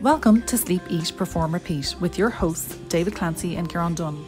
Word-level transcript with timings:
Welcome 0.00 0.42
to 0.42 0.56
Sleep, 0.56 0.80
Eat, 0.88 1.12
Perform, 1.16 1.52
Repeat 1.52 1.94
with 2.00 2.16
your 2.16 2.30
hosts, 2.30 2.76
David 2.88 3.14
Clancy 3.14 3.56
and 3.56 3.68
Kieran 3.68 3.94
Dunn. 3.94 4.24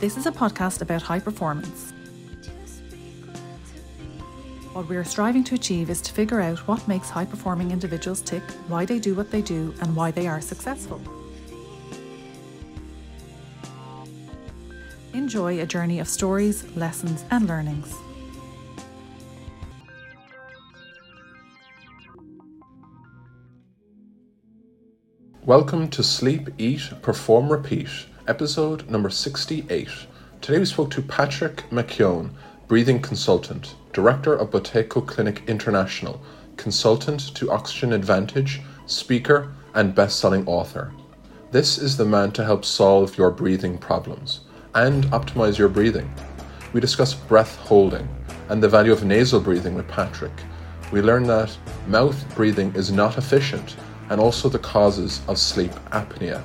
This 0.00 0.16
is 0.16 0.26
a 0.26 0.32
podcast 0.32 0.82
about 0.82 1.02
high 1.02 1.20
performance. 1.20 1.92
What 4.72 4.88
we 4.88 4.96
are 4.96 5.04
striving 5.04 5.44
to 5.44 5.54
achieve 5.54 5.90
is 5.90 6.00
to 6.02 6.12
figure 6.12 6.40
out 6.40 6.58
what 6.66 6.88
makes 6.88 7.08
high 7.08 7.24
performing 7.24 7.70
individuals 7.70 8.20
tick, 8.20 8.42
why 8.66 8.84
they 8.84 8.98
do 8.98 9.14
what 9.14 9.30
they 9.30 9.42
do, 9.42 9.72
and 9.80 9.94
why 9.94 10.10
they 10.10 10.26
are 10.26 10.40
successful. 10.40 11.00
Enjoy 15.14 15.60
a 15.60 15.66
journey 15.66 16.00
of 16.00 16.08
stories, 16.08 16.64
lessons, 16.76 17.24
and 17.30 17.46
learnings. 17.46 17.94
Welcome 25.48 25.88
to 25.92 26.02
Sleep, 26.02 26.50
Eat, 26.58 26.90
Perform, 27.00 27.50
Repeat, 27.50 27.88
episode 28.26 28.86
number 28.90 29.08
68. 29.08 29.88
Today 30.42 30.58
we 30.58 30.66
spoke 30.66 30.90
to 30.90 31.00
Patrick 31.00 31.64
McKeown, 31.70 32.28
breathing 32.66 33.00
consultant, 33.00 33.74
director 33.94 34.34
of 34.34 34.50
Buteyko 34.50 35.06
Clinic 35.06 35.42
International, 35.48 36.20
consultant 36.58 37.34
to 37.34 37.50
Oxygen 37.50 37.94
Advantage, 37.94 38.60
speaker, 38.84 39.50
and 39.72 39.94
best 39.94 40.20
selling 40.20 40.46
author. 40.46 40.92
This 41.50 41.78
is 41.78 41.96
the 41.96 42.04
man 42.04 42.30
to 42.32 42.44
help 42.44 42.62
solve 42.62 43.16
your 43.16 43.30
breathing 43.30 43.78
problems 43.78 44.40
and 44.74 45.04
optimize 45.04 45.56
your 45.56 45.70
breathing. 45.70 46.12
We 46.74 46.82
discuss 46.82 47.14
breath 47.14 47.56
holding 47.56 48.06
and 48.50 48.62
the 48.62 48.68
value 48.68 48.92
of 48.92 49.02
nasal 49.02 49.40
breathing 49.40 49.76
with 49.76 49.88
Patrick. 49.88 50.42
We 50.92 51.00
learn 51.00 51.22
that 51.28 51.56
mouth 51.86 52.22
breathing 52.34 52.74
is 52.74 52.92
not 52.92 53.16
efficient 53.16 53.76
and 54.10 54.20
also 54.20 54.48
the 54.48 54.58
causes 54.58 55.20
of 55.28 55.38
sleep 55.38 55.72
apnea. 55.90 56.42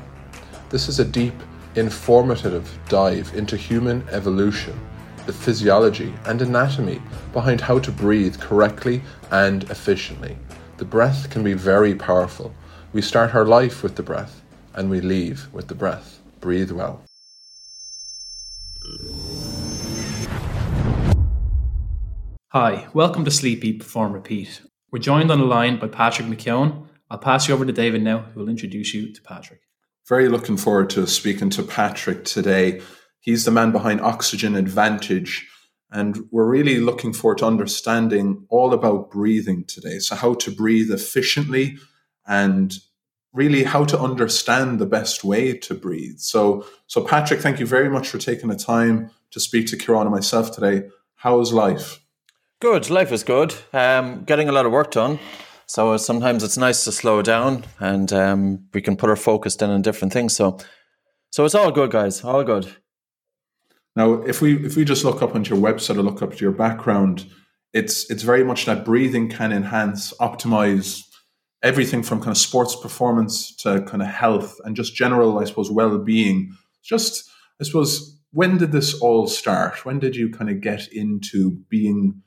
This 0.69 0.87
is 0.87 0.99
a 0.99 1.05
deep, 1.05 1.33
informative 1.75 2.77
dive 2.89 3.31
into 3.35 3.57
human 3.57 4.07
evolution, 4.09 4.79
the 5.25 5.33
physiology 5.33 6.13
and 6.25 6.41
anatomy 6.41 7.01
behind 7.31 7.61
how 7.61 7.79
to 7.79 7.91
breathe 7.91 8.39
correctly 8.39 9.01
and 9.31 9.63
efficiently. 9.69 10.37
The 10.77 10.85
breath 10.85 11.29
can 11.29 11.43
be 11.43 11.53
very 11.53 11.95
powerful. 11.95 12.53
We 12.91 13.01
start 13.01 13.33
our 13.33 13.45
life 13.45 13.83
with 13.83 13.95
the 13.95 14.03
breath 14.03 14.41
and 14.73 14.89
we 14.89 15.01
leave 15.01 15.47
with 15.53 15.67
the 15.67 15.75
breath. 15.75 16.19
Breathe 16.39 16.71
well. 16.71 17.01
Hi, 22.49 22.87
welcome 22.93 23.25
to 23.25 23.31
Sleep, 23.31 23.63
Eat, 23.63 23.79
Perform, 23.79 24.13
Repeat. 24.13 24.61
We're 24.91 24.99
joined 24.99 25.31
on 25.31 25.39
the 25.39 25.45
line 25.45 25.79
by 25.79 25.87
Patrick 25.87 26.27
McKeown. 26.27 26.85
I'll 27.13 27.19
pass 27.19 27.47
you 27.47 27.53
over 27.53 27.63
to 27.63 27.71
David 27.71 28.01
now, 28.01 28.21
who 28.33 28.39
will 28.39 28.49
introduce 28.49 28.91
you 28.91 29.13
to 29.13 29.21
Patrick. 29.21 29.59
Very 30.09 30.29
looking 30.29 30.57
forward 30.57 30.89
to 30.89 31.05
speaking 31.05 31.51
to 31.51 31.61
Patrick 31.61 32.25
today. 32.25 32.81
He's 33.19 33.45
the 33.45 33.51
man 33.51 33.71
behind 33.71 34.01
Oxygen 34.01 34.55
Advantage, 34.55 35.47
and 35.91 36.27
we're 36.31 36.47
really 36.47 36.79
looking 36.79 37.13
forward 37.13 37.37
to 37.37 37.45
understanding 37.45 38.47
all 38.49 38.73
about 38.73 39.11
breathing 39.11 39.63
today. 39.65 39.99
So, 39.99 40.15
how 40.15 40.33
to 40.33 40.49
breathe 40.49 40.89
efficiently 40.89 41.77
and 42.25 42.73
really 43.31 43.63
how 43.63 43.85
to 43.85 43.99
understand 43.99 44.79
the 44.79 44.87
best 44.87 45.23
way 45.23 45.55
to 45.55 45.75
breathe. 45.75 46.17
So, 46.17 46.65
so 46.87 47.03
Patrick, 47.03 47.41
thank 47.41 47.59
you 47.59 47.67
very 47.67 47.91
much 47.91 48.07
for 48.09 48.17
taking 48.17 48.49
the 48.49 48.55
time 48.55 49.11
to 49.29 49.39
speak 49.39 49.67
to 49.67 49.77
Kieran 49.77 50.07
and 50.07 50.11
myself 50.11 50.51
today. 50.51 50.89
How's 51.13 51.53
life? 51.53 51.99
Good. 52.59 52.89
Life 52.89 53.11
is 53.11 53.23
good. 53.23 53.53
Um, 53.71 54.23
getting 54.23 54.49
a 54.49 54.51
lot 54.51 54.65
of 54.65 54.71
work 54.71 54.89
done. 54.89 55.19
So 55.65 55.97
sometimes 55.97 56.43
it's 56.43 56.57
nice 56.57 56.83
to 56.83 56.91
slow 56.91 57.21
down 57.21 57.65
and 57.79 58.11
um, 58.13 58.67
we 58.73 58.81
can 58.81 58.95
put 58.95 59.09
our 59.09 59.15
focus 59.15 59.55
then 59.55 59.69
on 59.69 59.81
different 59.81 60.13
things. 60.13 60.35
So, 60.35 60.59
so 61.31 61.45
it's 61.45 61.55
all 61.55 61.71
good, 61.71 61.91
guys. 61.91 62.23
All 62.23 62.43
good. 62.43 62.75
Now, 63.95 64.13
if 64.23 64.41
we 64.41 64.65
if 64.65 64.75
we 64.75 64.85
just 64.85 65.05
look 65.05 65.21
up 65.21 65.35
onto 65.35 65.53
your 65.53 65.63
website 65.63 65.97
or 65.97 66.01
look 66.01 66.21
up 66.21 66.33
to 66.33 66.41
your 66.43 66.51
background, 66.51 67.27
it's 67.73 68.09
it's 68.09 68.23
very 68.23 68.43
much 68.43 68.65
that 68.65 68.85
breathing 68.85 69.29
can 69.29 69.51
enhance, 69.51 70.13
optimize 70.19 71.03
everything 71.63 72.03
from 72.03 72.19
kind 72.19 72.31
of 72.31 72.37
sports 72.37 72.75
performance 72.75 73.55
to 73.55 73.81
kind 73.83 74.01
of 74.01 74.09
health 74.09 74.59
and 74.65 74.75
just 74.75 74.95
general, 74.95 75.39
I 75.39 75.45
suppose, 75.45 75.71
well 75.71 75.97
being. 75.97 76.55
Just, 76.83 77.29
I 77.61 77.63
suppose, 77.63 78.19
when 78.31 78.57
did 78.57 78.73
this 78.73 78.93
all 78.99 79.27
start? 79.27 79.85
When 79.85 79.99
did 79.99 80.15
you 80.15 80.29
kind 80.29 80.49
of 80.49 80.59
get 80.59 80.91
into 80.91 81.63
being 81.69 82.21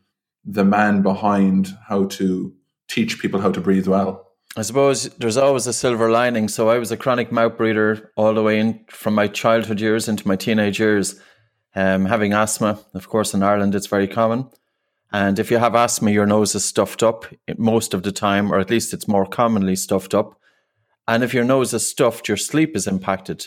the 0.45 0.65
man 0.65 1.03
behind 1.03 1.77
how 1.87 2.07
to 2.07 2.55
teach 2.89 3.21
people 3.21 3.41
how 3.41 3.53
to 3.53 3.61
breathe 3.61 3.87
well? 3.87 4.27
I 4.57 4.63
suppose 4.63 5.05
there's 5.17 5.37
always 5.37 5.67
a 5.67 5.73
silver 5.73 6.11
lining. 6.11 6.49
So 6.49 6.71
I 6.71 6.79
was 6.79 6.91
a 6.91 6.97
chronic 6.97 7.31
mouth 7.31 7.59
breather 7.59 8.11
all 8.17 8.33
the 8.33 8.43
way 8.43 8.59
in 8.59 8.85
from 8.89 9.15
my 9.15 9.29
childhood 9.29 9.81
years 9.81 10.09
into 10.09 10.27
my 10.27 10.37
teenage 10.37 10.81
years. 10.81 11.21
Um, 11.75 12.07
having 12.07 12.33
asthma, 12.33 12.81
of 12.95 13.09
course, 13.09 13.35
in 13.35 13.43
Ireland, 13.43 13.75
it's 13.75 13.87
very 13.87 14.09
common. 14.09 14.49
And 15.13 15.39
if 15.39 15.51
you 15.51 15.59
have 15.59 15.75
asthma, 15.75 16.11
your 16.11 16.27
nose 16.27 16.55
is 16.55 16.65
stuffed 16.65 17.03
up 17.03 17.27
most 17.59 17.93
of 17.93 18.03
the 18.03 18.13
time, 18.13 18.51
or 18.51 18.59
at 18.59 18.71
least 18.71 18.95
it's 18.95 19.07
more 19.07 19.27
commonly 19.27 19.77
stuffed 19.77 20.15
up. 20.15 20.41
And 21.07 21.23
if 21.23 21.35
your 21.35 21.45
nose 21.45 21.75
is 21.75 21.87
stuffed, 21.87 22.29
your 22.29 22.37
sleep 22.37 22.75
is 22.75 22.87
impacted. 22.87 23.47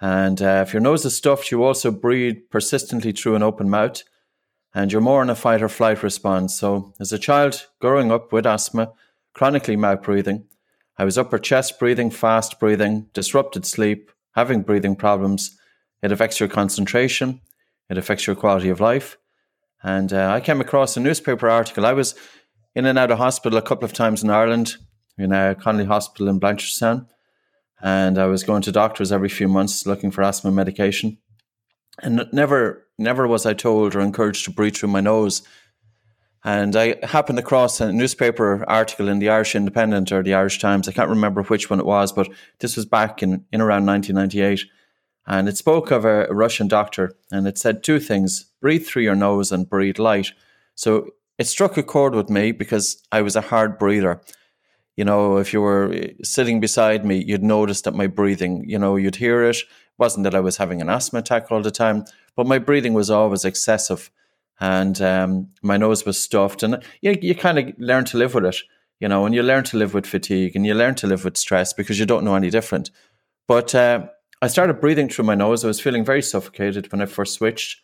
And 0.00 0.40
uh, 0.40 0.64
if 0.66 0.72
your 0.72 0.80
nose 0.80 1.04
is 1.04 1.16
stuffed, 1.16 1.50
you 1.50 1.62
also 1.62 1.90
breathe 1.90 2.38
persistently 2.50 3.12
through 3.12 3.36
an 3.36 3.42
open 3.42 3.68
mouth, 3.68 4.02
and 4.74 4.92
you're 4.92 5.00
more 5.00 5.22
in 5.22 5.30
a 5.30 5.34
fight 5.34 5.62
or 5.62 5.68
flight 5.68 6.02
response. 6.02 6.54
So, 6.58 6.92
as 7.00 7.12
a 7.12 7.18
child 7.18 7.66
growing 7.80 8.12
up 8.12 8.32
with 8.32 8.46
asthma, 8.46 8.92
chronically 9.34 9.76
mouth 9.76 10.02
breathing, 10.02 10.44
I 10.96 11.04
was 11.04 11.16
upper 11.16 11.38
chest 11.38 11.78
breathing, 11.78 12.10
fast 12.10 12.58
breathing, 12.58 13.08
disrupted 13.12 13.64
sleep, 13.64 14.10
having 14.32 14.62
breathing 14.62 14.96
problems. 14.96 15.56
It 16.02 16.12
affects 16.12 16.40
your 16.40 16.48
concentration, 16.48 17.40
it 17.88 17.98
affects 17.98 18.26
your 18.26 18.36
quality 18.36 18.68
of 18.68 18.80
life. 18.80 19.16
And 19.82 20.12
uh, 20.12 20.32
I 20.32 20.40
came 20.40 20.60
across 20.60 20.96
a 20.96 21.00
newspaper 21.00 21.48
article. 21.48 21.86
I 21.86 21.92
was 21.92 22.14
in 22.74 22.84
and 22.84 22.98
out 22.98 23.10
of 23.10 23.18
hospital 23.18 23.58
a 23.58 23.62
couple 23.62 23.84
of 23.84 23.92
times 23.92 24.22
in 24.22 24.30
Ireland, 24.30 24.76
in 25.16 25.32
a 25.32 25.54
Connolly 25.54 25.84
Hospital 25.84 26.28
in 26.28 26.40
Blanchardstown. 26.40 27.06
And 27.80 28.18
I 28.18 28.26
was 28.26 28.42
going 28.42 28.62
to 28.62 28.72
doctors 28.72 29.12
every 29.12 29.28
few 29.28 29.46
months 29.46 29.86
looking 29.86 30.10
for 30.10 30.22
asthma 30.22 30.50
medication. 30.50 31.18
And 32.02 32.26
never, 32.32 32.87
never 32.98 33.26
was 33.26 33.46
I 33.46 33.54
told 33.54 33.94
or 33.94 34.00
encouraged 34.00 34.44
to 34.46 34.50
breathe 34.50 34.76
through 34.76 34.90
my 34.90 35.00
nose. 35.00 35.42
And 36.44 36.76
I 36.76 36.96
happened 37.04 37.38
across 37.38 37.80
a 37.80 37.92
newspaper 37.92 38.64
article 38.68 39.08
in 39.08 39.18
the 39.18 39.28
Irish 39.28 39.54
Independent 39.54 40.12
or 40.12 40.22
the 40.22 40.34
Irish 40.34 40.58
Times. 40.58 40.88
I 40.88 40.92
can't 40.92 41.10
remember 41.10 41.42
which 41.42 41.68
one 41.68 41.80
it 41.80 41.86
was, 41.86 42.12
but 42.12 42.28
this 42.60 42.76
was 42.76 42.86
back 42.86 43.22
in, 43.22 43.44
in 43.52 43.60
around 43.60 43.86
1998 43.86 44.64
and 45.28 45.46
it 45.46 45.58
spoke 45.58 45.90
of 45.90 46.06
a, 46.06 46.26
Russian 46.30 46.68
doctor, 46.68 47.14
and 47.30 47.46
it 47.46 47.58
said 47.58 47.84
two 47.84 48.00
things 48.00 48.46
breathe 48.62 48.86
through 48.86 49.02
your 49.02 49.14
nose 49.14 49.52
and 49.52 49.68
breathe 49.68 49.98
light. 49.98 50.32
So 50.74 51.10
it 51.36 51.44
struck 51.44 51.76
a 51.76 51.82
chord 51.82 52.14
with 52.14 52.30
me 52.30 52.50
because 52.50 53.02
I 53.12 53.20
was 53.20 53.36
a 53.36 53.42
hard 53.42 53.78
breather. 53.78 54.22
You 54.96 55.04
know, 55.04 55.36
if 55.36 55.52
you 55.52 55.60
were 55.60 55.92
eh, 55.92 56.12
sitting 56.24 56.60
beside 56.60 57.04
me, 57.04 57.22
you'd 57.22 57.42
notice 57.42 57.82
that 57.82 57.94
my 57.94 58.06
breathing, 58.06 58.64
you 58.66 58.78
know, 58.78 58.96
you'd 58.96 59.16
hear 59.16 59.44
it. 59.44 59.56
it 59.56 59.64
wasn't 59.98 60.24
that 60.24 60.34
I 60.34 60.40
was 60.40 60.56
having 60.56 60.80
an 60.80 60.88
asthma 60.88 61.18
attack 61.18 61.52
all 61.52 61.60
the 61.60 61.70
time, 61.70 62.06
but 62.38 62.46
my 62.46 62.60
breathing 62.60 62.94
was 62.94 63.10
always 63.10 63.44
excessive 63.44 64.12
and 64.60 65.02
um, 65.02 65.48
my 65.60 65.76
nose 65.76 66.06
was 66.06 66.20
stuffed. 66.20 66.62
And 66.62 66.80
you, 67.00 67.18
you 67.20 67.34
kind 67.34 67.58
of 67.58 67.74
learn 67.78 68.04
to 68.04 68.16
live 68.16 68.32
with 68.32 68.44
it, 68.44 68.58
you 69.00 69.08
know, 69.08 69.26
and 69.26 69.34
you 69.34 69.42
learn 69.42 69.64
to 69.64 69.76
live 69.76 69.92
with 69.92 70.06
fatigue 70.06 70.54
and 70.54 70.64
you 70.64 70.72
learn 70.72 70.94
to 70.96 71.08
live 71.08 71.24
with 71.24 71.36
stress 71.36 71.72
because 71.72 71.98
you 71.98 72.06
don't 72.06 72.22
know 72.22 72.36
any 72.36 72.48
different. 72.48 72.92
But 73.48 73.74
uh, 73.74 74.06
I 74.40 74.46
started 74.46 74.80
breathing 74.80 75.08
through 75.08 75.24
my 75.24 75.34
nose. 75.34 75.64
I 75.64 75.66
was 75.66 75.80
feeling 75.80 76.04
very 76.04 76.22
suffocated 76.22 76.92
when 76.92 77.02
I 77.02 77.06
first 77.06 77.34
switched. 77.34 77.80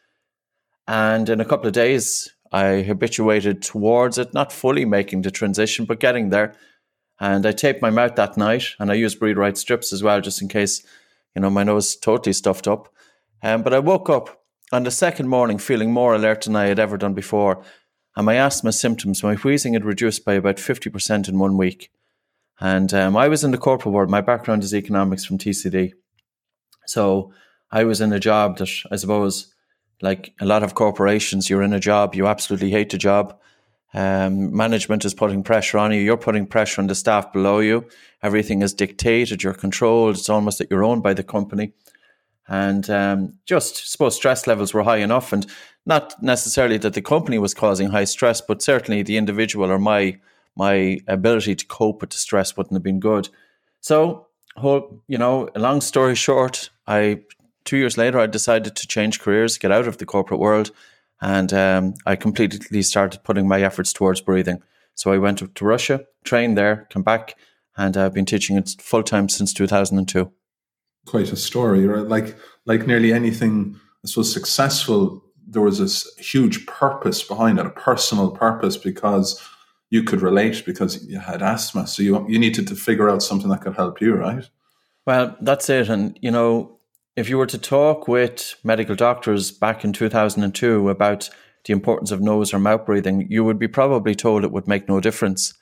And 0.86 1.28
in 1.28 1.40
a 1.40 1.44
couple 1.44 1.66
of 1.66 1.72
days, 1.72 2.32
I 2.52 2.82
habituated 2.82 3.60
towards 3.60 4.18
it, 4.18 4.34
not 4.34 4.52
fully 4.52 4.84
making 4.84 5.22
the 5.22 5.32
transition, 5.32 5.84
but 5.84 5.98
getting 5.98 6.30
there. 6.30 6.54
And 7.18 7.44
I 7.44 7.50
taped 7.50 7.82
my 7.82 7.90
mouth 7.90 8.14
that 8.14 8.36
night 8.36 8.66
and 8.78 8.92
I 8.92 8.94
used 8.94 9.18
breathe 9.18 9.36
right 9.36 9.58
strips 9.58 9.92
as 9.92 10.04
well, 10.04 10.20
just 10.20 10.40
in 10.40 10.46
case, 10.46 10.86
you 11.34 11.42
know, 11.42 11.50
my 11.50 11.64
nose 11.64 11.96
totally 11.96 12.34
stuffed 12.34 12.68
up. 12.68 12.94
Um, 13.42 13.64
but 13.64 13.74
I 13.74 13.80
woke 13.80 14.08
up 14.08 14.43
on 14.74 14.82
the 14.82 14.90
second 14.90 15.28
morning 15.28 15.58
feeling 15.58 15.92
more 15.92 16.14
alert 16.14 16.42
than 16.42 16.56
I 16.56 16.66
had 16.66 16.78
ever 16.78 16.96
done 16.96 17.14
before. 17.14 17.64
And 18.16 18.26
my 18.26 18.34
asthma 18.34 18.72
symptoms, 18.72 19.22
my 19.22 19.34
wheezing 19.36 19.74
had 19.74 19.84
reduced 19.84 20.24
by 20.24 20.34
about 20.34 20.56
50% 20.56 21.28
in 21.28 21.38
one 21.38 21.56
week. 21.56 21.90
And 22.60 22.92
um, 22.92 23.16
I 23.16 23.28
was 23.28 23.44
in 23.44 23.50
the 23.50 23.58
corporate 23.58 23.92
world. 23.94 24.10
My 24.10 24.20
background 24.20 24.62
is 24.62 24.74
economics 24.74 25.24
from 25.24 25.38
TCD. 25.38 25.92
So 26.86 27.32
I 27.70 27.84
was 27.84 28.00
in 28.00 28.12
a 28.12 28.20
job 28.20 28.58
that 28.58 28.70
I 28.90 28.96
suppose, 28.96 29.52
like 30.02 30.34
a 30.40 30.46
lot 30.46 30.62
of 30.62 30.74
corporations, 30.74 31.48
you're 31.48 31.62
in 31.62 31.72
a 31.72 31.80
job, 31.80 32.14
you 32.14 32.26
absolutely 32.26 32.70
hate 32.70 32.90
the 32.90 32.98
job. 32.98 33.38
Um, 33.94 34.54
management 34.54 35.04
is 35.04 35.14
putting 35.14 35.44
pressure 35.44 35.78
on 35.78 35.92
you. 35.92 36.00
You're 36.00 36.16
putting 36.16 36.46
pressure 36.46 36.80
on 36.80 36.88
the 36.88 36.96
staff 36.96 37.32
below 37.32 37.60
you. 37.60 37.86
Everything 38.22 38.62
is 38.62 38.74
dictated. 38.74 39.42
You're 39.42 39.54
controlled. 39.54 40.16
It's 40.16 40.28
almost 40.28 40.58
that 40.58 40.68
you're 40.70 40.84
owned 40.84 41.04
by 41.04 41.14
the 41.14 41.22
company. 41.22 41.72
And 42.46 42.88
um, 42.90 43.38
just 43.46 43.90
suppose 43.90 44.16
stress 44.16 44.46
levels 44.46 44.74
were 44.74 44.82
high 44.82 44.98
enough, 44.98 45.32
and 45.32 45.46
not 45.86 46.14
necessarily 46.22 46.78
that 46.78 46.94
the 46.94 47.02
company 47.02 47.38
was 47.38 47.54
causing 47.54 47.88
high 47.90 48.04
stress, 48.04 48.40
but 48.40 48.62
certainly 48.62 49.02
the 49.02 49.16
individual 49.16 49.70
or 49.70 49.78
my 49.78 50.18
my 50.56 51.00
ability 51.08 51.54
to 51.56 51.66
cope 51.66 52.00
with 52.00 52.10
the 52.10 52.16
stress 52.16 52.56
wouldn't 52.56 52.74
have 52.74 52.82
been 52.82 53.00
good. 53.00 53.28
So, 53.80 54.28
you 54.62 55.18
know, 55.18 55.48
long 55.56 55.80
story 55.80 56.14
short, 56.14 56.70
I 56.86 57.22
two 57.64 57.76
years 57.76 57.98
later 57.98 58.18
I 58.18 58.26
decided 58.26 58.76
to 58.76 58.86
change 58.86 59.20
careers, 59.20 59.58
get 59.58 59.72
out 59.72 59.88
of 59.88 59.98
the 59.98 60.06
corporate 60.06 60.40
world, 60.40 60.70
and 61.20 61.52
um, 61.52 61.94
I 62.06 62.16
completely 62.16 62.82
started 62.82 63.24
putting 63.24 63.48
my 63.48 63.62
efforts 63.62 63.92
towards 63.92 64.20
breathing. 64.20 64.62
So 64.94 65.12
I 65.12 65.18
went 65.18 65.38
to 65.38 65.64
Russia, 65.64 66.04
trained 66.22 66.56
there, 66.56 66.86
come 66.90 67.02
back, 67.02 67.36
and 67.76 67.96
I've 67.96 68.14
been 68.14 68.26
teaching 68.26 68.56
it 68.56 68.76
full 68.80 69.02
time 69.02 69.28
since 69.28 69.52
2002. 69.52 70.30
Quite 71.06 71.32
a 71.32 71.36
story, 71.36 71.86
right? 71.86 72.06
Like 72.06 72.36
like 72.66 72.86
nearly 72.86 73.12
anything, 73.12 73.78
I 74.04 74.08
suppose, 74.08 74.32
successful. 74.32 75.22
There 75.46 75.62
was 75.62 75.78
this 75.78 76.14
huge 76.16 76.66
purpose 76.66 77.22
behind 77.22 77.58
it, 77.58 77.66
a 77.66 77.70
personal 77.70 78.30
purpose, 78.30 78.76
because 78.76 79.40
you 79.90 80.02
could 80.02 80.22
relate 80.22 80.64
because 80.64 81.04
you 81.06 81.18
had 81.18 81.42
asthma. 81.42 81.86
So 81.86 82.02
you 82.02 82.26
you 82.28 82.38
needed 82.38 82.66
to 82.68 82.76
figure 82.76 83.10
out 83.10 83.22
something 83.22 83.50
that 83.50 83.60
could 83.60 83.76
help 83.76 84.00
you, 84.00 84.14
right? 84.14 84.48
Well, 85.06 85.36
that's 85.40 85.68
it. 85.68 85.88
And 85.88 86.18
you 86.22 86.30
know, 86.30 86.78
if 87.16 87.28
you 87.28 87.38
were 87.38 87.46
to 87.46 87.58
talk 87.58 88.08
with 88.08 88.56
medical 88.64 88.94
doctors 88.94 89.52
back 89.52 89.84
in 89.84 89.92
2002 89.92 90.88
about 90.88 91.30
the 91.64 91.72
importance 91.72 92.10
of 92.10 92.20
nose 92.20 92.52
or 92.52 92.58
mouth 92.58 92.84
breathing, 92.84 93.26
you 93.30 93.44
would 93.44 93.58
be 93.58 93.68
probably 93.68 94.14
told 94.14 94.44
it 94.44 94.52
would 94.52 94.68
make 94.68 94.88
no 94.88 95.00
difference. 95.00 95.54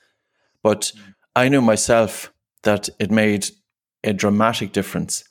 But 0.63 0.93
I 1.35 1.49
knew 1.49 1.61
myself 1.61 2.33
that 2.63 2.89
it 2.99 3.11
made 3.11 3.47
a 4.05 4.13
dramatic 4.13 4.73
difference. 4.73 5.25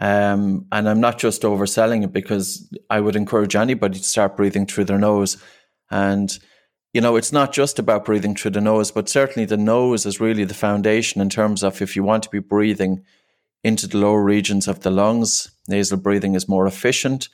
Um, 0.00 0.66
and 0.72 0.88
I'm 0.88 1.00
not 1.00 1.18
just 1.18 1.42
overselling 1.42 2.02
it 2.04 2.12
because 2.12 2.72
I 2.88 3.00
would 3.00 3.16
encourage 3.16 3.54
anybody 3.54 3.98
to 3.98 4.04
start 4.04 4.36
breathing 4.36 4.66
through 4.66 4.84
their 4.84 4.98
nose. 4.98 5.36
And, 5.90 6.36
you 6.94 7.02
know, 7.02 7.16
it's 7.16 7.32
not 7.32 7.52
just 7.52 7.78
about 7.78 8.06
breathing 8.06 8.34
through 8.34 8.52
the 8.52 8.62
nose, 8.62 8.90
but 8.90 9.10
certainly 9.10 9.44
the 9.44 9.58
nose 9.58 10.06
is 10.06 10.18
really 10.18 10.44
the 10.44 10.54
foundation 10.54 11.20
in 11.20 11.28
terms 11.28 11.62
of 11.62 11.82
if 11.82 11.94
you 11.96 12.02
want 12.02 12.22
to 12.22 12.30
be 12.30 12.38
breathing 12.38 13.04
into 13.62 13.86
the 13.86 13.98
lower 13.98 14.22
regions 14.22 14.66
of 14.66 14.80
the 14.80 14.90
lungs, 14.90 15.50
nasal 15.68 15.98
breathing 15.98 16.34
is 16.34 16.48
more 16.48 16.66
efficient. 16.66 17.28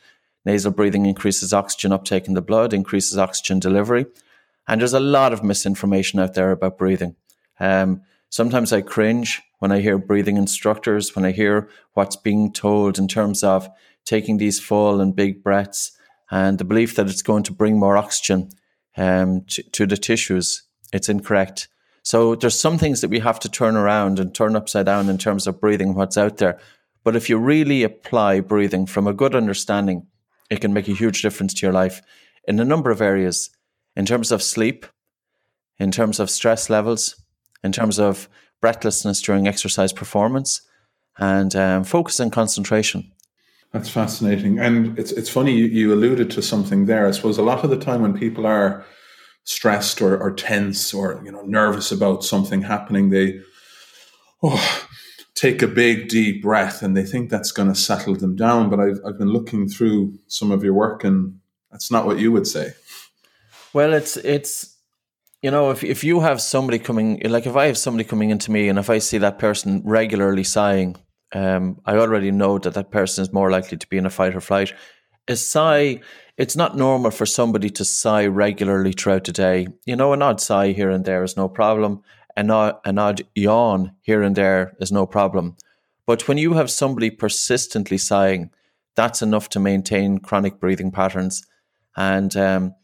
Nasal 0.44 0.72
breathing 0.72 1.06
increases 1.06 1.52
oxygen 1.52 1.92
uptake 1.92 2.26
in 2.26 2.34
the 2.34 2.42
blood, 2.42 2.72
increases 2.72 3.16
oxygen 3.16 3.60
delivery. 3.60 4.06
And 4.66 4.80
there's 4.80 4.92
a 4.92 5.00
lot 5.00 5.32
of 5.32 5.44
misinformation 5.44 6.18
out 6.18 6.34
there 6.34 6.50
about 6.50 6.78
breathing. 6.78 7.14
Um, 7.60 8.02
sometimes 8.28 8.72
I 8.72 8.80
cringe 8.80 9.42
when 9.58 9.72
I 9.72 9.80
hear 9.80 9.98
breathing 9.98 10.36
instructors, 10.36 11.16
when 11.16 11.24
I 11.24 11.32
hear 11.32 11.68
what's 11.94 12.16
being 12.16 12.52
told 12.52 12.98
in 12.98 13.08
terms 13.08 13.42
of 13.42 13.68
taking 14.04 14.36
these 14.36 14.60
full 14.60 15.00
and 15.00 15.16
big 15.16 15.42
breaths 15.42 15.92
and 16.30 16.58
the 16.58 16.64
belief 16.64 16.94
that 16.96 17.08
it's 17.08 17.22
going 17.22 17.42
to 17.44 17.52
bring 17.52 17.78
more 17.78 17.96
oxygen 17.96 18.50
um, 18.96 19.44
to, 19.48 19.62
to 19.70 19.86
the 19.86 19.96
tissues. 19.96 20.62
It's 20.92 21.08
incorrect. 21.08 21.68
So 22.02 22.34
there's 22.36 22.58
some 22.58 22.78
things 22.78 23.00
that 23.00 23.10
we 23.10 23.18
have 23.18 23.40
to 23.40 23.48
turn 23.48 23.76
around 23.76 24.18
and 24.18 24.34
turn 24.34 24.54
upside 24.56 24.86
down 24.86 25.08
in 25.08 25.18
terms 25.18 25.46
of 25.46 25.60
breathing 25.60 25.94
what's 25.94 26.16
out 26.16 26.36
there. 26.36 26.60
But 27.02 27.16
if 27.16 27.28
you 27.28 27.38
really 27.38 27.82
apply 27.82 28.40
breathing 28.40 28.86
from 28.86 29.06
a 29.06 29.12
good 29.12 29.34
understanding, 29.34 30.06
it 30.50 30.60
can 30.60 30.72
make 30.72 30.88
a 30.88 30.92
huge 30.92 31.22
difference 31.22 31.54
to 31.54 31.66
your 31.66 31.72
life 31.72 32.00
in 32.46 32.60
a 32.60 32.64
number 32.64 32.90
of 32.90 33.00
areas 33.00 33.50
in 33.96 34.06
terms 34.06 34.30
of 34.30 34.42
sleep, 34.42 34.86
in 35.78 35.90
terms 35.90 36.20
of 36.20 36.30
stress 36.30 36.70
levels, 36.70 37.20
in 37.64 37.72
terms 37.72 37.98
of 37.98 38.28
breathlessness 38.60 39.22
during 39.22 39.46
exercise 39.46 39.92
performance, 39.92 40.62
and 41.18 41.54
um, 41.56 41.84
focus 41.84 42.20
and 42.20 42.32
concentration. 42.32 43.12
That's 43.72 43.88
fascinating, 43.88 44.58
and 44.58 44.98
it's 44.98 45.12
it's 45.12 45.28
funny 45.28 45.52
you, 45.52 45.66
you 45.66 45.92
alluded 45.92 46.30
to 46.32 46.42
something 46.42 46.86
there. 46.86 47.06
I 47.06 47.10
suppose 47.10 47.38
a 47.38 47.42
lot 47.42 47.64
of 47.64 47.70
the 47.70 47.78
time 47.78 48.02
when 48.02 48.18
people 48.18 48.46
are 48.46 48.84
stressed 49.44 50.02
or, 50.02 50.18
or 50.18 50.32
tense 50.32 50.92
or 50.92 51.20
you 51.24 51.32
know 51.32 51.42
nervous 51.42 51.92
about 51.92 52.24
something 52.24 52.62
happening, 52.62 53.10
they 53.10 53.40
oh 54.42 54.86
take 55.34 55.62
a 55.62 55.68
big 55.68 56.08
deep 56.08 56.42
breath 56.42 56.82
and 56.82 56.96
they 56.96 57.04
think 57.04 57.28
that's 57.28 57.52
going 57.52 57.68
to 57.68 57.74
settle 57.74 58.14
them 58.14 58.34
down. 58.36 58.70
But 58.70 58.80
I've 58.80 59.00
I've 59.06 59.18
been 59.18 59.32
looking 59.32 59.68
through 59.68 60.18
some 60.26 60.50
of 60.50 60.64
your 60.64 60.74
work 60.74 61.04
and 61.04 61.38
that's 61.70 61.90
not 61.90 62.06
what 62.06 62.18
you 62.18 62.32
would 62.32 62.46
say. 62.46 62.72
Well, 63.72 63.92
it's 63.92 64.16
it's 64.16 64.75
you 65.46 65.52
know, 65.52 65.70
if 65.70 65.84
if 65.84 66.02
you 66.02 66.18
have 66.22 66.40
somebody 66.40 66.80
coming, 66.80 67.20
like 67.24 67.46
if 67.46 67.54
I 67.54 67.66
have 67.66 67.78
somebody 67.78 68.02
coming 68.02 68.30
into 68.30 68.50
me, 68.50 68.68
and 68.68 68.80
if 68.80 68.90
I 68.90 68.98
see 68.98 69.18
that 69.18 69.38
person 69.38 69.80
regularly 69.84 70.42
sighing, 70.42 70.96
um, 71.32 71.80
I 71.84 71.98
already 71.98 72.32
know 72.32 72.58
that 72.58 72.74
that 72.74 72.90
person 72.90 73.22
is 73.22 73.32
more 73.32 73.48
likely 73.48 73.78
to 73.78 73.88
be 73.88 73.96
in 73.96 74.06
a 74.06 74.10
fight 74.10 74.34
or 74.34 74.40
flight. 74.40 74.74
A 75.28 75.36
sigh, 75.36 76.00
it's 76.36 76.56
not 76.56 76.76
normal 76.76 77.12
for 77.12 77.26
somebody 77.26 77.70
to 77.70 77.84
sigh 77.84 78.26
regularly 78.26 78.90
throughout 78.90 79.22
the 79.22 79.30
day. 79.30 79.68
You 79.84 79.94
know, 79.94 80.12
an 80.12 80.20
odd 80.20 80.40
sigh 80.40 80.72
here 80.72 80.90
and 80.90 81.04
there 81.04 81.22
is 81.22 81.36
no 81.36 81.48
problem. 81.48 82.02
An 82.36 82.50
odd, 82.50 82.78
an 82.84 82.98
odd 82.98 83.22
yawn 83.36 83.92
here 84.02 84.22
and 84.22 84.34
there 84.34 84.74
is 84.80 84.90
no 84.90 85.06
problem. 85.06 85.54
But 86.06 86.26
when 86.26 86.38
you 86.38 86.54
have 86.54 86.72
somebody 86.72 87.10
persistently 87.10 87.98
sighing, 87.98 88.50
that's 88.96 89.22
enough 89.22 89.48
to 89.50 89.60
maintain 89.60 90.18
chronic 90.18 90.58
breathing 90.58 90.90
patterns. 90.90 91.46
And 91.96 92.36
um, 92.36 92.74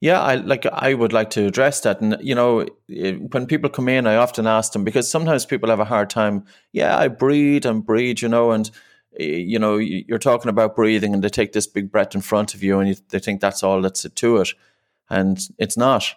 yeah, 0.00 0.20
I 0.20 0.36
like 0.36 0.64
I 0.66 0.94
would 0.94 1.12
like 1.12 1.30
to 1.30 1.46
address 1.46 1.80
that, 1.82 2.00
and 2.00 2.16
you 2.20 2.34
know, 2.34 2.66
when 2.88 3.46
people 3.46 3.68
come 3.68 3.88
in, 3.88 4.06
I 4.06 4.16
often 4.16 4.46
ask 4.46 4.72
them 4.72 4.82
because 4.82 5.10
sometimes 5.10 5.44
people 5.44 5.68
have 5.68 5.80
a 5.80 5.84
hard 5.84 6.08
time. 6.08 6.44
Yeah, 6.72 6.96
I 6.96 7.08
breathe 7.08 7.66
and 7.66 7.84
breathe, 7.84 8.20
you 8.22 8.28
know, 8.28 8.50
and 8.50 8.70
you 9.18 9.58
know, 9.58 9.76
you're 9.76 10.18
talking 10.18 10.48
about 10.48 10.74
breathing, 10.74 11.12
and 11.12 11.22
they 11.22 11.28
take 11.28 11.52
this 11.52 11.66
big 11.66 11.92
breath 11.92 12.14
in 12.14 12.22
front 12.22 12.54
of 12.54 12.62
you, 12.62 12.78
and 12.80 12.88
you, 12.88 12.96
they 13.10 13.18
think 13.18 13.40
that's 13.40 13.62
all 13.62 13.82
that's 13.82 14.08
to 14.08 14.36
it, 14.38 14.48
and 15.10 15.38
it's 15.58 15.76
not. 15.76 16.14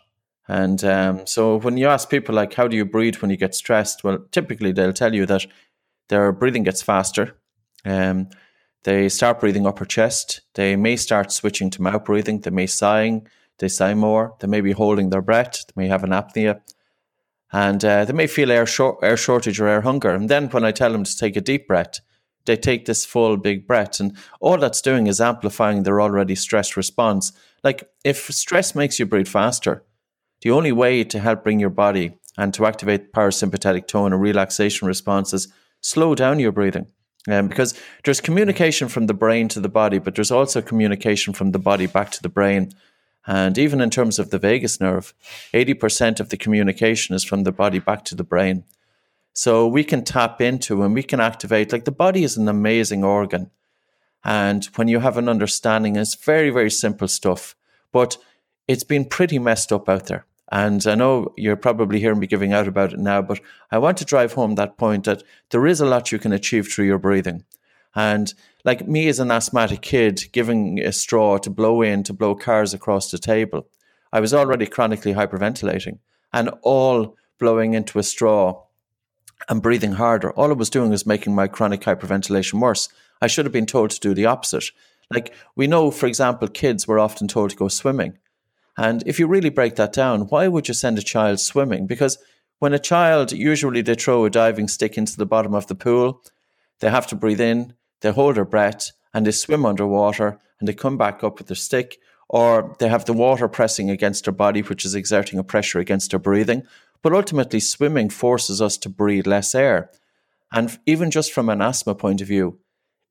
And 0.48 0.84
um, 0.84 1.26
so 1.26 1.58
when 1.58 1.78
you 1.78 1.88
ask 1.88 2.10
people 2.10 2.36
like, 2.36 2.54
how 2.54 2.68
do 2.68 2.76
you 2.76 2.86
breathe 2.86 3.18
when 3.18 3.32
you 3.32 3.38
get 3.38 3.56
stressed? 3.56 4.04
Well, 4.04 4.20
typically 4.32 4.72
they'll 4.72 4.94
tell 4.94 5.14
you 5.16 5.26
that 5.26 5.46
their 6.10 6.32
breathing 6.32 6.64
gets 6.64 6.82
faster. 6.82 7.38
Um, 7.86 8.30
they 8.84 9.08
start 9.08 9.40
breathing 9.40 9.66
upper 9.66 9.86
chest. 9.86 10.42
They 10.56 10.76
may 10.76 10.98
start 10.98 11.32
switching 11.32 11.70
to 11.72 11.82
mouth 11.82 12.04
breathing. 12.04 12.42
They 12.42 12.50
may 12.50 12.68
sighing 12.68 13.28
they 13.64 13.70
sigh 13.70 13.94
more, 13.94 14.36
they 14.42 14.48
may 14.48 14.60
be 14.60 14.74
holding 14.74 15.10
their 15.10 15.22
breath, 15.22 15.66
they 15.68 15.82
may 15.82 15.88
have 15.88 16.04
an 16.04 16.10
apnea, 16.10 16.60
and 17.54 17.86
uh, 17.86 18.04
they 18.04 18.12
may 18.12 18.28
feel 18.28 18.52
air, 18.52 18.66
short, 18.66 18.98
air 19.02 19.16
shortage 19.16 19.62
or 19.62 19.68
air 19.68 19.80
hunger. 19.80 20.10
And 20.10 20.30
then 20.30 20.50
when 20.50 20.66
I 20.66 20.74
tell 20.74 20.92
them 20.92 21.06
to 21.06 21.18
take 21.18 21.38
a 21.38 21.42
deep 21.42 21.66
breath, 21.66 22.02
they 22.46 22.58
take 22.58 22.84
this 22.84 23.06
full 23.06 23.38
big 23.38 23.66
breath, 23.66 24.02
and 24.02 24.18
all 24.42 24.58
that's 24.58 24.82
doing 24.82 25.08
is 25.08 25.22
amplifying 25.22 25.84
their 25.84 26.02
already 26.02 26.36
stressed 26.36 26.76
response. 26.76 27.32
Like 27.64 27.90
if 28.04 28.26
stress 28.32 28.76
makes 28.76 29.00
you 29.00 29.06
breathe 29.06 29.30
faster, 29.30 29.86
the 30.42 30.52
only 30.52 30.74
way 30.74 31.06
to 31.06 31.20
help 31.20 31.46
bring 31.46 31.62
your 31.62 31.70
body 31.70 32.18
and 32.38 32.54
to 32.56 32.66
activate 32.66 33.14
parasympathetic 33.14 33.88
tone 33.88 34.12
and 34.12 34.22
relaxation 34.22 34.90
responses, 34.90 35.48
slow 35.80 36.16
down 36.16 36.40
your 36.40 36.52
breathing. 36.52 36.88
Um, 37.30 37.48
because 37.48 37.74
there's 38.04 38.20
communication 38.20 38.90
from 38.90 39.08
the 39.08 39.14
brain 39.14 39.48
to 39.50 39.62
the 39.62 39.70
body, 39.70 39.98
but 39.98 40.16
there's 40.16 40.32
also 40.32 40.62
communication 40.62 41.32
from 41.32 41.52
the 41.52 41.60
body 41.60 41.86
back 41.86 42.12
to 42.12 42.22
the 42.22 42.28
brain. 42.28 42.74
And 43.26 43.58
even 43.58 43.80
in 43.80 43.90
terms 43.90 44.20
of 44.20 44.30
the 44.30 44.40
vagus 44.40 44.82
nerve, 44.82 45.14
80% 45.54 46.20
of 46.20 46.30
the 46.30 46.38
communication 46.38 47.16
is 47.16 47.24
from 47.24 47.44
the 47.44 47.52
body 47.52 47.80
back 47.80 48.04
to 48.06 48.16
the 48.16 48.24
brain. 48.24 48.66
So 49.34 49.68
we 49.68 49.84
can 49.84 50.04
tap 50.04 50.42
into 50.42 50.84
and 50.84 50.94
we 50.94 51.04
can 51.04 51.20
activate, 51.20 51.72
like 51.72 51.86
the 51.86 51.92
body 51.92 52.24
is 52.24 52.38
an 52.38 52.48
amazing 52.48 53.04
organ. 53.04 53.50
And 54.24 54.66
when 54.76 54.88
you 54.88 55.00
have 55.00 55.18
an 55.18 55.28
understanding, 55.28 55.96
it's 55.96 56.16
very, 56.16 56.50
very 56.50 56.70
simple 56.70 57.08
stuff, 57.08 57.56
but 57.92 58.18
it's 58.68 58.84
been 58.84 59.06
pretty 59.06 59.40
messed 59.40 59.74
up 59.74 59.90
out 59.90 60.06
there. 60.06 60.26
And 60.52 60.86
I 60.86 60.96
know 60.96 61.34
you're 61.36 61.56
probably 61.56 62.00
hearing 62.00 62.20
me 62.20 62.28
giving 62.28 62.54
out 62.54 62.68
about 62.68 62.94
it 62.94 63.00
now, 63.00 63.22
but 63.22 63.40
I 63.72 63.80
want 63.80 63.98
to 63.98 64.06
drive 64.06 64.34
home 64.34 64.56
that 64.56 64.78
point 64.78 65.06
that 65.06 65.24
there 65.50 65.66
is 65.66 65.82
a 65.82 65.86
lot 65.86 66.12
you 66.12 66.20
can 66.20 66.32
achieve 66.32 66.68
through 66.68 66.86
your 66.86 67.00
breathing. 67.00 67.44
And 67.96 68.34
like 68.66 68.88
me 68.88 69.08
as 69.08 69.20
an 69.20 69.32
asthmatic 69.32 69.82
kid, 69.82 70.24
giving 70.32 70.80
a 70.80 70.92
straw 70.92 71.38
to 71.38 71.50
blow 71.50 71.82
in 71.82 72.04
to 72.04 72.14
blow 72.14 72.36
cars 72.36 72.74
across 72.74 73.12
the 73.12 73.20
table, 73.20 73.68
I 74.12 74.20
was 74.20 74.34
already 74.34 74.66
chronically 74.66 75.14
hyperventilating 75.14 76.00
and 76.32 76.50
all 76.62 77.16
blowing 77.40 77.74
into 77.74 78.00
a 78.00 78.04
straw 78.04 78.64
and 79.50 79.62
breathing 79.62 79.94
harder. 79.94 80.32
All 80.32 80.52
it 80.52 80.58
was 80.58 80.70
doing 80.70 80.90
was 80.90 81.06
making 81.06 81.36
my 81.36 81.48
chronic 81.48 81.82
hyperventilation 81.82 82.60
worse. 82.60 82.90
I 83.22 83.28
should 83.28 83.46
have 83.46 83.54
been 83.54 83.66
told 83.66 83.92
to 83.92 84.00
do 84.00 84.14
the 84.14 84.26
opposite. 84.26 84.66
Like 85.12 85.34
we 85.56 85.68
know, 85.68 85.92
for 85.92 86.08
example, 86.08 86.48
kids 86.48 86.88
were 86.88 87.00
often 87.00 87.28
told 87.28 87.52
to 87.52 87.56
go 87.56 87.68
swimming. 87.68 88.18
And 88.78 89.04
if 89.06 89.20
you 89.20 89.28
really 89.28 89.50
break 89.50 89.76
that 89.76 89.94
down, 89.94 90.22
why 90.22 90.48
would 90.48 90.68
you 90.68 90.74
send 90.74 90.98
a 90.98 91.04
child 91.04 91.40
swimming? 91.40 91.86
Because 91.86 92.18
when 92.60 92.74
a 92.74 92.80
child, 92.80 93.32
usually 93.32 93.82
they 93.82 93.96
throw 93.96 94.26
a 94.26 94.30
diving 94.30 94.68
stick 94.68 94.98
into 94.98 95.18
the 95.18 95.26
bottom 95.26 95.54
of 95.54 95.68
the 95.68 95.76
pool, 95.76 96.22
they 96.80 96.90
have 96.90 97.08
to 97.08 97.16
breathe 97.16 97.42
in, 97.42 97.74
they 98.04 98.12
hold 98.12 98.36
their 98.36 98.46
breath 98.46 98.92
and 99.14 99.26
they 99.26 99.32
swim 99.32 99.66
underwater 99.66 100.38
and 100.60 100.68
they 100.68 100.74
come 100.74 100.98
back 100.98 101.24
up 101.24 101.40
with 101.40 101.48
their 101.48 101.56
stick, 101.56 101.98
or 102.30 102.76
they 102.80 102.88
have 102.88 103.06
the 103.06 103.14
water 103.14 103.48
pressing 103.48 103.90
against 103.90 104.26
their 104.26 104.34
body, 104.34 104.62
which 104.62 104.86
is 104.86 104.94
exerting 104.94 105.40
a 105.40 105.44
pressure 105.44 105.80
against 105.80 106.12
their 106.12 106.20
breathing. 106.20 106.64
But 107.02 107.14
ultimately, 107.14 107.60
swimming 107.60 108.10
forces 108.10 108.62
us 108.62 108.78
to 108.78 108.90
breathe 108.90 109.28
less 109.28 109.56
air. 109.56 109.90
And 110.52 110.78
even 110.86 111.12
just 111.12 111.34
from 111.34 111.50
an 111.50 111.62
asthma 111.62 111.96
point 111.96 112.22
of 112.22 112.28
view, 112.28 112.60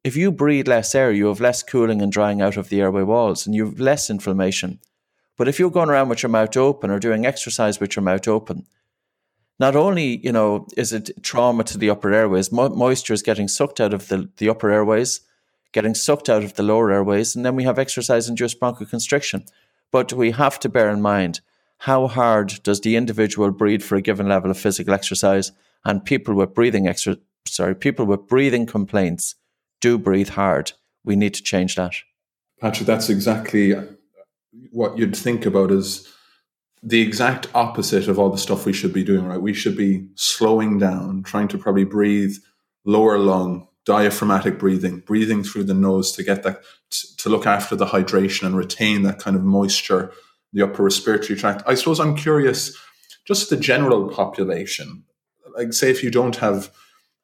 if 0.05 0.17
you 0.17 0.33
breathe 0.33 0.69
less 0.69 0.95
air, 0.95 1.13
you 1.13 1.27
have 1.27 1.41
less 1.41 1.63
cooling 1.63 2.03
and 2.03 2.11
drying 2.11 2.41
out 2.41 2.57
of 2.57 2.69
the 2.69 2.81
airway 2.81 3.03
walls 3.03 3.47
and 3.47 3.55
you 3.55 3.67
have 3.67 3.81
less 3.81 4.11
inflammation. 4.11 4.81
But 5.37 5.49
if 5.49 5.59
you're 5.59 5.71
going 5.71 5.89
around 5.89 6.09
with 6.09 6.23
your 6.23 6.31
mouth 6.31 6.57
open 6.57 6.91
or 6.91 6.99
doing 6.99 7.25
exercise 7.25 7.81
with 7.81 7.97
your 7.97 8.03
mouth 8.03 8.27
open, 8.29 8.67
not 9.59 9.77
only 9.77 10.19
you 10.25 10.33
know 10.33 10.67
is 10.77 10.93
it 10.93 11.11
trauma 11.23 11.65
to 11.65 11.79
the 11.79 11.91
upper 11.91 12.13
airways, 12.13 12.51
mo- 12.53 12.69
moisture 12.71 13.15
is 13.15 13.23
getting 13.23 13.49
sucked 13.49 13.81
out 13.81 13.95
of 13.95 14.09
the, 14.09 14.29
the 14.39 14.49
upper 14.49 14.71
airways, 14.71 15.21
getting 15.73 15.95
sucked 15.95 16.29
out 16.29 16.45
of 16.45 16.55
the 16.55 16.63
lower 16.63 16.91
airways, 16.91 17.37
and 17.37 17.45
then 17.45 17.57
we 17.57 17.65
have 17.65 17.79
exercise-induced 17.79 18.61
bronchoconstriction. 18.61 19.49
But 19.91 20.13
we 20.13 20.31
have 20.33 20.59
to 20.61 20.69
bear 20.69 20.91
in 20.91 21.03
mind 21.03 21.41
how 21.79 22.07
hard 22.07 22.63
does 22.63 22.81
the 22.81 22.97
individual 22.97 23.51
breathe 23.51 23.83
for 23.83 23.97
a 23.97 24.03
given 24.03 24.29
level 24.29 24.51
of 24.51 24.59
physical 24.59 24.95
exercise, 24.95 25.53
and 25.85 26.05
people 26.05 26.35
with 26.35 26.55
breathing 26.55 26.87
extra, 26.87 27.17
sorry, 27.47 27.75
people 27.75 28.07
with 28.07 28.27
breathing 28.29 28.67
complaints 28.67 29.35
do 29.81 29.99
breathe 29.99 30.31
hard. 30.31 30.73
We 31.05 31.17
need 31.17 31.35
to 31.35 31.43
change 31.43 31.75
that. 31.75 31.95
Patrick, 32.61 32.87
that's 32.87 33.11
exactly 33.11 33.75
what 34.71 34.97
you'd 34.97 35.17
think 35.17 35.45
about 35.45 35.73
is 35.73 36.09
the 36.83 37.01
exact 37.01 37.47
opposite 37.55 38.09
of 38.09 38.19
all 38.19 38.31
the 38.31 38.39
stuff 38.39 38.67
we 38.67 38.73
should 38.73 38.93
be 38.93 39.05
doing, 39.05 39.25
right? 39.25 39.41
We 39.41 39.55
should 39.55 39.77
be 39.77 40.09
slowing 40.15 40.79
down, 40.79 41.23
trying 41.23 41.49
to 41.49 41.59
probably 41.59 41.85
breathe 41.85 42.35
lower 42.85 43.19
lung, 43.19 43.69
diaphragmatic 43.85 44.59
breathing, 44.59 44.99
breathing 45.01 45.45
through 45.45 45.65
the 45.65 45.75
nose 45.75 46.13
to 46.13 46.25
get 46.25 46.43
that, 46.43 46.63
to 47.19 47.29
look 47.29 47.47
after 47.47 47.77
the 47.77 47.87
hydration 47.87 48.47
and 48.47 48.57
retain 48.57 49.03
that 49.03 49.21
kind 49.21 49.37
of 49.37 49.45
moisture, 49.45 50.13
the 50.53 50.63
upper 50.63 50.83
respiratory 50.83 51.39
tract. 51.39 51.63
I 51.67 51.75
suppose 51.75 52.01
I'm 52.01 52.17
curious, 52.17 52.77
just 53.27 53.49
the 53.51 53.57
general 53.57 54.09
population, 54.09 55.05
like 55.57 55.73
say 55.73 55.91
if 55.91 56.03
you 56.03 56.11
don't 56.11 56.37
have 56.37 56.73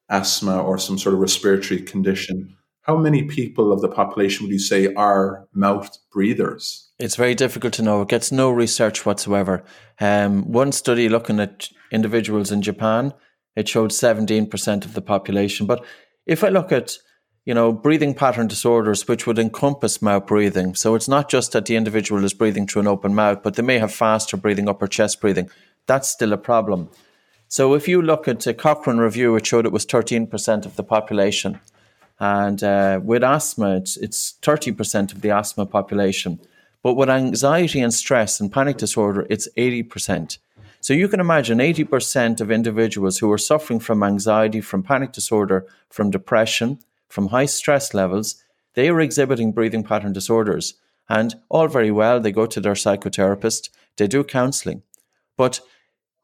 asthma 0.08 0.62
or 0.62 0.78
some 0.78 0.98
sort 0.98 1.14
of 1.14 1.20
respiratory 1.20 1.82
condition, 1.82 2.56
how 2.82 2.96
many 2.96 3.24
people 3.24 3.72
of 3.72 3.80
the 3.80 3.88
population 3.88 4.46
would 4.46 4.52
you 4.52 4.58
say 4.58 4.94
are 4.94 5.46
mouth 5.52 5.96
breathers? 6.12 6.87
It's 6.98 7.14
very 7.14 7.36
difficult 7.36 7.74
to 7.74 7.82
know. 7.82 8.02
It 8.02 8.08
gets 8.08 8.32
no 8.32 8.50
research 8.50 9.06
whatsoever. 9.06 9.62
Um, 10.00 10.50
one 10.50 10.72
study 10.72 11.08
looking 11.08 11.38
at 11.38 11.68
individuals 11.92 12.50
in 12.50 12.60
Japan, 12.60 13.14
it 13.54 13.68
showed 13.68 13.90
17% 13.90 14.84
of 14.84 14.94
the 14.94 15.00
population. 15.00 15.66
But 15.66 15.84
if 16.26 16.42
I 16.42 16.48
look 16.48 16.72
at, 16.72 16.98
you 17.44 17.54
know, 17.54 17.72
breathing 17.72 18.14
pattern 18.14 18.48
disorders, 18.48 19.06
which 19.06 19.28
would 19.28 19.38
encompass 19.38 20.02
mouth 20.02 20.26
breathing, 20.26 20.74
so 20.74 20.96
it's 20.96 21.06
not 21.08 21.30
just 21.30 21.52
that 21.52 21.66
the 21.66 21.76
individual 21.76 22.24
is 22.24 22.34
breathing 22.34 22.66
through 22.66 22.82
an 22.82 22.88
open 22.88 23.14
mouth, 23.14 23.44
but 23.44 23.54
they 23.54 23.62
may 23.62 23.78
have 23.78 23.94
faster 23.94 24.36
breathing, 24.36 24.68
upper 24.68 24.88
chest 24.88 25.20
breathing. 25.20 25.48
That's 25.86 26.08
still 26.08 26.32
a 26.32 26.36
problem. 26.36 26.90
So 27.46 27.74
if 27.74 27.86
you 27.86 28.02
look 28.02 28.26
at 28.26 28.46
a 28.46 28.52
Cochrane 28.52 28.98
review, 28.98 29.36
it 29.36 29.46
showed 29.46 29.66
it 29.66 29.72
was 29.72 29.86
13% 29.86 30.66
of 30.66 30.74
the 30.74 30.82
population. 30.82 31.60
And 32.18 32.62
uh, 32.64 33.00
with 33.02 33.22
asthma, 33.22 33.76
it's, 33.76 33.96
it's 33.96 34.34
30% 34.42 35.12
of 35.12 35.20
the 35.20 35.30
asthma 35.30 35.64
population. 35.64 36.40
But 36.88 36.94
with 36.94 37.10
anxiety 37.10 37.82
and 37.82 37.92
stress 37.92 38.40
and 38.40 38.50
panic 38.50 38.78
disorder, 38.78 39.26
it's 39.28 39.46
80%. 39.58 40.38
So 40.80 40.94
you 40.94 41.06
can 41.06 41.20
imagine 41.20 41.58
80% 41.58 42.40
of 42.40 42.50
individuals 42.50 43.18
who 43.18 43.30
are 43.30 43.36
suffering 43.36 43.78
from 43.78 44.02
anxiety, 44.02 44.62
from 44.62 44.82
panic 44.82 45.12
disorder, 45.12 45.66
from 45.90 46.10
depression, 46.10 46.78
from 47.06 47.26
high 47.26 47.44
stress 47.44 47.92
levels, 47.92 48.42
they 48.72 48.88
are 48.88 49.02
exhibiting 49.02 49.52
breathing 49.52 49.84
pattern 49.84 50.14
disorders. 50.14 50.76
And 51.10 51.34
all 51.50 51.68
very 51.68 51.90
well, 51.90 52.20
they 52.20 52.32
go 52.32 52.46
to 52.46 52.58
their 52.58 52.72
psychotherapist, 52.72 53.68
they 53.98 54.06
do 54.06 54.24
counseling. 54.24 54.82
But 55.36 55.60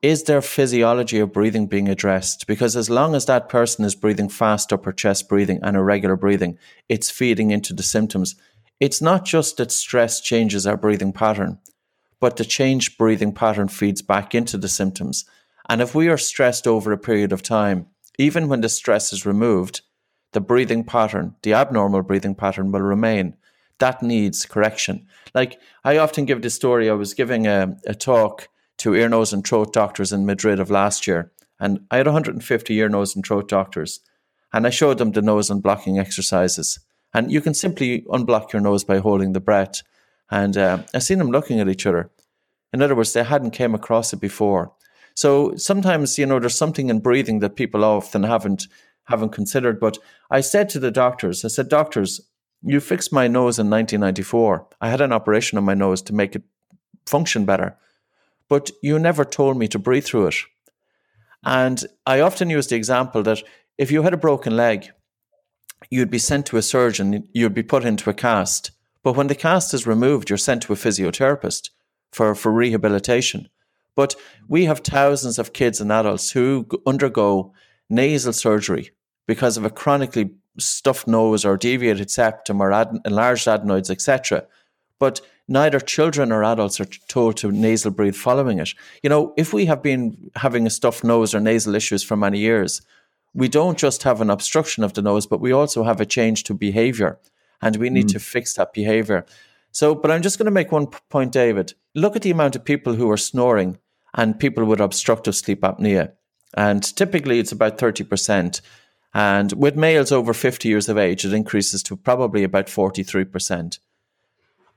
is 0.01 0.23
their 0.23 0.41
physiology 0.41 1.19
of 1.19 1.35
breathing 1.35 1.67
being 1.67 1.91
addressed? 1.91 2.47
Because 2.47 2.75
as 2.75 2.89
long 2.89 3.15
as 3.15 3.27
that 3.27 3.51
person 3.51 3.85
is 3.85 3.95
breathing 3.95 4.31
fast 4.31 4.73
upper 4.73 4.93
chest 4.93 5.29
breathing 5.29 5.61
and 5.63 5.77
irregular 5.77 6.17
breathing, 6.17 6.59
it's 6.89 7.11
feeding 7.11 7.51
into 7.51 7.75
the 7.75 7.83
symptoms. 7.83 8.35
It's 8.81 9.01
not 9.01 9.25
just 9.25 9.57
that 9.57 9.71
stress 9.71 10.21
changes 10.21 10.67
our 10.67 10.77
breathing 10.77 11.13
pattern, 11.13 11.59
but 12.21 12.37
the 12.37 12.45
changed 12.45 12.99
breathing 12.99 13.33
pattern 13.33 13.69
feeds 13.69 14.03
back 14.03 14.35
into 14.35 14.59
the 14.59 14.69
symptoms. 14.69 15.25
And 15.69 15.81
if 15.81 15.95
we 15.95 16.09
are 16.09 16.19
stressed 16.19 16.67
over 16.67 16.93
a 16.93 16.99
period 16.99 17.33
of 17.33 17.43
time, 17.43 17.87
even 18.19 18.49
when 18.49 18.61
the 18.61 18.69
stress 18.69 19.13
is 19.13 19.27
removed, 19.27 19.83
the 20.33 20.41
breathing 20.41 20.85
pattern, 20.85 21.37
the 21.43 21.55
abnormal 21.55 22.03
breathing 22.03 22.35
pattern 22.35 22.73
will 22.73 22.81
remain. 22.81 23.37
That 23.79 24.03
needs 24.03 24.47
correction. 24.47 25.07
Like 25.35 25.61
I 25.85 25.99
often 25.99 26.25
give 26.25 26.43
the 26.43 26.51
story, 26.51 26.91
I 26.91 26.95
was 26.95 27.15
giving 27.15 27.47
a, 27.47 27.77
a 27.87 27.95
talk 27.95 28.49
to 28.79 28.95
ear, 28.95 29.09
nose, 29.09 29.33
and 29.33 29.47
throat 29.47 29.73
doctors 29.73 30.13
in 30.13 30.27
Madrid 30.27 30.61
of 30.61 30.71
last 30.71 31.07
year, 31.07 31.33
and 31.61 31.81
I 31.91 31.99
had 31.99 32.07
150 32.07 32.75
ear, 32.75 32.89
nose, 32.89 33.15
and 33.15 33.25
throat 33.25 33.49
doctors, 33.49 34.01
and 34.53 34.67
I 34.67 34.71
showed 34.71 34.99
them 34.99 35.13
the 35.13 35.23
nose 35.23 35.51
and 35.51 35.63
blocking 35.63 35.99
exercises. 35.99 36.81
And 37.15 37.31
you 37.31 37.41
can 37.41 37.55
simply 37.55 38.03
unblock 38.03 38.53
your 38.53 38.61
nose 38.61 38.85
by 38.85 38.99
holding 38.99 39.33
the 39.33 39.41
breath. 39.41 39.83
And 40.31 40.57
uh, 40.57 40.83
I 40.93 40.99
seen 40.99 41.19
them 41.19 41.31
looking 41.31 41.61
at 41.61 41.69
each 41.69 41.87
other. 41.87 42.11
In 42.73 42.83
other 42.83 42.97
words, 42.97 43.13
they 43.13 43.23
hadn't 43.23 43.53
came 43.53 43.75
across 43.75 44.13
it 44.13 44.21
before. 44.21 44.73
So 45.15 45.55
sometimes, 45.57 46.19
you 46.19 46.27
know, 46.27 46.41
there's 46.41 46.59
something 46.59 46.91
in 46.91 46.99
breathing 46.99 47.39
that 47.39 47.57
people 47.57 47.85
often 47.85 48.25
haven't 48.25 48.67
haven't 49.05 49.31
considered. 49.31 49.79
But 49.79 49.99
I 50.31 50.41
said 50.41 50.69
to 50.71 50.81
the 50.81 50.91
doctors, 50.91 51.45
I 51.45 51.49
said, 51.49 51.69
doctors, 51.69 52.21
you 52.63 52.81
fixed 52.81 53.13
my 53.13 53.29
nose 53.29 53.59
in 53.59 53.69
1994. 53.69 54.67
I 54.81 54.89
had 54.89 55.03
an 55.03 55.13
operation 55.13 55.59
on 55.59 55.65
my 55.65 55.75
nose 55.75 56.01
to 56.03 56.15
make 56.15 56.35
it 56.35 56.43
function 57.07 57.45
better, 57.45 57.77
but 58.49 58.71
you 58.83 58.99
never 58.99 59.25
told 59.25 59.59
me 59.59 59.69
to 59.69 59.79
breathe 59.79 60.05
through 60.05 60.29
it. 60.29 60.37
And 61.45 61.85
I 62.07 62.21
often 62.21 62.49
use 62.49 62.69
the 62.69 62.77
example 62.77 63.23
that 63.25 63.43
if 63.77 63.91
you 63.91 64.03
had 64.03 64.15
a 64.15 64.19
broken 64.19 64.57
leg 64.57 64.91
you'd 65.91 66.11
be 66.11 66.19
sent 66.19 66.47
to 66.47 66.57
a 66.57 66.63
surgeon, 66.63 67.29
you'd 67.33 67.55
be 67.55 67.63
put 67.63 67.85
into 67.85 68.11
a 68.11 68.15
cast. 68.15 68.71
But 69.03 69.17
when 69.17 69.27
the 69.27 69.35
cast 69.35 69.75
is 69.75 69.87
removed, 69.87 70.31
you're 70.31 70.39
sent 70.39 70.63
to 70.63 70.73
a 70.73 70.77
physiotherapist 70.77 71.71
for, 72.13 72.35
for 72.35 72.51
rehabilitation. 72.51 73.49
But 73.95 74.17
we 74.49 74.65
have 74.65 74.81
thousands 74.81 75.39
of 75.39 75.53
kids 75.53 75.81
and 75.81 75.93
adults 75.93 76.31
who 76.31 76.67
undergo 76.87 77.53
nasal 77.89 78.33
surgery 78.33 78.91
because 79.27 79.57
of 79.57 79.65
a 79.65 79.71
chronically 79.71 80.31
stuffed 80.59 81.07
nose 81.07 81.45
or 81.45 81.57
deviated 81.57 82.11
septum 82.11 82.61
or 82.61 82.73
ad- 82.73 82.99
enlarged 83.05 83.47
adenoids, 83.47 83.91
etc. 83.91 84.45
But 84.99 85.21
neither 85.49 85.81
children 85.81 86.33
or 86.33 86.45
adults 86.45 86.81
are 86.81 86.87
told 87.09 87.37
to 87.39 87.53
nasal 87.53 87.91
breathe 87.91 88.15
following 88.15 88.59
it. 88.59 88.71
You 89.03 89.11
know, 89.11 89.35
if 89.37 89.53
we 89.53 89.67
have 89.67 89.83
been 89.83 90.31
having 90.37 90.67
a 90.67 90.71
stuffed 90.71 91.05
nose 91.05 91.35
or 91.35 91.41
nasal 91.41 91.75
issues 91.75 92.03
for 92.03 92.17
many 92.17 92.39
years, 92.39 92.83
we 93.35 93.49
don't 93.49 93.77
just 93.77 94.05
have 94.05 94.21
an 94.21 94.31
obstruction 94.31 94.85
of 94.85 94.95
the 94.95 95.03
nose, 95.03 95.27
but 95.27 95.41
we 95.41 95.53
also 95.53 95.83
have 95.83 96.01
a 96.01 96.07
change 96.07 96.45
to 96.45 96.55
behavior 96.55 97.19
and 97.61 97.77
we 97.77 97.91
need 97.91 98.07
mm. 98.07 98.13
to 98.13 98.21
fix 98.21 98.55
that 98.55 98.73
behavior. 98.73 99.27
So, 99.73 99.95
but 99.95 100.11
I'm 100.11 100.23
just 100.23 100.39
going 100.39 100.47
to 100.47 100.53
make 100.53 100.71
one 100.71 100.87
point, 100.87 101.33
David. 101.33 101.75
Look 101.95 102.15
at 102.15 102.23
the 102.23 102.31
amount 102.31 102.55
of 102.55 102.65
people 102.65 102.95
who 102.95 103.11
are 103.11 103.17
snoring 103.17 103.79
and 104.15 104.39
people 104.39 104.65
with 104.65 104.81
obstructive 104.81 105.35
sleep 105.35 105.63
apnea. 105.63 106.13
And 106.57 106.83
typically 106.97 107.41
it's 107.41 107.51
about 107.51 107.79
30%. 107.79 108.61
And 109.15 109.53
with 109.53 109.77
males 109.77 110.13
over 110.13 110.33
50 110.33 110.69
years 110.69 110.89
of 110.89 110.97
age, 110.97 111.25
it 111.25 111.33
increases 111.33 111.83
to 111.85 111.97
probably 111.97 112.45
about 112.45 112.67
43%. 112.67 113.79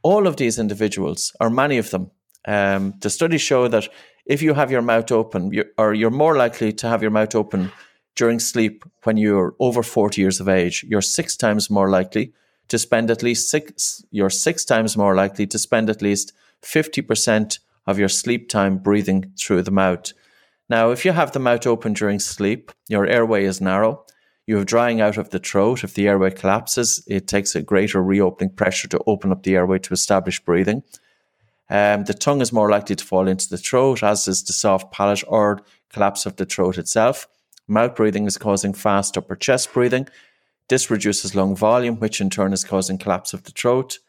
All 0.02 0.26
of 0.26 0.38
these 0.38 0.58
individuals, 0.58 1.36
or 1.40 1.50
many 1.50 1.78
of 1.78 1.92
them, 1.92 2.12
um, 2.48 2.96
the 3.02 3.10
studies 3.10 3.42
show 3.42 3.68
that 3.68 3.90
if 4.26 4.42
you 4.42 4.54
have 4.54 4.72
your 4.72 4.82
mouth 4.82 5.12
open, 5.12 5.52
you're, 5.52 5.66
or 5.78 5.94
you're 5.94 6.10
more 6.10 6.36
likely 6.38 6.72
to 6.74 6.88
have 6.88 7.02
your 7.02 7.12
mouth 7.12 7.36
open 7.36 7.72
during 8.18 8.40
sleep 8.40 8.84
when 9.04 9.16
you're 9.16 9.56
over 9.60 9.84
40 9.84 10.20
years 10.20 10.42
of 10.42 10.50
age, 10.50 10.84
you're 10.90 11.02
six 11.02 11.38
times 11.38 11.70
more 11.70 11.90
likely 11.90 12.34
to 12.68 12.78
spend 12.78 13.10
at 13.10 13.24
least 13.24 13.50
six, 13.50 14.04
you're 14.12 14.30
six 14.30 14.66
times 14.66 14.98
more 14.98 15.16
likely 15.16 15.48
to 15.48 15.58
spend 15.58 15.90
at 15.90 16.02
least 16.02 16.34
50% 16.64 17.60
of 17.86 18.00
your 18.00 18.10
sleep 18.10 18.50
time 18.50 18.80
breathing 18.80 19.32
through 19.40 19.62
the 19.62 19.72
mouth. 19.72 20.12
Now, 20.68 20.92
if 20.92 21.06
you 21.06 21.14
have 21.14 21.32
the 21.32 21.40
mouth 21.40 21.66
open 21.66 21.94
during 21.94 22.20
sleep, 22.20 22.72
your 22.90 23.06
airway 23.06 23.46
is 23.46 23.62
narrow. 23.62 24.04
You 24.48 24.58
have 24.58 24.66
drying 24.66 25.00
out 25.00 25.18
of 25.18 25.30
the 25.30 25.40
throat. 25.40 25.84
If 25.84 25.94
the 25.94 26.08
airway 26.08 26.32
collapses, 26.32 27.04
it 27.08 27.28
takes 27.28 27.56
a 27.56 27.62
greater 27.62 28.04
reopening 28.04 28.56
pressure 28.56 28.88
to 28.90 29.02
open 29.06 29.32
up 29.32 29.44
the 29.44 29.56
airway 29.56 29.80
to 29.80 29.94
establish 29.94 30.44
breathing. 30.44 30.84
Um, 31.70 32.06
the 32.06 32.14
tongue 32.14 32.42
is 32.42 32.52
more 32.52 32.70
likely 32.70 32.96
to 32.96 33.06
fall 33.06 33.28
into 33.28 33.48
the 33.48 33.58
throat, 33.58 34.04
as 34.04 34.28
is 34.28 34.44
the 34.44 34.54
soft 34.54 34.92
palate 34.92 35.24
or 35.28 35.62
collapse 35.90 36.26
of 36.26 36.38
the 36.38 36.46
throat 36.46 36.78
itself. 36.78 37.28
Mouth 37.68 37.96
breathing 37.96 38.26
is 38.26 38.38
causing 38.38 38.74
fast 38.74 39.18
upper 39.18 39.36
chest 39.36 39.74
breathing. 39.74 40.08
This 40.70 40.90
reduces 40.90 41.36
lung 41.36 41.56
volume, 41.56 41.98
which 41.98 42.22
in 42.22 42.30
turn 42.30 42.54
is 42.54 42.64
causing 42.64 42.98
collapse 42.98 43.34
of 43.34 43.44
the 43.44 43.52
throat. 43.52 44.00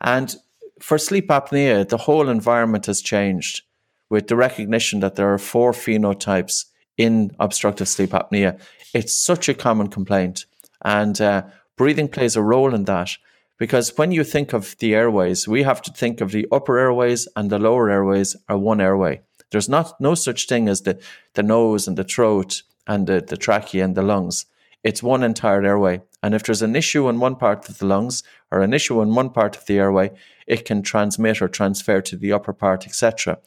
And 0.00 0.36
for 0.80 0.98
sleep 0.98 1.28
apnea, 1.28 1.88
the 1.88 1.96
whole 1.96 2.28
environment 2.28 2.86
has 2.86 3.00
changed 3.00 3.62
with 4.10 4.28
the 4.28 4.36
recognition 4.36 5.00
that 5.00 5.16
there 5.16 5.32
are 5.32 5.38
four 5.38 5.72
phenotypes 5.72 6.66
in 6.96 7.34
obstructive 7.38 7.88
sleep 7.88 8.10
apnea. 8.10 8.60
It's 8.94 9.14
such 9.14 9.48
a 9.48 9.54
common 9.54 9.88
complaint. 9.88 10.46
And 10.82 11.20
uh, 11.20 11.42
breathing 11.76 12.08
plays 12.08 12.36
a 12.36 12.42
role 12.42 12.74
in 12.74 12.84
that 12.84 13.10
because 13.58 13.96
when 13.96 14.12
you 14.12 14.24
think 14.24 14.52
of 14.52 14.76
the 14.78 14.94
airways, 14.94 15.48
we 15.48 15.64
have 15.64 15.82
to 15.82 15.92
think 15.92 16.20
of 16.20 16.30
the 16.30 16.46
upper 16.52 16.78
airways 16.78 17.28
and 17.36 17.50
the 17.50 17.58
lower 17.58 17.90
airways 17.90 18.36
are 18.48 18.58
one 18.58 18.80
airway. 18.80 19.20
There's 19.50 19.68
not 19.68 20.00
no 20.00 20.14
such 20.14 20.46
thing 20.46 20.68
as 20.68 20.82
the, 20.82 21.00
the 21.34 21.42
nose 21.42 21.88
and 21.88 21.96
the 21.96 22.04
throat 22.04 22.62
and 22.88 23.06
the, 23.06 23.20
the 23.20 23.36
trachea 23.36 23.84
and 23.84 23.94
the 23.94 24.02
lungs. 24.02 24.46
It's 24.82 25.02
one 25.02 25.22
entire 25.22 25.62
airway. 25.62 26.00
And 26.22 26.34
if 26.34 26.42
there's 26.42 26.62
an 26.62 26.74
issue 26.74 27.08
in 27.08 27.20
one 27.20 27.36
part 27.36 27.68
of 27.68 27.78
the 27.78 27.86
lungs 27.86 28.22
or 28.50 28.60
an 28.60 28.72
issue 28.72 29.00
in 29.02 29.14
one 29.14 29.30
part 29.30 29.56
of 29.56 29.66
the 29.66 29.78
airway, 29.78 30.10
it 30.46 30.64
can 30.64 30.82
transmit 30.82 31.42
or 31.42 31.48
transfer 31.48 32.00
to 32.00 32.16
the 32.16 32.32
upper 32.32 32.52
part, 32.52 32.86
etc. 32.86 33.38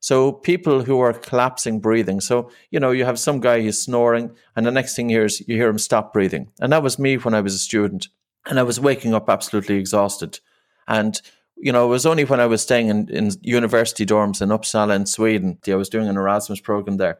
So 0.00 0.32
people 0.32 0.84
who 0.84 1.00
are 1.00 1.12
collapsing 1.12 1.80
breathing. 1.80 2.20
So, 2.20 2.50
you 2.70 2.80
know, 2.80 2.92
you 2.92 3.04
have 3.04 3.18
some 3.18 3.40
guy 3.40 3.60
who's 3.60 3.80
snoring 3.80 4.34
and 4.56 4.64
the 4.64 4.70
next 4.70 4.94
thing 4.96 5.10
you 5.10 5.18
hear 5.18 5.24
is 5.26 5.46
you 5.46 5.56
hear 5.56 5.68
him 5.68 5.78
stop 5.78 6.12
breathing. 6.12 6.50
And 6.60 6.72
that 6.72 6.82
was 6.82 6.98
me 6.98 7.16
when 7.16 7.34
I 7.34 7.40
was 7.40 7.54
a 7.54 7.58
student. 7.58 8.08
And 8.46 8.58
I 8.58 8.62
was 8.62 8.80
waking 8.80 9.14
up 9.14 9.28
absolutely 9.28 9.76
exhausted. 9.76 10.40
And, 10.86 11.20
you 11.56 11.72
know, 11.72 11.84
it 11.86 11.90
was 11.90 12.06
only 12.06 12.24
when 12.24 12.40
I 12.40 12.46
was 12.46 12.62
staying 12.62 12.88
in, 12.88 13.08
in 13.10 13.30
university 13.42 14.06
dorms 14.06 14.40
in 14.40 14.48
Uppsala 14.48 14.94
in 14.96 15.06
Sweden. 15.06 15.58
I 15.66 15.74
was 15.74 15.88
doing 15.88 16.08
an 16.08 16.16
Erasmus 16.16 16.60
program 16.60 16.96
there. 16.96 17.18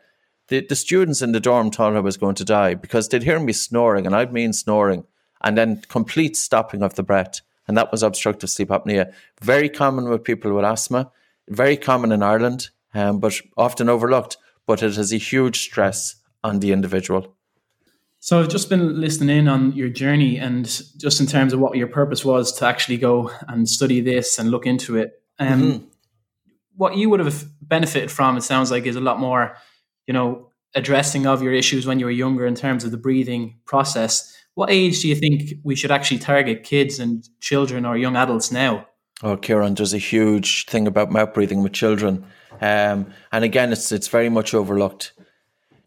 The, 0.48 0.66
the 0.66 0.76
students 0.76 1.22
in 1.22 1.32
the 1.32 1.40
dorm 1.40 1.70
thought 1.70 1.96
I 1.96 2.00
was 2.00 2.16
going 2.16 2.34
to 2.36 2.44
die 2.44 2.74
because 2.74 3.08
they'd 3.08 3.22
hear 3.22 3.38
me 3.40 3.52
snoring, 3.52 4.06
and 4.06 4.14
I'd 4.14 4.32
mean 4.32 4.52
snoring, 4.52 5.04
and 5.42 5.56
then 5.56 5.82
complete 5.88 6.36
stopping 6.36 6.82
of 6.82 6.94
the 6.94 7.02
breath. 7.02 7.40
And 7.66 7.76
that 7.76 7.92
was 7.92 8.02
obstructive 8.02 8.48
sleep 8.48 8.70
apnea. 8.70 9.12
Very 9.42 9.68
common 9.68 10.08
with 10.08 10.24
people 10.24 10.52
with 10.54 10.64
asthma, 10.64 11.10
very 11.48 11.76
common 11.76 12.12
in 12.12 12.22
Ireland, 12.22 12.70
um, 12.94 13.20
but 13.20 13.40
often 13.56 13.88
overlooked. 13.88 14.38
But 14.66 14.82
it 14.82 14.96
has 14.96 15.12
a 15.12 15.18
huge 15.18 15.60
stress 15.60 16.16
on 16.42 16.60
the 16.60 16.72
individual. 16.72 17.34
So 18.20 18.40
I've 18.40 18.48
just 18.48 18.68
been 18.68 19.00
listening 19.00 19.36
in 19.36 19.48
on 19.48 19.72
your 19.72 19.88
journey 19.88 20.38
and 20.38 20.64
just 20.96 21.20
in 21.20 21.26
terms 21.26 21.52
of 21.52 21.60
what 21.60 21.76
your 21.76 21.86
purpose 21.86 22.24
was 22.24 22.52
to 22.58 22.66
actually 22.66 22.96
go 22.96 23.30
and 23.46 23.68
study 23.68 24.00
this 24.00 24.38
and 24.38 24.50
look 24.50 24.66
into 24.66 24.96
it. 24.96 25.22
Um, 25.38 25.62
mm-hmm. 25.62 25.84
What 26.76 26.96
you 26.96 27.10
would 27.10 27.20
have 27.20 27.44
benefited 27.62 28.10
from, 28.10 28.36
it 28.36 28.42
sounds 28.42 28.70
like, 28.70 28.86
is 28.86 28.96
a 28.96 29.00
lot 29.00 29.20
more, 29.20 29.56
you 30.08 30.14
know, 30.14 30.50
addressing 30.74 31.26
of 31.26 31.42
your 31.42 31.52
issues 31.52 31.86
when 31.86 32.00
you 32.00 32.06
were 32.06 32.10
younger 32.10 32.46
in 32.46 32.54
terms 32.54 32.82
of 32.82 32.90
the 32.90 32.96
breathing 32.96 33.58
process. 33.66 34.34
What 34.54 34.70
age 34.70 35.02
do 35.02 35.08
you 35.08 35.14
think 35.14 35.52
we 35.62 35.76
should 35.76 35.90
actually 35.90 36.18
target 36.18 36.64
kids 36.64 36.98
and 36.98 37.28
children 37.40 37.84
or 37.84 37.96
young 37.96 38.16
adults 38.16 38.50
now? 38.50 38.88
Oh, 39.22 39.36
Kieran, 39.36 39.74
there's 39.74 39.94
a 39.94 39.98
huge 39.98 40.64
thing 40.66 40.86
about 40.86 41.12
mouth 41.12 41.34
breathing 41.34 41.62
with 41.62 41.72
children. 41.72 42.24
Um, 42.60 43.12
and 43.30 43.44
again, 43.44 43.70
it's 43.70 43.92
it's 43.92 44.08
very 44.08 44.28
much 44.30 44.54
overlooked. 44.54 45.12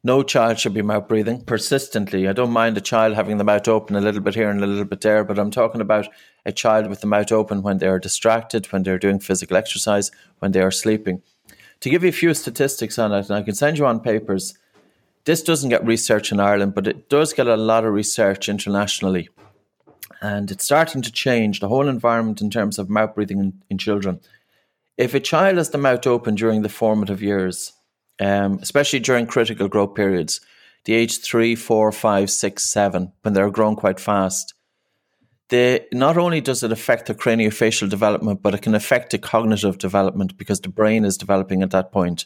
No 0.04 0.24
child 0.24 0.60
should 0.60 0.74
be 0.74 0.82
mouth 0.82 1.08
breathing 1.08 1.42
persistently. 1.42 2.28
I 2.28 2.34
don't 2.34 2.52
mind 2.52 2.78
a 2.78 2.82
child 2.82 3.16
having 3.16 3.38
the 3.38 3.44
mouth 3.44 3.68
open 3.68 3.96
a 3.96 4.02
little 4.02 4.22
bit 4.22 4.36
here 4.36 4.50
and 4.50 4.64
a 4.64 4.68
little 4.68 4.86
bit 4.86 5.02
there, 5.02 5.24
but 5.24 5.38
I'm 5.38 5.52
talking 5.52 5.82
about 5.82 6.08
a 6.46 6.52
child 6.52 6.88
with 6.88 7.02
the 7.02 7.08
mouth 7.08 7.32
open 7.32 7.62
when 7.62 7.78
they 7.78 7.88
are 7.88 8.00
distracted, 8.00 8.72
when 8.72 8.84
they're 8.84 8.98
doing 8.98 9.20
physical 9.20 9.58
exercise, 9.58 10.12
when 10.40 10.52
they 10.52 10.62
are 10.62 10.72
sleeping. 10.72 11.22
To 11.82 11.90
give 11.90 12.04
you 12.04 12.10
a 12.10 12.14
few 12.14 12.34
statistics 12.34 12.98
on 13.00 13.12
it, 13.12 13.30
and 13.30 13.38
I 13.38 13.42
can 13.42 13.56
send 13.56 13.78
you 13.78 13.86
on 13.86 14.00
papers, 14.00 14.54
this 15.26 15.44
doesn't 15.44 15.70
get 15.70 15.86
research 15.86 16.32
in 16.32 16.40
Ireland, 16.40 16.76
but 16.76 16.88
it 16.88 17.10
does 17.10 17.34
get 17.34 17.48
a 17.48 17.58
lot 17.58 17.86
of 17.86 17.94
research 17.94 18.50
internationally. 18.50 19.30
And 20.22 20.52
it's 20.52 20.64
starting 20.64 21.02
to 21.02 21.12
change 21.12 21.60
the 21.60 21.68
whole 21.68 21.88
environment 21.88 22.42
in 22.42 22.52
terms 22.52 22.78
of 22.78 22.90
mouth 22.90 23.16
breathing 23.16 23.40
in, 23.40 23.64
in 23.70 23.78
children. 23.80 24.20
If 24.98 25.16
a 25.16 25.20
child 25.20 25.58
has 25.58 25.72
the 25.72 25.80
mouth 25.80 26.06
open 26.06 26.36
during 26.36 26.62
the 26.62 26.70
formative 26.70 27.24
years, 27.24 27.74
um, 28.20 28.60
especially 28.62 29.00
during 29.00 29.26
critical 29.26 29.68
growth 29.68 29.96
periods, 29.96 30.42
the 30.86 30.94
age 30.94 31.22
three, 31.22 31.56
four, 31.56 31.92
five, 31.92 32.30
six, 32.30 32.66
seven, 32.66 33.12
when 33.24 33.34
they're 33.34 33.50
growing 33.50 33.76
quite 33.76 34.00
fast. 34.00 34.54
Not 35.52 36.18
only 36.18 36.42
does 36.42 36.64
it 36.64 36.72
affect 36.72 37.08
the 37.08 37.16
craniofacial 37.16 37.90
development, 37.90 38.42
but 38.42 38.54
it 38.54 38.62
can 38.62 38.76
affect 38.76 39.12
the 39.12 39.18
cognitive 39.18 39.78
development 39.78 40.38
because 40.38 40.62
the 40.62 40.70
brain 40.70 41.04
is 41.04 41.18
developing 41.18 41.62
at 41.62 41.72
that 41.72 41.92
point. 41.92 42.26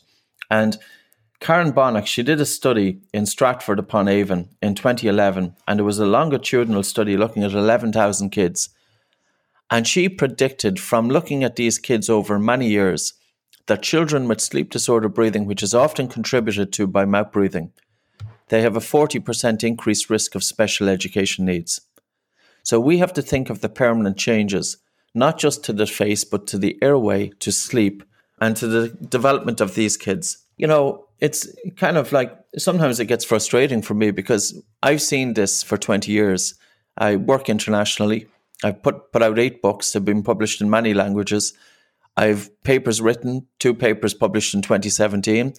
And 0.50 0.78
Karen 1.40 1.74
Bonuck, 1.74 2.06
she 2.06 2.24
did 2.24 2.40
a 2.40 2.46
study 2.46 3.02
in 3.14 3.26
Stratford 3.26 3.80
upon 3.80 4.08
Avon 4.08 4.50
in 4.62 4.76
2011, 4.76 5.56
and 5.68 5.80
it 5.80 5.84
was 5.84 6.00
a 6.00 6.06
longitudinal 6.06 6.84
study 6.84 7.18
looking 7.18 7.44
at 7.44 7.52
11,000 7.52 8.30
kids. 8.30 8.70
And 9.70 9.88
she 9.88 10.08
predicted 10.08 10.80
from 10.80 11.10
looking 11.10 11.44
at 11.44 11.56
these 11.56 11.80
kids 11.80 12.10
over 12.10 12.38
many 12.38 12.70
years 12.70 13.14
that 13.66 13.82
children 13.82 14.28
with 14.28 14.40
sleep 14.40 14.70
disorder 14.70 15.10
breathing, 15.10 15.46
which 15.46 15.64
is 15.64 15.74
often 15.74 16.08
contributed 16.08 16.72
to 16.74 16.86
by 16.86 17.04
mouth 17.04 17.32
breathing, 17.32 17.74
they 18.50 18.62
have 18.62 18.76
a 18.76 18.80
40% 18.80 19.64
increased 19.64 20.10
risk 20.10 20.36
of 20.36 20.44
special 20.44 20.88
education 20.88 21.46
needs. 21.46 21.82
So 22.66 22.80
we 22.80 22.98
have 22.98 23.14
to 23.14 23.22
think 23.22 23.52
of 23.52 23.62
the 23.62 23.70
permanent 23.70 24.18
changes, 24.18 24.78
not 25.14 25.38
just 25.38 25.64
to 25.66 25.74
the 25.74 25.86
face, 25.86 26.24
but 26.24 26.48
to 26.48 26.58
the 26.58 26.78
airway, 26.82 27.30
to 27.40 27.52
sleep, 27.52 28.04
and 28.42 28.58
to 28.58 28.68
the 28.68 28.90
development 28.90 29.62
of 29.62 29.76
these 29.76 29.96
kids. 29.96 30.40
You 30.58 30.66
know, 30.66 31.06
it's 31.20 31.48
kind 31.78 31.96
of 31.96 32.12
like 32.12 32.36
sometimes 32.58 33.00
it 33.00 33.06
gets 33.06 33.24
frustrating 33.24 33.84
for 33.84 33.94
me 33.94 34.10
because 34.10 34.60
I've 34.82 35.04
seen 35.04 35.36
this 35.36 35.62
for 35.62 35.78
20 35.78 36.12
years. 36.12 36.56
I 36.98 37.18
work 37.18 37.50
internationally. 37.50 38.28
I've 38.64 38.82
put, 38.82 39.12
put 39.12 39.22
out 39.22 39.38
eight 39.38 39.62
books, 39.62 39.94
have 39.94 40.04
been 40.04 40.24
published 40.24 40.60
in 40.60 40.68
many 40.68 40.96
languages. 40.96 41.54
I've 42.18 42.50
papers 42.64 43.00
written, 43.00 43.46
two 43.60 43.76
papers 43.76 44.16
published 44.16 44.56
in 44.56 44.64
2017 44.64 45.54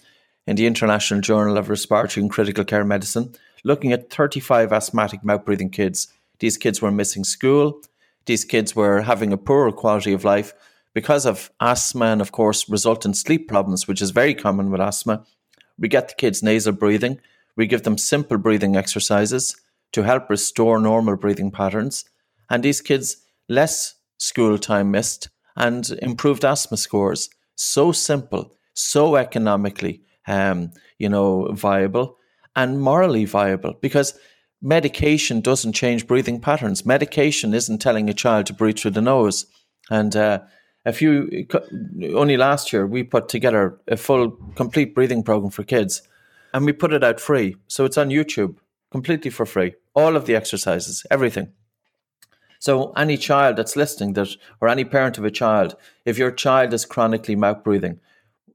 in 0.45 0.55
the 0.55 0.67
International 0.67 1.21
Journal 1.21 1.57
of 1.57 1.69
Respiratory 1.69 2.21
and 2.23 2.31
Critical 2.31 2.65
Care 2.65 2.83
Medicine, 2.83 3.33
looking 3.63 3.93
at 3.93 4.09
35 4.09 4.73
asthmatic 4.73 5.23
mouth 5.23 5.45
breathing 5.45 5.69
kids. 5.69 6.07
These 6.39 6.57
kids 6.57 6.81
were 6.81 6.91
missing 6.91 7.23
school. 7.23 7.81
These 8.25 8.45
kids 8.45 8.75
were 8.75 9.01
having 9.01 9.33
a 9.33 9.37
poorer 9.37 9.71
quality 9.71 10.13
of 10.13 10.23
life 10.23 10.53
because 10.93 11.25
of 11.25 11.51
asthma 11.59 12.05
and, 12.05 12.21
of 12.21 12.31
course, 12.31 12.69
resultant 12.69 13.15
sleep 13.17 13.47
problems, 13.47 13.87
which 13.87 14.01
is 14.01 14.11
very 14.11 14.33
common 14.33 14.69
with 14.69 14.81
asthma. 14.81 15.25
We 15.77 15.87
get 15.87 16.09
the 16.09 16.15
kids 16.15 16.41
nasal 16.43 16.73
breathing. 16.73 17.19
We 17.55 17.67
give 17.67 17.83
them 17.83 17.97
simple 17.97 18.37
breathing 18.37 18.75
exercises 18.75 19.55
to 19.93 20.03
help 20.03 20.29
restore 20.29 20.79
normal 20.79 21.15
breathing 21.15 21.51
patterns. 21.51 22.05
And 22.49 22.63
these 22.63 22.81
kids, 22.81 23.17
less 23.47 23.95
school 24.17 24.57
time 24.57 24.91
missed, 24.91 25.29
and 25.55 25.89
improved 26.01 26.45
asthma 26.45 26.77
scores. 26.77 27.29
So 27.55 27.91
simple, 27.91 28.53
so 28.73 29.15
economically, 29.15 30.03
um, 30.27 30.71
you 30.99 31.09
know, 31.09 31.51
viable 31.53 32.17
and 32.55 32.81
morally 32.81 33.25
viable 33.25 33.73
because 33.81 34.17
medication 34.61 35.41
doesn't 35.41 35.73
change 35.73 36.07
breathing 36.07 36.39
patterns. 36.39 36.85
Medication 36.85 37.53
isn't 37.53 37.79
telling 37.79 38.09
a 38.09 38.13
child 38.13 38.45
to 38.47 38.53
breathe 38.53 38.79
through 38.79 38.91
the 38.91 39.01
nose. 39.01 39.45
And 39.89 40.15
uh, 40.15 40.39
a 40.85 40.93
few, 40.93 41.47
only 42.15 42.37
last 42.37 42.73
year, 42.73 42.85
we 42.85 43.03
put 43.03 43.29
together 43.29 43.79
a 43.87 43.97
full, 43.97 44.31
complete 44.55 44.95
breathing 44.95 45.23
program 45.23 45.51
for 45.51 45.63
kids 45.63 46.01
and 46.53 46.65
we 46.65 46.73
put 46.73 46.93
it 46.93 47.03
out 47.03 47.19
free. 47.19 47.55
So 47.67 47.85
it's 47.85 47.97
on 47.97 48.09
YouTube 48.09 48.57
completely 48.91 49.31
for 49.31 49.45
free. 49.45 49.75
All 49.93 50.15
of 50.15 50.25
the 50.25 50.35
exercises, 50.35 51.05
everything. 51.11 51.51
So 52.59 52.91
any 52.93 53.17
child 53.17 53.57
that's 53.57 53.75
listening 53.75 54.13
that 54.13 54.29
or 54.61 54.67
any 54.67 54.83
parent 54.83 55.17
of 55.17 55.25
a 55.25 55.31
child, 55.31 55.75
if 56.05 56.17
your 56.17 56.31
child 56.31 56.73
is 56.73 56.85
chronically 56.85 57.35
mouth 57.35 57.63
breathing, 57.63 57.99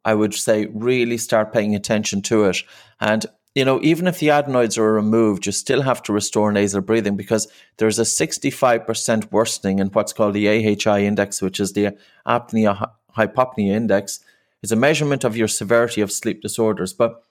I 0.04 0.14
would 0.14 0.34
say 0.34 0.66
really 0.66 1.18
start 1.18 1.52
paying 1.52 1.74
attention 1.74 2.22
to 2.22 2.44
it. 2.44 2.58
And 3.00 3.26
you 3.54 3.64
know, 3.64 3.80
even 3.82 4.06
if 4.06 4.18
the 4.18 4.30
adenoids 4.30 4.78
are 4.78 4.92
removed, 4.92 5.44
you 5.44 5.52
still 5.52 5.82
have 5.82 6.02
to 6.04 6.12
restore 6.12 6.50
nasal 6.52 6.80
breathing 6.80 7.16
because 7.16 7.48
there's 7.76 7.98
a 7.98 8.02
65% 8.02 9.30
worsening 9.30 9.78
in 9.78 9.88
what's 9.88 10.12
called 10.12 10.34
the 10.34 10.48
AHI 10.48 11.04
index, 11.04 11.42
which 11.42 11.60
is 11.60 11.74
the 11.74 11.96
apnea 12.26 12.90
hypopnea 13.16 13.72
index. 13.72 14.20
It's 14.62 14.72
a 14.72 14.76
measurement 14.76 15.24
of 15.24 15.36
your 15.36 15.48
severity 15.48 16.00
of 16.00 16.10
sleep 16.10 16.40
disorders, 16.40 16.94
but 16.94 17.22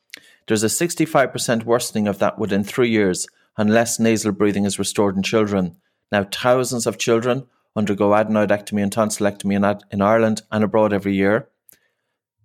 there's 0.48 0.64
a 0.64 0.68
65% 0.68 1.64
worsening 1.64 2.08
of 2.08 2.20
that 2.20 2.38
within 2.38 2.64
three 2.64 2.90
years 2.90 3.28
unless 3.58 4.00
nasal 4.00 4.32
breathing 4.32 4.66
is 4.66 4.80
restored 4.80 5.16
in 5.16 5.24
children. 5.24 5.78
Now, 6.12 6.24
thousands 6.24 6.86
of 6.86 6.98
children 6.98 7.48
undergo 7.76 8.10
adenoidectomy 8.10 8.84
and 8.84 8.92
tonsillectomy 8.92 9.56
in, 9.56 9.80
in 9.92 10.02
Ireland 10.02 10.42
and 10.52 10.64
abroad 10.64 10.94
every 10.94 11.16
year. 11.16 11.48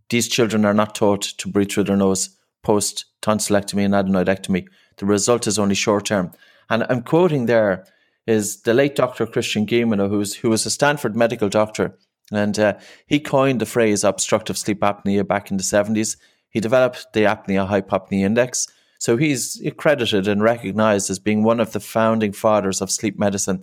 These 0.09 0.29
children 0.29 0.65
are 0.65 0.75
not 0.75 0.95
taught 0.95 1.23
to 1.23 1.49
breathe 1.49 1.73
through 1.73 1.85
their 1.85 1.97
nose 1.97 2.36
post 2.66 3.05
tonsillectomy 3.22 3.85
and 3.85 3.94
adenoidectomy. 3.94 4.66
The 4.96 5.07
result 5.07 5.46
is 5.46 5.57
only 5.57 5.76
short 5.76 6.07
term. 6.07 6.33
And 6.68 6.85
I'm 6.90 7.02
quoting 7.02 7.46
there 7.46 7.87
is 8.26 8.62
the 8.62 8.74
late 8.74 8.96
Dr. 8.96 9.24
Christian 9.24 9.66
Guilleminault, 9.66 10.09
who's, 10.09 10.35
who 10.35 10.50
was 10.50 10.66
a 10.66 10.70
Stanford 10.70 11.14
medical 11.14 11.48
doctor. 11.48 11.96
And 12.33 12.59
uh, 12.59 12.74
he 13.07 13.20
coined 13.20 13.61
the 13.61 13.66
phrase 13.66 14.02
obstructive 14.02 14.59
sleep 14.59 14.81
apnea 14.81 15.24
back 15.24 15.52
in 15.52 15.59
the 15.59 15.62
70s. 15.62 16.16
He 16.48 16.59
developed 16.59 17.07
the 17.12 17.20
apnea 17.20 17.68
hypopnea 17.68 18.24
index, 18.24 18.66
so 18.98 19.16
he's 19.16 19.62
credited 19.76 20.26
and 20.26 20.42
recognized 20.42 21.09
as 21.09 21.20
being 21.20 21.44
one 21.44 21.61
of 21.61 21.72
the 21.72 21.81
founding 21.81 22.33
fathers 22.33 22.81
of 22.81 22.90
sleep 22.90 23.16
medicine. 23.16 23.62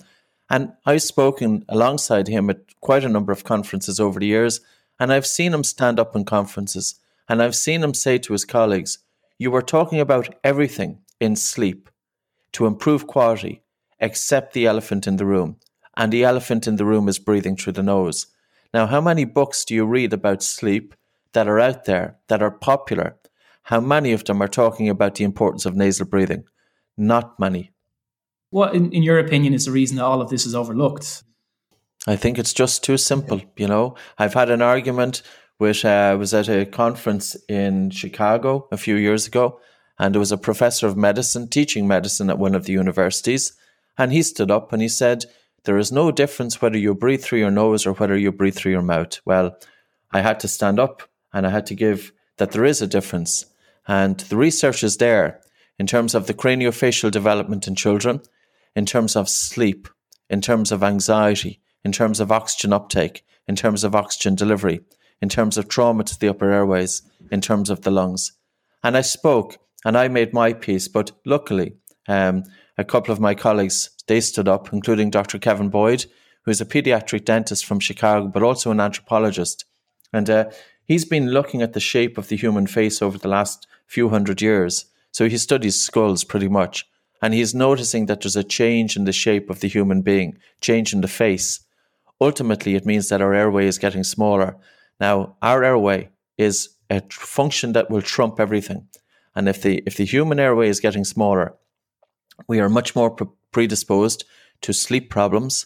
And 0.49 0.73
I've 0.85 1.01
spoken 1.01 1.65
alongside 1.67 2.27
him 2.27 2.49
at 2.49 2.59
quite 2.79 3.03
a 3.03 3.09
number 3.09 3.33
of 3.33 3.43
conferences 3.43 3.99
over 3.99 4.19
the 4.19 4.27
years, 4.27 4.61
and 4.99 5.11
I've 5.11 5.27
seen 5.27 5.53
him 5.53 5.63
stand 5.63 5.99
up 5.99 6.15
in 6.15 6.23
conferences, 6.23 6.99
and 7.27 7.41
I've 7.41 7.55
seen 7.55 7.83
him 7.83 7.93
say 7.93 8.17
to 8.19 8.33
his 8.33 8.45
colleagues, 8.45 8.99
You 9.37 9.55
are 9.55 9.61
talking 9.61 9.99
about 9.99 10.35
everything 10.43 10.99
in 11.19 11.35
sleep 11.35 11.89
to 12.53 12.65
improve 12.65 13.07
quality 13.07 13.63
except 13.99 14.53
the 14.53 14.65
elephant 14.65 15.07
in 15.07 15.17
the 15.17 15.25
room. 15.25 15.57
And 15.95 16.11
the 16.11 16.23
elephant 16.23 16.67
in 16.67 16.75
the 16.75 16.85
room 16.85 17.07
is 17.07 17.19
breathing 17.19 17.55
through 17.55 17.73
the 17.73 17.83
nose. 17.83 18.27
Now, 18.73 18.87
how 18.87 18.99
many 18.99 19.25
books 19.25 19.63
do 19.63 19.73
you 19.75 19.85
read 19.85 20.11
about 20.11 20.43
sleep 20.43 20.95
that 21.33 21.47
are 21.47 21.59
out 21.59 21.85
there, 21.85 22.17
that 22.27 22.41
are 22.41 22.51
popular, 22.51 23.17
how 23.63 23.79
many 23.79 24.11
of 24.11 24.25
them 24.25 24.41
are 24.41 24.47
talking 24.47 24.89
about 24.89 25.15
the 25.15 25.23
importance 25.23 25.65
of 25.65 25.75
nasal 25.75 26.07
breathing? 26.07 26.43
Not 26.97 27.39
many. 27.39 27.71
What, 28.49 28.75
in, 28.75 28.91
in 28.91 29.03
your 29.03 29.19
opinion, 29.19 29.53
is 29.53 29.65
the 29.65 29.71
reason 29.71 29.97
that 29.97 30.03
all 30.03 30.21
of 30.21 30.29
this 30.29 30.45
is 30.45 30.53
overlooked? 30.53 31.23
I 32.05 32.15
think 32.15 32.37
it's 32.37 32.53
just 32.53 32.83
too 32.83 32.97
simple. 32.97 33.41
You 33.55 33.67
know, 33.67 33.95
I've 34.17 34.33
had 34.33 34.49
an 34.49 34.61
argument 34.61 35.21
which 35.57 35.85
uh, 35.85 36.15
was 36.19 36.33
at 36.33 36.49
a 36.49 36.65
conference 36.65 37.35
in 37.47 37.89
Chicago 37.89 38.67
a 38.71 38.77
few 38.77 38.95
years 38.95 39.27
ago, 39.27 39.59
and 39.99 40.13
there 40.13 40.19
was 40.19 40.31
a 40.31 40.37
professor 40.37 40.87
of 40.87 40.97
medicine 40.97 41.47
teaching 41.47 41.87
medicine 41.87 42.29
at 42.29 42.39
one 42.39 42.55
of 42.55 42.65
the 42.65 42.73
universities, 42.73 43.53
and 43.97 44.11
he 44.11 44.23
stood 44.23 44.51
up 44.51 44.73
and 44.73 44.81
he 44.81 44.89
said, 44.89 45.25
"There 45.65 45.77
is 45.77 45.91
no 45.91 46.11
difference 46.11 46.61
whether 46.61 46.77
you 46.77 46.95
breathe 46.95 47.23
through 47.23 47.39
your 47.39 47.51
nose 47.51 47.85
or 47.85 47.93
whether 47.93 48.17
you 48.17 48.31
breathe 48.31 48.55
through 48.55 48.71
your 48.71 48.81
mouth." 48.81 49.19
Well, 49.25 49.57
I 50.11 50.21
had 50.21 50.39
to 50.41 50.47
stand 50.47 50.79
up 50.79 51.03
and 51.31 51.45
I 51.45 51.49
had 51.49 51.65
to 51.67 51.75
give 51.75 52.11
that 52.37 52.51
there 52.51 52.65
is 52.65 52.81
a 52.81 52.87
difference, 52.87 53.45
and 53.87 54.19
the 54.19 54.37
research 54.37 54.83
is 54.83 54.97
there 54.97 55.41
in 55.79 55.87
terms 55.87 56.15
of 56.15 56.27
the 56.27 56.33
craniofacial 56.33 57.11
development 57.11 57.67
in 57.67 57.75
children, 57.75 58.21
in 58.75 58.85
terms 58.85 59.15
of 59.15 59.29
sleep, 59.29 59.87
in 60.29 60.41
terms 60.41 60.71
of 60.71 60.83
anxiety, 60.83 61.59
in 61.83 61.91
terms 61.91 62.19
of 62.19 62.31
oxygen 62.31 62.73
uptake, 62.73 63.25
in 63.47 63.55
terms 63.55 63.83
of 63.83 63.95
oxygen 63.95 64.35
delivery, 64.35 64.81
in 65.23 65.29
terms 65.29 65.57
of 65.57 65.69
trauma 65.69 66.03
to 66.03 66.19
the 66.19 66.27
upper 66.27 66.51
airways, 66.51 67.01
in 67.31 67.39
terms 67.39 67.69
of 67.69 67.81
the 67.81 67.89
lungs. 67.89 68.33
And 68.83 68.97
I 68.97 69.01
spoke 69.01 69.57
and 69.85 69.97
I 69.97 70.09
made 70.09 70.33
my 70.33 70.51
piece, 70.51 70.89
but 70.89 71.13
luckily, 71.25 71.77
um, 72.09 72.43
a 72.77 72.83
couple 72.83 73.13
of 73.13 73.21
my 73.21 73.33
colleagues, 73.33 73.89
they 74.07 74.19
stood 74.19 74.49
up, 74.49 74.73
including 74.73 75.09
Dr. 75.11 75.39
Kevin 75.39 75.69
Boyd, 75.69 76.07
who 76.41 76.51
is 76.51 76.59
a 76.59 76.65
pediatric 76.65 77.23
dentist 77.23 77.65
from 77.65 77.79
Chicago, 77.79 78.27
but 78.27 78.43
also 78.43 78.69
an 78.69 78.81
anthropologist. 78.81 79.63
And 80.11 80.29
uh, 80.29 80.49
he's 80.83 81.05
been 81.05 81.29
looking 81.29 81.61
at 81.61 81.71
the 81.71 81.79
shape 81.79 82.17
of 82.17 82.27
the 82.27 82.35
human 82.35 82.67
face 82.67 83.01
over 83.01 83.17
the 83.17 83.29
last 83.29 83.65
few 83.87 84.09
hundred 84.09 84.41
years. 84.41 84.87
So 85.13 85.29
he 85.29 85.37
studies 85.37 85.81
skulls 85.81 86.25
pretty 86.25 86.49
much. 86.49 86.85
And 87.21 87.33
he's 87.33 87.55
noticing 87.55 88.07
that 88.07 88.19
there's 88.19 88.35
a 88.35 88.43
change 88.43 88.97
in 88.97 89.05
the 89.05 89.13
shape 89.13 89.49
of 89.49 89.61
the 89.61 89.69
human 89.69 90.01
being, 90.01 90.37
change 90.59 90.91
in 90.91 90.99
the 90.99 91.07
face. 91.07 91.61
Ultimately, 92.19 92.75
it 92.75 92.85
means 92.85 93.07
that 93.07 93.21
our 93.21 93.33
airway 93.33 93.67
is 93.67 93.77
getting 93.77 94.03
smaller. 94.03 94.57
Now, 94.99 95.35
our 95.41 95.63
airway 95.63 96.09
is 96.37 96.69
a 96.89 97.01
function 97.09 97.73
that 97.73 97.89
will 97.89 98.01
trump 98.01 98.39
everything. 98.39 98.87
And 99.35 99.49
if 99.49 99.61
the 99.61 99.83
if 99.85 99.97
the 99.97 100.05
human 100.05 100.39
airway 100.39 100.69
is 100.69 100.79
getting 100.79 101.05
smaller, 101.05 101.55
we 102.47 102.59
are 102.59 102.69
much 102.69 102.95
more 102.95 103.09
pre- 103.09 103.27
predisposed 103.51 104.25
to 104.61 104.73
sleep 104.73 105.09
problems, 105.09 105.65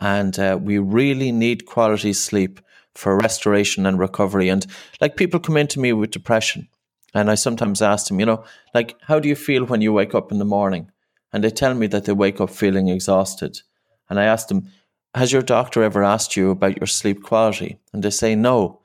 and 0.00 0.38
uh, 0.38 0.58
we 0.60 0.78
really 0.78 1.32
need 1.32 1.66
quality 1.66 2.12
sleep 2.12 2.60
for 2.94 3.16
restoration 3.16 3.86
and 3.86 3.98
recovery. 3.98 4.48
And 4.48 4.66
like 5.00 5.16
people 5.16 5.40
come 5.40 5.56
into 5.56 5.80
me 5.80 5.92
with 5.92 6.10
depression, 6.10 6.68
and 7.14 7.30
I 7.30 7.34
sometimes 7.34 7.82
ask 7.82 8.08
them, 8.08 8.20
you 8.20 8.26
know, 8.26 8.44
like, 8.74 8.96
how 9.02 9.18
do 9.18 9.28
you 9.28 9.36
feel 9.36 9.64
when 9.64 9.80
you 9.80 9.92
wake 9.92 10.14
up 10.14 10.32
in 10.32 10.38
the 10.38 10.44
morning? 10.44 10.90
And 11.32 11.44
they 11.44 11.50
tell 11.50 11.74
me 11.74 11.88
that 11.88 12.04
they 12.04 12.12
wake 12.12 12.40
up 12.40 12.50
feeling 12.50 12.88
exhausted. 12.88 13.60
And 14.08 14.18
I 14.18 14.24
ask 14.24 14.48
them, 14.48 14.70
has 15.14 15.32
your 15.32 15.42
doctor 15.42 15.82
ever 15.82 16.04
asked 16.04 16.36
you 16.36 16.50
about 16.50 16.78
your 16.78 16.86
sleep 16.86 17.22
quality? 17.22 17.78
And 17.92 18.02
they 18.02 18.10
say 18.10 18.34
no. 18.34 18.80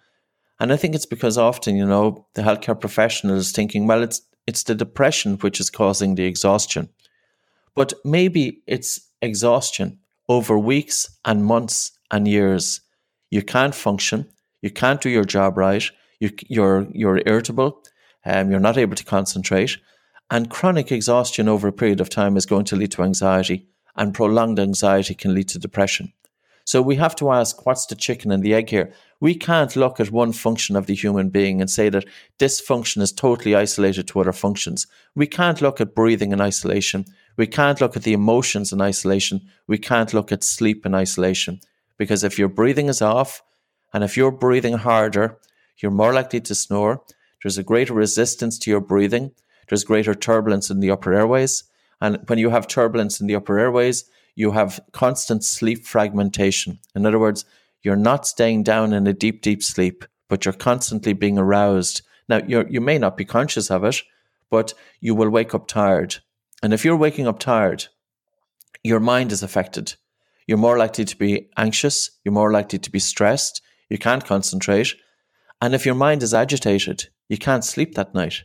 And 0.59 0.71
I 0.71 0.77
think 0.77 0.95
it's 0.95 1.05
because 1.05 1.38
often, 1.38 1.75
you 1.75 1.86
know, 1.86 2.25
the 2.36 2.41
healthcare 2.41 2.79
professional 2.79 3.36
is 3.36 3.51
thinking, 3.51 3.88
well, 3.88 4.03
it's 4.03 4.21
it's 4.45 4.63
the 4.63 4.75
depression 4.75 5.38
which 5.38 5.59
is 5.59 5.69
causing 5.69 6.15
the 6.15 6.25
exhaustion. 6.25 6.89
But 7.75 7.93
maybe 8.03 8.62
it's 8.67 9.09
exhaustion 9.21 9.99
over 10.29 10.59
weeks 10.59 11.17
and 11.25 11.45
months 11.45 11.91
and 12.12 12.27
years. 12.27 12.81
You 13.29 13.41
can't 13.41 13.73
function. 13.73 14.29
You 14.62 14.69
can't 14.69 15.01
do 15.01 15.09
your 15.09 15.23
job 15.23 15.57
right. 15.57 15.83
You, 16.19 16.29
you're 16.47 16.88
you're 16.91 17.21
irritable. 17.25 17.83
Um, 18.25 18.51
you're 18.51 18.59
not 18.59 18.77
able 18.77 18.95
to 18.95 19.03
concentrate. 19.03 19.77
And 20.29 20.49
chronic 20.49 20.91
exhaustion 20.91 21.49
over 21.49 21.67
a 21.67 21.73
period 21.73 21.99
of 21.99 22.09
time 22.09 22.38
is 22.38 22.45
going 22.45 22.65
to 22.65 22.75
lead 22.75 22.91
to 22.91 23.03
anxiety, 23.03 23.67
and 23.95 24.13
prolonged 24.13 24.60
anxiety 24.60 25.13
can 25.13 25.34
lead 25.34 25.49
to 25.49 25.60
depression. 25.60 26.13
So 26.65 26.82
we 26.82 26.95
have 26.95 27.15
to 27.17 27.32
ask 27.32 27.65
what's 27.65 27.86
the 27.86 27.95
chicken 27.95 28.32
and 28.32 28.41
the 28.41 28.53
egg 28.53 28.69
here? 28.69 28.93
We 29.19 29.36
can't 29.36 29.75
look 29.75 29.99
at 29.99 30.12
one 30.12 30.32
function 30.32 30.75
of 30.75 30.86
the 30.86 30.95
human 30.95 31.29
being 31.29 31.60
and 31.60 31.69
say 31.69 31.89
that 31.89 32.06
this 32.39 32.62
function 32.62 33.01
is 33.01 33.12
totally 33.12 33.56
isolated 33.56 34.08
to 34.08 34.19
other 34.21 34.32
functions. 34.32 34.88
We 35.13 35.27
can't 35.27 35.62
look 35.62 35.82
at 35.82 35.95
breathing 35.95 36.32
in 36.32 36.41
isolation. 36.41 37.06
We 37.38 37.47
can't 37.47 37.82
look 37.82 37.97
at 37.97 38.03
the 38.03 38.13
emotions 38.13 38.71
in 38.71 38.82
isolation. 38.82 39.41
We 39.67 39.77
can't 39.77 40.13
look 40.13 40.32
at 40.32 40.43
sleep 40.43 40.86
in 40.86 40.95
isolation. 40.95 41.60
Because 41.97 42.23
if 42.23 42.39
your 42.39 42.49
breathing 42.49 42.88
is 42.88 43.01
off 43.01 43.43
and 43.93 44.03
if 44.03 44.15
you're 44.15 44.32
breathing 44.32 44.77
harder, 44.77 45.38
you're 45.77 45.91
more 45.91 46.13
likely 46.13 46.41
to 46.41 46.56
snore. 46.56 47.01
There's 47.41 47.58
a 47.58 47.63
greater 47.63 47.93
resistance 47.93 48.58
to 48.60 48.71
your 48.71 48.82
breathing. 48.82 49.32
There's 49.67 49.84
greater 49.84 50.15
turbulence 50.15 50.69
in 50.69 50.79
the 50.79 50.91
upper 50.91 51.13
airways. 51.13 51.63
And 52.03 52.19
when 52.27 52.37
you 52.37 52.49
have 52.49 52.67
turbulence 52.67 53.21
in 53.21 53.27
the 53.27 53.35
upper 53.35 53.57
airways, 53.57 54.03
you 54.35 54.51
have 54.51 54.81
constant 54.91 55.41
sleep 55.45 55.85
fragmentation. 55.85 56.79
In 56.93 57.05
other 57.05 57.17
words, 57.17 57.45
you're 57.81 57.95
not 57.95 58.27
staying 58.27 58.63
down 58.63 58.91
in 58.91 59.07
a 59.07 59.13
deep, 59.13 59.41
deep 59.41 59.63
sleep, 59.63 60.03
but 60.27 60.43
you're 60.43 60.53
constantly 60.53 61.13
being 61.13 61.37
aroused. 61.37 62.01
Now, 62.27 62.41
you 62.45 62.65
you 62.69 62.81
may 62.81 62.97
not 62.97 63.15
be 63.15 63.23
conscious 63.23 63.71
of 63.71 63.85
it, 63.85 64.01
but 64.49 64.73
you 64.99 65.15
will 65.15 65.29
wake 65.29 65.55
up 65.55 65.65
tired. 65.65 66.17
And 66.61 66.73
if 66.73 66.83
you're 66.83 66.97
waking 66.97 67.25
up 67.25 67.39
tired, 67.39 67.87
your 68.83 68.99
mind 68.99 69.31
is 69.31 69.41
affected. 69.41 69.95
You're 70.45 70.57
more 70.57 70.77
likely 70.77 71.05
to 71.05 71.17
be 71.17 71.47
anxious. 71.55 72.11
You're 72.25 72.33
more 72.33 72.51
likely 72.51 72.79
to 72.79 72.91
be 72.91 72.99
stressed. 72.99 73.61
You 73.89 73.97
can't 73.97 74.25
concentrate. 74.25 74.93
And 75.61 75.73
if 75.73 75.85
your 75.85 75.95
mind 75.95 76.21
is 76.21 76.33
agitated, 76.33 77.07
you 77.29 77.37
can't 77.37 77.63
sleep 77.63 77.95
that 77.95 78.13
night. 78.13 78.43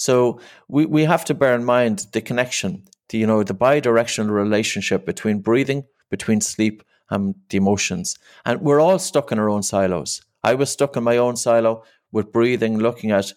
So 0.00 0.40
we, 0.66 0.86
we 0.86 1.04
have 1.04 1.26
to 1.26 1.34
bear 1.34 1.54
in 1.54 1.62
mind 1.62 2.06
the 2.12 2.22
connection 2.22 2.88
the, 3.10 3.18
you 3.18 3.26
know, 3.26 3.42
the 3.42 3.54
bi-directional 3.54 4.32
relationship 4.32 5.04
between 5.04 5.40
breathing, 5.40 5.84
between 6.08 6.40
sleep, 6.40 6.82
and 7.10 7.34
the 7.50 7.58
emotions. 7.58 8.18
And 8.44 8.60
we're 8.60 8.80
all 8.80 8.98
stuck 8.98 9.30
in 9.30 9.38
our 9.38 9.50
own 9.50 9.62
silos. 9.62 10.22
I 10.42 10.54
was 10.54 10.70
stuck 10.70 10.96
in 10.96 11.04
my 11.04 11.16
own 11.16 11.36
silo 11.36 11.84
with 12.12 12.32
breathing, 12.32 12.78
looking 12.78 13.10
at 13.10 13.32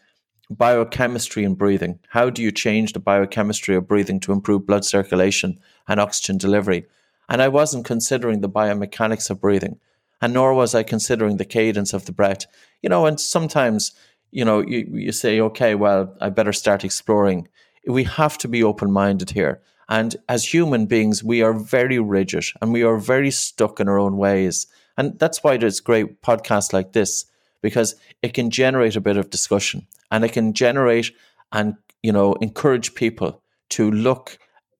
biochemistry 0.49 1.43
and 1.43 1.57
breathing. 1.57 1.99
How 2.09 2.29
do 2.29 2.41
you 2.41 2.51
change 2.51 2.93
the 2.93 2.99
biochemistry 2.99 3.75
of 3.75 3.87
breathing 3.87 4.19
to 4.21 4.31
improve 4.31 4.67
blood 4.67 4.85
circulation 4.85 5.59
and 5.87 5.99
oxygen 5.99 6.37
delivery? 6.37 6.85
And 7.27 7.41
I 7.41 7.47
wasn't 7.47 7.85
considering 7.85 8.41
the 8.41 8.49
biomechanics 8.49 9.29
of 9.29 9.41
breathing, 9.41 9.79
and 10.21 10.33
nor 10.33 10.53
was 10.53 10.75
I 10.75 10.83
considering 10.83 11.37
the 11.37 11.45
cadence 11.45 11.93
of 11.93 12.05
the 12.05 12.11
breath. 12.11 12.45
You 12.81 12.89
know, 12.89 13.05
and 13.05 13.19
sometimes, 13.19 13.93
you 14.31 14.45
know, 14.45 14.61
you, 14.61 14.87
you 14.91 15.11
say, 15.11 15.39
okay, 15.39 15.73
well, 15.73 16.15
I 16.21 16.29
better 16.29 16.53
start 16.53 16.83
exploring 16.83 17.47
we 17.87 18.03
have 18.05 18.37
to 18.39 18.47
be 18.47 18.63
open 18.63 18.91
minded 18.91 19.31
here. 19.31 19.61
And 19.89 20.15
as 20.29 20.53
human 20.53 20.85
beings, 20.85 21.23
we 21.23 21.41
are 21.41 21.53
very 21.53 21.99
rigid 21.99 22.45
and 22.61 22.71
we 22.71 22.83
are 22.83 22.97
very 22.97 23.31
stuck 23.31 23.79
in 23.79 23.89
our 23.89 23.99
own 23.99 24.17
ways. 24.17 24.67
And 24.97 25.19
that's 25.19 25.43
why 25.43 25.57
there's 25.57 25.79
great 25.79 26.21
podcasts 26.21 26.71
like 26.71 26.93
this, 26.93 27.25
because 27.61 27.95
it 28.21 28.33
can 28.33 28.49
generate 28.49 28.95
a 28.95 29.01
bit 29.01 29.17
of 29.17 29.29
discussion 29.29 29.87
and 30.11 30.23
it 30.23 30.31
can 30.31 30.53
generate 30.53 31.11
and, 31.51 31.75
you 32.01 32.11
know, 32.11 32.33
encourage 32.35 32.95
people 32.95 33.41
to 33.69 33.91
look 33.91 34.37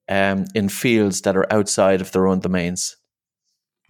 um, 0.08 0.46
in 0.54 0.68
fields 0.68 1.22
that 1.22 1.36
are 1.36 1.52
outside 1.52 2.00
of 2.00 2.12
their 2.12 2.26
own 2.26 2.40
domains. 2.40 2.96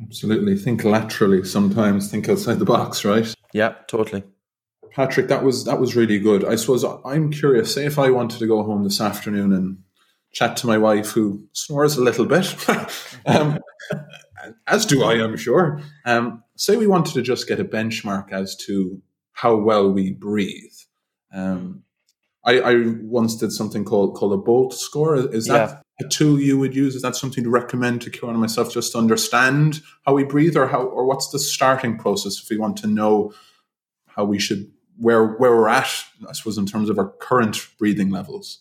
Absolutely. 0.03 0.57
Think 0.57 0.83
laterally 0.85 1.44
sometimes, 1.44 2.11
think 2.11 2.29
outside 2.29 2.59
the 2.59 2.64
box, 2.64 3.05
right? 3.05 3.33
Yeah, 3.53 3.74
totally. 3.87 4.24
Patrick, 4.94 5.26
that 5.26 5.42
was 5.42 5.64
that 5.64 5.80
was 5.80 5.96
really 5.96 6.20
good. 6.20 6.44
I 6.44 6.54
suppose 6.54 6.85
I'm 7.04 7.33
curious. 7.33 7.74
Say 7.74 7.85
if 7.85 7.98
I 7.98 8.11
wanted 8.11 8.38
to 8.38 8.46
go 8.46 8.62
home 8.62 8.85
this 8.85 9.00
afternoon 9.00 9.52
and 9.52 9.78
chat 10.33 10.57
to 10.59 10.68
my 10.68 10.78
wife, 10.78 11.11
who 11.11 11.44
snores 11.52 11.96
a 11.96 12.02
little 12.02 12.26
bit, 12.26 12.54
um, 13.26 13.59
as 14.68 14.87
do 14.87 15.02
I, 15.02 15.14
I'm 15.14 15.37
sure. 15.37 15.80
Um, 16.04 16.44
say 16.57 16.76
we 16.76 16.87
wanted 16.87 17.14
to 17.14 17.22
just 17.22 17.48
get 17.48 17.59
a 17.59 17.64
benchmark 17.64 18.30
as 18.30 18.54
to 18.66 19.02
how 19.33 19.57
well 19.57 19.90
we 19.90 20.12
breathe. 20.12 20.72
Um, 21.33 21.83
I, 22.44 22.61
I, 22.61 22.74
once 23.00 23.35
did 23.35 23.50
something 23.50 23.85
called 23.85 24.14
called 24.14 24.33
a 24.33 24.37
Bolt 24.37 24.74
score. 24.74 25.16
Is 25.16 25.46
that 25.46 25.83
yeah. 26.00 26.07
a 26.07 26.09
tool 26.09 26.38
you 26.38 26.57
would 26.57 26.76
use? 26.76 26.94
Is 26.94 27.02
that 27.02 27.16
something 27.16 27.42
to 27.42 27.50
recommend 27.50 28.02
to 28.02 28.11
Kieran 28.11 28.35
and 28.35 28.40
myself 28.40 28.72
just 28.72 28.92
to 28.92 28.98
understand 28.98 29.80
how 30.07 30.14
we 30.14 30.22
breathe, 30.22 30.57
or 30.57 30.68
how, 30.68 30.83
or 30.83 31.04
what's 31.04 31.30
the 31.30 31.40
starting 31.40 31.98
process 31.98 32.40
if 32.40 32.48
we 32.48 32.59
want 32.59 32.76
to 32.76 32.87
know 32.87 33.33
how 34.07 34.24
we 34.24 34.38
should 34.38 34.70
where 34.98 35.24
where 35.24 35.57
we're 35.57 35.68
at, 35.68 36.04
I 36.28 36.33
suppose, 36.33 36.59
in 36.59 36.66
terms 36.66 36.90
of 36.90 36.98
our 36.98 37.09
current 37.20 37.68
breathing 37.78 38.11
levels. 38.11 38.61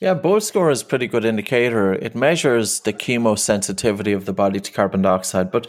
Yeah, 0.00 0.14
Bolt 0.14 0.42
score 0.42 0.70
is 0.70 0.80
a 0.80 0.86
pretty 0.86 1.06
good 1.06 1.26
indicator. 1.26 1.92
It 1.92 2.14
measures 2.14 2.80
the 2.80 2.92
chemosensitivity 2.92 4.16
of 4.16 4.24
the 4.24 4.32
body 4.32 4.58
to 4.58 4.72
carbon 4.72 5.02
dioxide, 5.02 5.50
but 5.50 5.66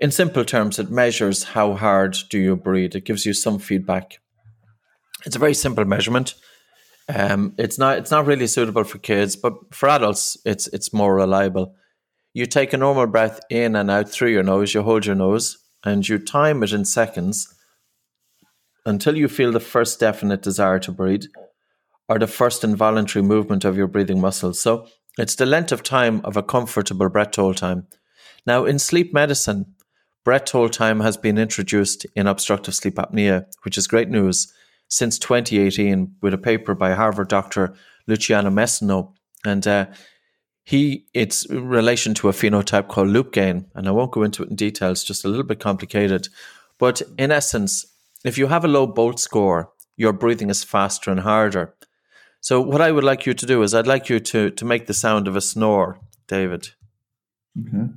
in 0.00 0.12
simple 0.12 0.44
terms, 0.44 0.78
it 0.78 0.90
measures 0.90 1.42
how 1.44 1.74
hard 1.74 2.16
do 2.30 2.38
you 2.38 2.56
breathe. 2.56 2.94
It 2.94 3.04
gives 3.04 3.26
you 3.26 3.32
some 3.32 3.58
feedback. 3.58 4.20
It's 5.24 5.36
a 5.36 5.40
very 5.40 5.54
simple 5.54 5.84
measurement. 5.84 6.34
Um, 7.08 7.54
it's 7.58 7.78
not 7.78 7.98
it's 7.98 8.10
not 8.10 8.26
really 8.26 8.46
suitable 8.46 8.84
for 8.84 8.98
kids, 8.98 9.34
but 9.36 9.54
for 9.72 9.88
adults, 9.88 10.36
it's 10.44 10.68
it's 10.68 10.92
more 10.92 11.14
reliable. 11.14 11.74
You 12.34 12.46
take 12.46 12.72
a 12.72 12.78
normal 12.78 13.06
breath 13.06 13.40
in 13.50 13.76
and 13.76 13.90
out 13.90 14.08
through 14.08 14.30
your 14.30 14.42
nose. 14.42 14.74
You 14.74 14.82
hold 14.82 15.06
your 15.06 15.16
nose, 15.16 15.58
and 15.84 16.08
you 16.08 16.18
time 16.18 16.62
it 16.62 16.72
in 16.72 16.84
seconds 16.84 17.52
until 18.84 19.16
you 19.16 19.28
feel 19.28 19.52
the 19.52 19.60
first 19.60 20.00
definite 20.00 20.42
desire 20.42 20.78
to 20.80 20.92
breathe 20.92 21.24
or 22.08 22.18
the 22.18 22.26
first 22.26 22.64
involuntary 22.64 23.22
movement 23.22 23.64
of 23.64 23.76
your 23.76 23.86
breathing 23.86 24.20
muscles. 24.20 24.60
So 24.60 24.86
it's 25.18 25.34
the 25.34 25.46
length 25.46 25.72
of 25.72 25.82
time 25.82 26.20
of 26.24 26.36
a 26.36 26.42
comfortable 26.42 27.08
breath 27.08 27.36
hold 27.36 27.56
time. 27.56 27.86
Now, 28.46 28.64
in 28.64 28.78
sleep 28.78 29.12
medicine, 29.14 29.74
breath 30.24 30.50
hold 30.50 30.72
time 30.72 31.00
has 31.00 31.16
been 31.16 31.38
introduced 31.38 32.06
in 32.16 32.26
obstructive 32.26 32.74
sleep 32.74 32.96
apnea, 32.96 33.46
which 33.62 33.78
is 33.78 33.86
great 33.86 34.08
news, 34.08 34.52
since 34.88 35.18
2018 35.18 36.16
with 36.20 36.34
a 36.34 36.38
paper 36.38 36.74
by 36.74 36.92
Harvard 36.92 37.28
doctor 37.28 37.74
Luciano 38.06 38.50
Messineo. 38.50 39.12
And 39.44 39.66
uh, 39.66 39.86
he 40.64 41.06
it's 41.14 41.44
in 41.46 41.68
relation 41.68 42.14
to 42.14 42.28
a 42.28 42.32
phenotype 42.32 42.88
called 42.88 43.08
loop 43.08 43.32
gain. 43.32 43.66
And 43.74 43.88
I 43.88 43.90
won't 43.90 44.12
go 44.12 44.22
into 44.22 44.42
it 44.42 44.50
in 44.50 44.56
detail, 44.56 44.90
it's 44.90 45.04
just 45.04 45.24
a 45.24 45.28
little 45.28 45.44
bit 45.44 45.60
complicated. 45.60 46.28
But 46.78 47.02
in 47.18 47.30
essence, 47.30 47.86
if 48.24 48.38
you 48.38 48.48
have 48.48 48.64
a 48.64 48.68
low 48.68 48.86
bolt 48.86 49.20
score, 49.20 49.72
your 49.96 50.12
breathing 50.12 50.50
is 50.50 50.64
faster 50.64 51.10
and 51.10 51.20
harder. 51.20 51.74
So 52.40 52.60
what 52.60 52.80
I 52.80 52.90
would 52.90 53.04
like 53.04 53.26
you 53.26 53.34
to 53.34 53.46
do 53.46 53.62
is 53.62 53.74
I'd 53.74 53.86
like 53.86 54.08
you 54.08 54.18
to 54.20 54.50
to 54.50 54.64
make 54.64 54.86
the 54.86 54.94
sound 54.94 55.28
of 55.28 55.36
a 55.36 55.40
snore, 55.40 56.00
David. 56.26 56.70
Okay. 57.58 57.92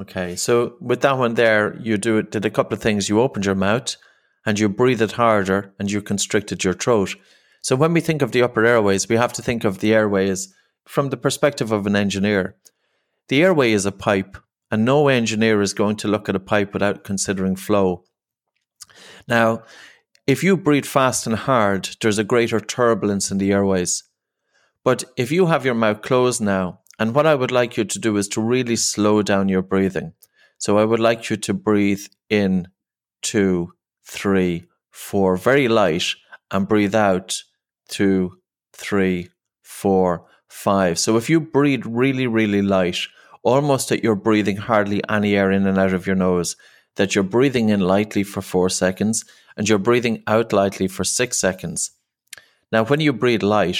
Okay, 0.00 0.34
so 0.34 0.74
with 0.80 1.02
that 1.02 1.18
one 1.18 1.34
there, 1.34 1.78
you 1.80 1.96
do 1.96 2.18
it, 2.18 2.32
did 2.32 2.44
a 2.44 2.50
couple 2.50 2.74
of 2.74 2.82
things. 2.82 3.08
You 3.08 3.20
opened 3.20 3.46
your 3.46 3.54
mouth 3.54 3.96
and 4.44 4.58
you 4.58 4.68
breathed 4.68 5.12
harder 5.12 5.72
and 5.78 5.90
you 5.90 6.02
constricted 6.02 6.64
your 6.64 6.74
throat. 6.74 7.14
So 7.62 7.76
when 7.76 7.92
we 7.92 8.00
think 8.00 8.20
of 8.20 8.32
the 8.32 8.42
upper 8.42 8.64
airways, 8.64 9.08
we 9.08 9.16
have 9.16 9.32
to 9.34 9.42
think 9.42 9.64
of 9.64 9.78
the 9.78 9.94
airways 9.94 10.52
from 10.84 11.10
the 11.10 11.16
perspective 11.16 11.70
of 11.72 11.86
an 11.86 11.96
engineer. 11.96 12.56
The 13.28 13.42
airway 13.42 13.72
is 13.72 13.86
a 13.86 13.92
pipe, 13.92 14.36
and 14.74 14.84
no 14.84 15.06
engineer 15.06 15.62
is 15.62 15.72
going 15.72 15.94
to 15.94 16.08
look 16.08 16.28
at 16.28 16.34
a 16.34 16.40
pipe 16.40 16.72
without 16.72 17.04
considering 17.04 17.54
flow. 17.54 18.02
Now, 19.28 19.62
if 20.26 20.42
you 20.42 20.56
breathe 20.56 20.84
fast 20.84 21.28
and 21.28 21.36
hard, 21.36 21.90
there's 22.00 22.18
a 22.18 22.24
greater 22.24 22.58
turbulence 22.58 23.30
in 23.30 23.38
the 23.38 23.52
airways. 23.52 24.02
But 24.82 25.04
if 25.16 25.30
you 25.30 25.46
have 25.46 25.64
your 25.64 25.76
mouth 25.76 26.02
closed 26.02 26.40
now, 26.40 26.80
and 26.98 27.14
what 27.14 27.24
I 27.24 27.36
would 27.36 27.52
like 27.52 27.76
you 27.76 27.84
to 27.84 27.98
do 28.00 28.16
is 28.16 28.26
to 28.30 28.40
really 28.40 28.74
slow 28.74 29.22
down 29.22 29.48
your 29.48 29.62
breathing. 29.62 30.12
So 30.58 30.76
I 30.76 30.84
would 30.84 30.98
like 30.98 31.30
you 31.30 31.36
to 31.36 31.54
breathe 31.54 32.06
in 32.28 32.66
two, 33.22 33.74
three, 34.04 34.64
four, 34.90 35.36
very 35.36 35.68
light, 35.68 36.16
and 36.50 36.66
breathe 36.66 36.96
out 36.96 37.32
two, 37.88 38.38
three, 38.72 39.28
four, 39.62 40.26
five. 40.48 40.98
So 40.98 41.16
if 41.16 41.30
you 41.30 41.40
breathe 41.40 41.84
really, 41.86 42.26
really 42.26 42.62
light, 42.62 42.98
almost 43.44 43.88
that 43.90 44.02
you're 44.02 44.16
breathing 44.16 44.56
hardly 44.56 45.02
any 45.08 45.36
air 45.36 45.50
in 45.50 45.66
and 45.66 45.78
out 45.78 45.92
of 45.92 46.06
your 46.06 46.16
nose, 46.16 46.56
that 46.96 47.14
you're 47.14 47.24
breathing 47.24 47.68
in 47.68 47.80
lightly 47.80 48.22
for 48.22 48.42
four 48.42 48.68
seconds 48.68 49.24
and 49.56 49.68
you're 49.68 49.78
breathing 49.78 50.22
out 50.26 50.52
lightly 50.52 50.88
for 50.88 51.04
six 51.04 51.38
seconds. 51.38 51.92
Now, 52.72 52.84
when 52.84 53.00
you 53.00 53.12
breathe 53.12 53.42
light, 53.42 53.78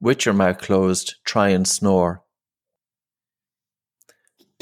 with 0.00 0.26
your 0.26 0.34
mouth 0.34 0.58
closed, 0.58 1.14
try 1.24 1.50
and 1.50 1.66
snore 1.68 2.22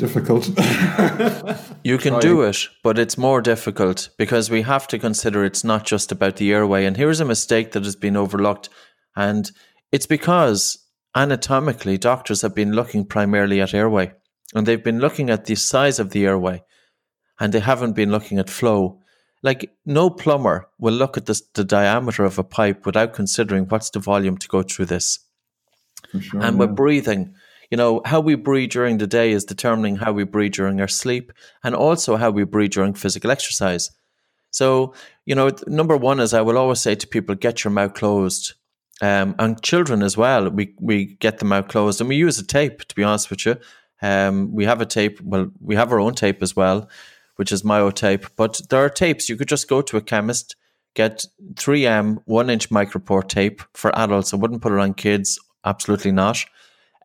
difficult. 0.00 0.48
you 1.84 1.98
can 1.98 2.12
Trying. 2.12 2.20
do 2.20 2.42
it, 2.42 2.68
but 2.82 2.98
it's 2.98 3.18
more 3.18 3.42
difficult 3.42 4.08
because 4.16 4.50
we 4.50 4.62
have 4.62 4.88
to 4.88 4.98
consider 4.98 5.44
it's 5.44 5.62
not 5.62 5.84
just 5.84 6.10
about 6.10 6.36
the 6.36 6.52
airway. 6.52 6.86
And 6.86 6.96
here's 6.96 7.20
a 7.20 7.24
mistake 7.24 7.72
that 7.72 7.84
has 7.84 7.96
been 7.96 8.16
overlooked. 8.16 8.70
And 9.14 9.50
it's 9.92 10.06
because 10.06 10.78
anatomically, 11.14 11.98
doctors 11.98 12.42
have 12.42 12.54
been 12.54 12.72
looking 12.72 13.04
primarily 13.04 13.60
at 13.60 13.74
airway 13.74 14.12
and 14.54 14.66
they've 14.66 14.82
been 14.82 15.00
looking 15.00 15.30
at 15.30 15.44
the 15.44 15.54
size 15.54 15.98
of 15.98 16.10
the 16.10 16.26
airway 16.26 16.62
and 17.38 17.52
they 17.52 17.60
haven't 17.60 17.92
been 17.92 18.10
looking 18.10 18.38
at 18.38 18.50
flow. 18.50 19.00
Like, 19.42 19.70
no 19.86 20.10
plumber 20.10 20.68
will 20.78 20.92
look 20.92 21.16
at 21.16 21.26
this, 21.26 21.42
the 21.54 21.64
diameter 21.64 22.24
of 22.24 22.38
a 22.38 22.44
pipe 22.44 22.84
without 22.84 23.14
considering 23.14 23.64
what's 23.64 23.90
the 23.90 23.98
volume 23.98 24.36
to 24.38 24.48
go 24.48 24.62
through 24.62 24.86
this. 24.86 25.18
Sure, 26.18 26.42
and 26.42 26.56
yeah. 26.56 26.60
with 26.60 26.76
breathing, 26.76 27.34
you 27.70 27.76
know, 27.76 28.02
how 28.04 28.20
we 28.20 28.34
breathe 28.34 28.70
during 28.70 28.98
the 28.98 29.06
day 29.06 29.30
is 29.30 29.44
determining 29.44 29.96
how 29.96 30.12
we 30.12 30.24
breathe 30.24 30.52
during 30.52 30.80
our 30.80 30.88
sleep 30.88 31.32
and 31.62 31.74
also 31.74 32.16
how 32.16 32.30
we 32.30 32.44
breathe 32.44 32.72
during 32.72 32.94
physical 32.94 33.30
exercise. 33.30 33.90
So, 34.50 34.94
you 35.24 35.34
know, 35.34 35.50
number 35.66 35.96
one 35.96 36.18
is 36.20 36.34
I 36.34 36.40
will 36.40 36.58
always 36.58 36.80
say 36.80 36.96
to 36.96 37.06
people, 37.06 37.34
get 37.36 37.62
your 37.62 37.70
mouth 37.70 37.94
closed. 37.94 38.54
Um, 39.02 39.34
and 39.38 39.62
children 39.62 40.02
as 40.02 40.16
well, 40.16 40.50
we, 40.50 40.74
we 40.78 41.16
get 41.20 41.38
the 41.38 41.46
mouth 41.46 41.68
closed 41.68 42.00
and 42.00 42.08
we 42.08 42.16
use 42.16 42.38
a 42.38 42.46
tape, 42.46 42.84
to 42.84 42.94
be 42.94 43.02
honest 43.02 43.30
with 43.30 43.46
you. 43.46 43.56
Um, 44.02 44.52
we 44.52 44.64
have 44.64 44.80
a 44.80 44.86
tape, 44.86 45.20
well, 45.20 45.50
we 45.60 45.74
have 45.74 45.92
our 45.92 46.00
own 46.00 46.14
tape 46.14 46.42
as 46.42 46.56
well, 46.56 46.88
which 47.36 47.52
is 47.52 47.62
myotape. 47.62 48.28
But 48.36 48.60
there 48.70 48.84
are 48.84 48.90
tapes, 48.90 49.28
you 49.28 49.36
could 49.36 49.48
just 49.48 49.68
go 49.68 49.82
to 49.82 49.96
a 49.96 50.02
chemist, 50.02 50.56
get 50.94 51.24
3M 51.54 52.22
one 52.24 52.50
inch 52.50 52.70
micropore 52.70 53.26
tape 53.26 53.62
for 53.74 53.96
adults. 53.98 54.32
I 54.32 54.36
wouldn't 54.36 54.62
put 54.62 54.72
it 54.72 54.78
on 54.78 54.94
kids, 54.94 55.38
absolutely 55.64 56.12
not. 56.12 56.44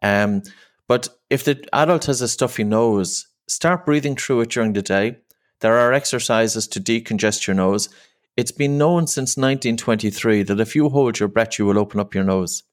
Um, 0.01 0.43
but 0.87 1.09
if 1.29 1.43
the 1.43 1.63
adult 1.73 2.05
has 2.05 2.21
a 2.21 2.27
stuffy 2.27 2.63
nose, 2.63 3.27
start 3.47 3.85
breathing 3.85 4.15
through 4.15 4.41
it 4.41 4.51
during 4.51 4.73
the 4.73 4.81
day. 4.81 5.17
There 5.61 5.77
are 5.77 5.93
exercises 5.93 6.67
to 6.69 6.79
decongest 6.79 7.47
your 7.47 7.55
nose. 7.55 7.89
It's 8.37 8.51
been 8.51 8.77
known 8.77 9.07
since 9.07 9.37
1923 9.37 10.43
that 10.43 10.59
if 10.59 10.75
you 10.75 10.89
hold 10.89 11.19
your 11.19 11.29
breath, 11.29 11.57
you 11.57 11.65
will 11.65 11.79
open 11.79 11.99
up 11.99 12.13
your 12.13 12.23
nose. 12.23 12.63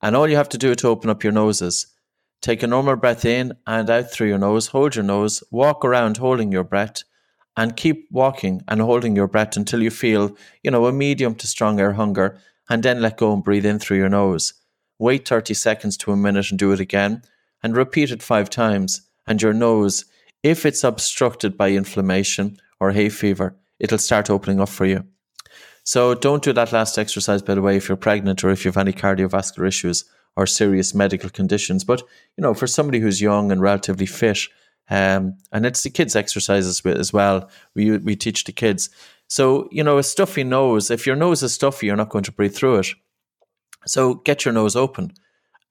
And 0.00 0.16
all 0.16 0.28
you 0.28 0.36
have 0.36 0.48
to 0.50 0.58
do 0.58 0.74
to 0.74 0.88
open 0.88 1.10
up 1.10 1.22
your 1.22 1.32
nose 1.32 1.62
is 1.62 1.86
take 2.44 2.62
a 2.62 2.66
normal 2.66 2.94
breath 2.96 3.24
in 3.24 3.54
and 3.66 3.88
out 3.88 4.10
through 4.10 4.28
your 4.28 4.38
nose, 4.38 4.66
hold 4.66 4.94
your 4.94 5.04
nose, 5.04 5.42
walk 5.50 5.82
around 5.82 6.18
holding 6.18 6.52
your 6.52 6.62
breath, 6.62 7.02
and 7.56 7.74
keep 7.74 8.06
walking 8.10 8.60
and 8.68 8.82
holding 8.82 9.16
your 9.16 9.26
breath 9.26 9.56
until 9.56 9.82
you 9.82 9.90
feel, 9.90 10.36
you 10.62 10.70
know, 10.70 10.84
a 10.84 10.92
medium 10.92 11.34
to 11.36 11.46
strong 11.46 11.80
air 11.80 11.94
hunger, 11.94 12.38
and 12.68 12.82
then 12.82 13.00
let 13.00 13.16
go 13.16 13.32
and 13.32 13.42
breathe 13.42 13.64
in 13.64 13.78
through 13.78 13.96
your 13.96 14.10
nose 14.10 14.52
wait 14.98 15.26
30 15.26 15.54
seconds 15.54 15.96
to 15.98 16.12
a 16.12 16.16
minute 16.16 16.50
and 16.50 16.58
do 16.58 16.72
it 16.72 16.80
again, 16.80 17.22
and 17.62 17.76
repeat 17.76 18.10
it 18.10 18.22
five 18.22 18.48
times. 18.48 19.02
And 19.26 19.40
your 19.42 19.52
nose, 19.52 20.04
if 20.42 20.64
it's 20.64 20.84
obstructed 20.84 21.56
by 21.56 21.70
inflammation 21.70 22.58
or 22.78 22.92
hay 22.92 23.08
fever, 23.08 23.56
it'll 23.78 23.98
start 23.98 24.30
opening 24.30 24.60
up 24.60 24.68
for 24.68 24.86
you. 24.86 25.04
So 25.82 26.14
don't 26.14 26.42
do 26.42 26.52
that 26.52 26.72
last 26.72 26.96
exercise, 26.96 27.42
by 27.42 27.54
the 27.54 27.62
way, 27.62 27.76
if 27.76 27.88
you're 27.88 27.96
pregnant 27.96 28.44
or 28.44 28.50
if 28.50 28.64
you 28.64 28.70
have 28.70 28.76
any 28.76 28.92
cardiovascular 28.92 29.66
issues 29.66 30.04
or 30.36 30.46
serious 30.46 30.94
medical 30.94 31.30
conditions. 31.30 31.84
But, 31.84 32.02
you 32.36 32.42
know, 32.42 32.54
for 32.54 32.66
somebody 32.66 33.00
who's 33.00 33.20
young 33.20 33.52
and 33.52 33.60
relatively 33.60 34.06
fit, 34.06 34.40
um, 34.90 35.38
and 35.52 35.64
it's 35.64 35.82
the 35.82 35.90
kids' 35.90 36.16
exercises 36.16 36.82
as 36.84 37.12
well. 37.12 37.48
We, 37.74 37.96
we 37.98 38.16
teach 38.16 38.44
the 38.44 38.52
kids. 38.52 38.90
So, 39.28 39.68
you 39.70 39.82
know, 39.82 39.98
a 39.98 40.02
stuffy 40.02 40.44
nose, 40.44 40.90
if 40.90 41.06
your 41.06 41.16
nose 41.16 41.42
is 41.42 41.54
stuffy, 41.54 41.86
you're 41.86 41.96
not 41.96 42.10
going 42.10 42.24
to 42.24 42.32
breathe 42.32 42.54
through 42.54 42.80
it. 42.80 42.88
So 43.86 44.14
get 44.14 44.44
your 44.44 44.52
nose 44.54 44.76
open. 44.76 45.12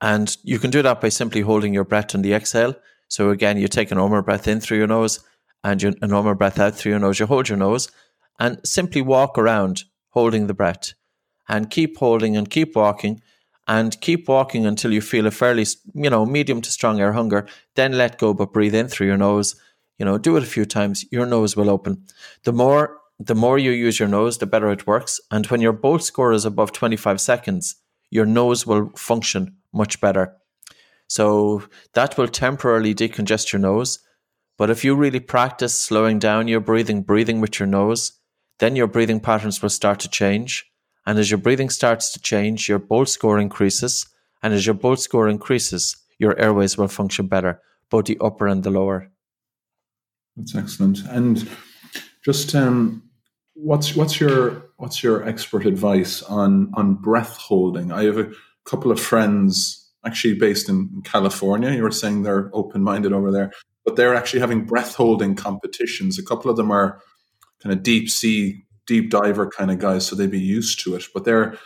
And 0.01 0.35
you 0.43 0.59
can 0.59 0.71
do 0.71 0.81
that 0.81 0.99
by 0.99 1.09
simply 1.09 1.41
holding 1.41 1.73
your 1.73 1.85
breath 1.85 2.15
on 2.15 2.23
the 2.23 2.33
exhale. 2.33 2.75
So 3.07 3.29
again, 3.29 3.57
you 3.57 3.67
take 3.67 3.91
a 3.91 3.95
normal 3.95 4.21
breath 4.21 4.47
in 4.47 4.59
through 4.59 4.79
your 4.79 4.87
nose 4.87 5.19
and 5.63 5.81
you, 5.81 5.93
a 6.01 6.07
normal 6.07 6.35
breath 6.35 6.59
out 6.59 6.75
through 6.75 6.91
your 6.91 6.99
nose. 6.99 7.19
You 7.19 7.27
hold 7.27 7.47
your 7.47 7.57
nose 7.57 7.89
and 8.39 8.59
simply 8.65 9.01
walk 9.01 9.37
around 9.37 9.83
holding 10.09 10.47
the 10.47 10.53
breath 10.53 10.93
and 11.47 11.69
keep 11.69 11.97
holding 11.97 12.35
and 12.35 12.49
keep 12.49 12.75
walking 12.75 13.21
and 13.67 13.99
keep 14.01 14.27
walking 14.27 14.65
until 14.65 14.91
you 14.91 15.01
feel 15.01 15.25
a 15.25 15.31
fairly, 15.31 15.65
you 15.93 16.09
know, 16.09 16.25
medium 16.25 16.61
to 16.61 16.71
strong 16.71 16.99
air 16.99 17.13
hunger. 17.13 17.47
Then 17.75 17.93
let 17.93 18.17
go, 18.17 18.33
but 18.33 18.53
breathe 18.53 18.75
in 18.75 18.87
through 18.87 19.07
your 19.07 19.17
nose. 19.17 19.55
You 19.97 20.05
know, 20.05 20.17
do 20.17 20.35
it 20.37 20.43
a 20.43 20.47
few 20.47 20.65
times. 20.65 21.05
Your 21.11 21.25
nose 21.25 21.55
will 21.55 21.69
open. 21.69 22.05
The 22.43 22.53
more, 22.53 22.97
the 23.19 23.35
more 23.35 23.57
you 23.57 23.71
use 23.71 23.99
your 23.99 24.09
nose, 24.09 24.37
the 24.37 24.45
better 24.45 24.71
it 24.71 24.87
works. 24.87 25.21
And 25.31 25.45
when 25.47 25.61
your 25.61 25.71
bolt 25.71 26.03
score 26.03 26.33
is 26.33 26.45
above 26.45 26.71
25 26.71 27.21
seconds, 27.21 27.75
your 28.09 28.25
nose 28.25 28.67
will 28.67 28.91
function 28.95 29.55
much 29.71 30.01
better. 30.01 30.35
So 31.07 31.63
that 31.93 32.17
will 32.17 32.27
temporarily 32.27 32.93
decongest 32.93 33.53
your 33.53 33.59
nose. 33.59 33.99
But 34.57 34.69
if 34.69 34.83
you 34.83 34.95
really 34.95 35.19
practice 35.19 35.79
slowing 35.79 36.19
down 36.19 36.47
your 36.47 36.59
breathing, 36.59 37.01
breathing 37.01 37.39
with 37.39 37.59
your 37.59 37.67
nose, 37.67 38.13
then 38.59 38.75
your 38.75 38.87
breathing 38.87 39.19
patterns 39.19 39.61
will 39.61 39.69
start 39.69 39.99
to 40.01 40.09
change. 40.09 40.65
And 41.05 41.19
as 41.19 41.29
your 41.29 41.37
breathing 41.37 41.69
starts 41.69 42.11
to 42.13 42.21
change, 42.21 42.69
your 42.69 42.79
bolt 42.79 43.09
score 43.09 43.39
increases. 43.39 44.05
And 44.41 44.53
as 44.53 44.65
your 44.65 44.75
bolt 44.75 44.99
score 44.99 45.27
increases, 45.27 45.97
your 46.17 46.37
airways 46.39 46.77
will 46.77 46.87
function 46.87 47.27
better, 47.27 47.61
both 47.89 48.05
the 48.05 48.17
upper 48.21 48.47
and 48.47 48.63
the 48.63 48.71
lower. 48.71 49.09
That's 50.35 50.55
excellent. 50.55 50.99
And 51.09 51.47
just 52.23 52.55
um, 52.55 53.03
what's 53.53 53.95
what's 53.95 54.19
your 54.19 54.69
what's 54.77 55.03
your 55.03 55.27
expert 55.27 55.65
advice 55.65 56.21
on 56.23 56.71
on 56.75 56.95
breath 56.95 57.37
holding? 57.37 57.91
I 57.91 58.03
have 58.05 58.17
a 58.17 58.31
couple 58.65 58.91
of 58.91 58.99
friends 58.99 59.91
actually 60.05 60.35
based 60.35 60.69
in 60.69 61.01
California. 61.03 61.71
You 61.71 61.83
were 61.83 61.91
saying 61.91 62.23
they're 62.23 62.49
open 62.53 62.83
minded 62.83 63.13
over 63.13 63.31
there, 63.31 63.51
but 63.85 63.95
they're 63.95 64.15
actually 64.15 64.39
having 64.39 64.65
breath 64.65 64.95
holding 64.95 65.35
competitions. 65.35 66.17
A 66.17 66.23
couple 66.23 66.49
of 66.49 66.57
them 66.57 66.71
are 66.71 66.99
kind 67.61 67.73
of 67.73 67.83
deep 67.83 68.09
sea, 68.09 68.63
deep 68.85 69.09
diver 69.09 69.49
kind 69.49 69.71
of 69.71 69.79
guys, 69.79 70.05
so 70.05 70.15
they'd 70.15 70.31
be 70.31 70.39
used 70.39 70.79
to 70.83 70.95
it. 70.95 71.03
But 71.13 71.25
they're 71.25 71.57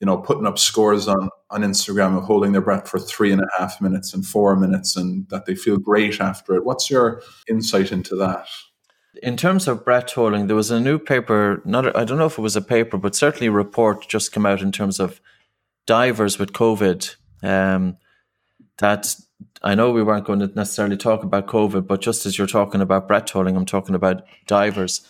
you 0.00 0.06
know 0.06 0.18
putting 0.18 0.46
up 0.46 0.58
scores 0.58 1.08
on 1.08 1.28
on 1.50 1.62
Instagram 1.62 2.16
of 2.16 2.24
holding 2.24 2.52
their 2.52 2.60
breath 2.60 2.88
for 2.88 2.98
three 2.98 3.32
and 3.32 3.40
a 3.40 3.48
half 3.58 3.80
minutes 3.80 4.12
and 4.12 4.26
four 4.26 4.56
minutes, 4.56 4.96
and 4.96 5.28
that 5.28 5.46
they 5.46 5.54
feel 5.54 5.78
great 5.78 6.20
after 6.20 6.54
it. 6.54 6.64
What's 6.64 6.90
your 6.90 7.22
insight 7.48 7.92
into 7.92 8.16
that? 8.16 8.46
In 9.22 9.36
terms 9.36 9.68
of 9.68 9.84
breath 9.84 10.12
holding, 10.12 10.48
there 10.48 10.56
was 10.56 10.70
a 10.70 10.80
new 10.80 10.98
paper, 10.98 11.62
not 11.64 11.96
I 11.96 12.04
don't 12.04 12.18
know 12.18 12.26
if 12.26 12.38
it 12.38 12.42
was 12.42 12.56
a 12.56 12.62
paper, 12.62 12.98
but 12.98 13.14
certainly 13.14 13.46
a 13.46 13.52
report 13.52 14.08
just 14.08 14.32
came 14.32 14.44
out 14.44 14.60
in 14.60 14.72
terms 14.72 14.98
of 14.98 15.20
divers 15.86 16.38
with 16.38 16.52
COVID 16.52 17.14
um, 17.42 17.96
that 18.78 19.14
I 19.62 19.74
know 19.74 19.92
we 19.92 20.02
weren't 20.02 20.26
going 20.26 20.40
to 20.40 20.46
necessarily 20.48 20.96
talk 20.96 21.22
about 21.22 21.46
COVID, 21.46 21.86
but 21.86 22.00
just 22.00 22.26
as 22.26 22.36
you're 22.36 22.46
talking 22.46 22.80
about 22.80 23.08
breath 23.08 23.30
holding, 23.30 23.56
I'm 23.56 23.66
talking 23.66 23.94
about 23.94 24.24
divers, 24.46 25.06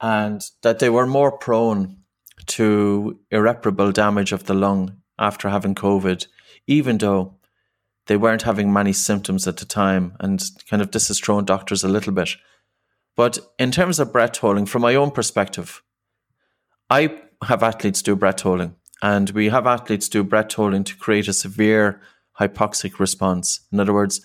and 0.00 0.42
that 0.62 0.78
they 0.78 0.90
were 0.90 1.06
more 1.06 1.32
prone 1.32 1.96
to 2.46 3.18
irreparable 3.30 3.92
damage 3.92 4.32
of 4.32 4.44
the 4.44 4.54
lung 4.54 4.96
after 5.18 5.48
having 5.48 5.74
COVID, 5.74 6.26
even 6.66 6.98
though 6.98 7.34
they 8.06 8.16
weren't 8.16 8.42
having 8.42 8.72
many 8.72 8.92
symptoms 8.92 9.46
at 9.46 9.58
the 9.58 9.64
time. 9.64 10.14
And 10.20 10.42
kind 10.68 10.80
of 10.80 10.92
this 10.92 11.08
has 11.08 11.18
thrown 11.20 11.44
doctors 11.44 11.84
a 11.84 11.88
little 11.88 12.12
bit. 12.12 12.30
But 13.16 13.38
in 13.58 13.70
terms 13.70 13.98
of 13.98 14.12
breath 14.12 14.38
holding, 14.38 14.66
from 14.66 14.82
my 14.82 14.94
own 14.94 15.10
perspective, 15.10 15.82
I 16.88 17.18
have 17.44 17.62
athletes 17.62 18.00
do 18.00 18.16
breath 18.16 18.40
holding, 18.40 18.76
and 19.02 19.30
we 19.30 19.48
have 19.48 19.66
athletes 19.66 20.08
do 20.08 20.22
breath 20.24 20.52
holding 20.54 20.84
to 20.84 20.96
create 20.96 21.28
a 21.28 21.32
severe 21.32 22.00
hypoxic 22.40 22.98
response. 22.98 23.60
In 23.72 23.80
other 23.80 23.92
words, 23.92 24.20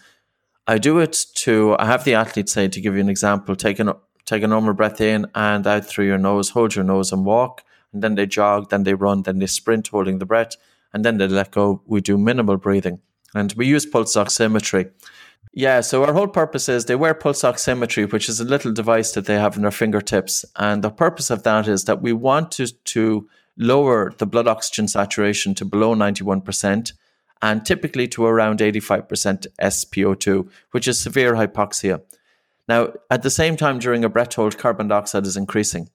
I 0.68 0.78
do 0.78 1.00
it 1.00 1.26
to, 1.36 1.76
I 1.78 1.86
have 1.88 2.04
the 2.04 2.14
athlete 2.14 2.50
say, 2.50 2.68
to 2.68 2.82
give 2.82 2.94
you 2.94 3.02
an 3.02 3.10
example, 3.10 3.56
take, 3.56 3.80
an, 3.80 3.92
take 4.26 4.44
a 4.44 4.48
normal 4.48 4.74
breath 4.74 5.02
in 5.02 5.28
and 5.36 5.66
out 5.68 5.86
through 5.86 6.06
your 6.06 6.18
nose, 6.18 6.50
hold 6.50 6.76
your 6.76 6.86
nose 6.86 7.12
and 7.12 7.26
walk. 7.26 7.64
And 7.92 8.02
then 8.02 8.16
they 8.16 8.26
jog, 8.26 8.70
then 8.70 8.84
they 8.84 8.94
run, 8.94 9.24
then 9.24 9.40
they 9.40 9.48
sprint 9.48 9.90
holding 9.90 10.20
the 10.20 10.26
breath, 10.26 10.56
and 10.94 11.06
then 11.06 11.18
they 11.18 11.28
let 11.28 11.52
go. 11.52 11.82
We 11.86 12.02
do 12.02 12.18
minimal 12.18 12.58
breathing. 12.58 13.00
And 13.36 13.54
we 13.54 13.68
use 13.68 13.86
pulse 13.86 14.16
oximetry. 14.16 14.92
Yeah, 15.54 15.82
so 15.82 16.04
our 16.04 16.14
whole 16.14 16.28
purpose 16.28 16.68
is 16.68 16.86
they 16.86 16.96
wear 16.96 17.14
pulse 17.14 17.44
oximetry, 17.44 18.12
which 18.12 18.28
is 18.28 18.40
a 18.40 18.46
little 18.46 18.72
device 18.72 19.12
that 19.12 19.26
they 19.26 19.36
have 19.36 19.56
in 19.56 19.62
their 19.62 19.72
fingertips. 19.72 20.46
And 20.56 20.84
the 20.84 20.90
purpose 20.90 21.30
of 21.30 21.44
that 21.44 21.68
is 21.68 21.86
that 21.86 22.02
we 22.02 22.14
want 22.14 22.52
to, 22.54 22.68
to 22.68 23.30
lower 23.58 24.14
the 24.18 24.26
blood 24.26 24.48
oxygen 24.48 24.88
saturation 24.88 25.54
to 25.56 25.66
below 25.66 25.94
91% 25.94 26.94
and 27.42 27.66
typically 27.66 28.08
to 28.08 28.26
around 28.26 28.60
85% 28.60 29.48
SpO2, 29.62 30.50
which 30.72 30.88
is 30.88 31.00
severe 31.00 31.34
hypoxia. 31.34 32.02
Now, 32.68 32.94
at 33.10 33.24
the 33.24 33.30
same 33.30 33.58
time, 33.58 33.80
during 33.80 34.04
a 34.04 34.10
breath 34.10 34.36
hold, 34.36 34.58
carbon 34.58 34.88
dioxide 34.88 35.26
is 35.26 35.38
increasing. 35.38 35.90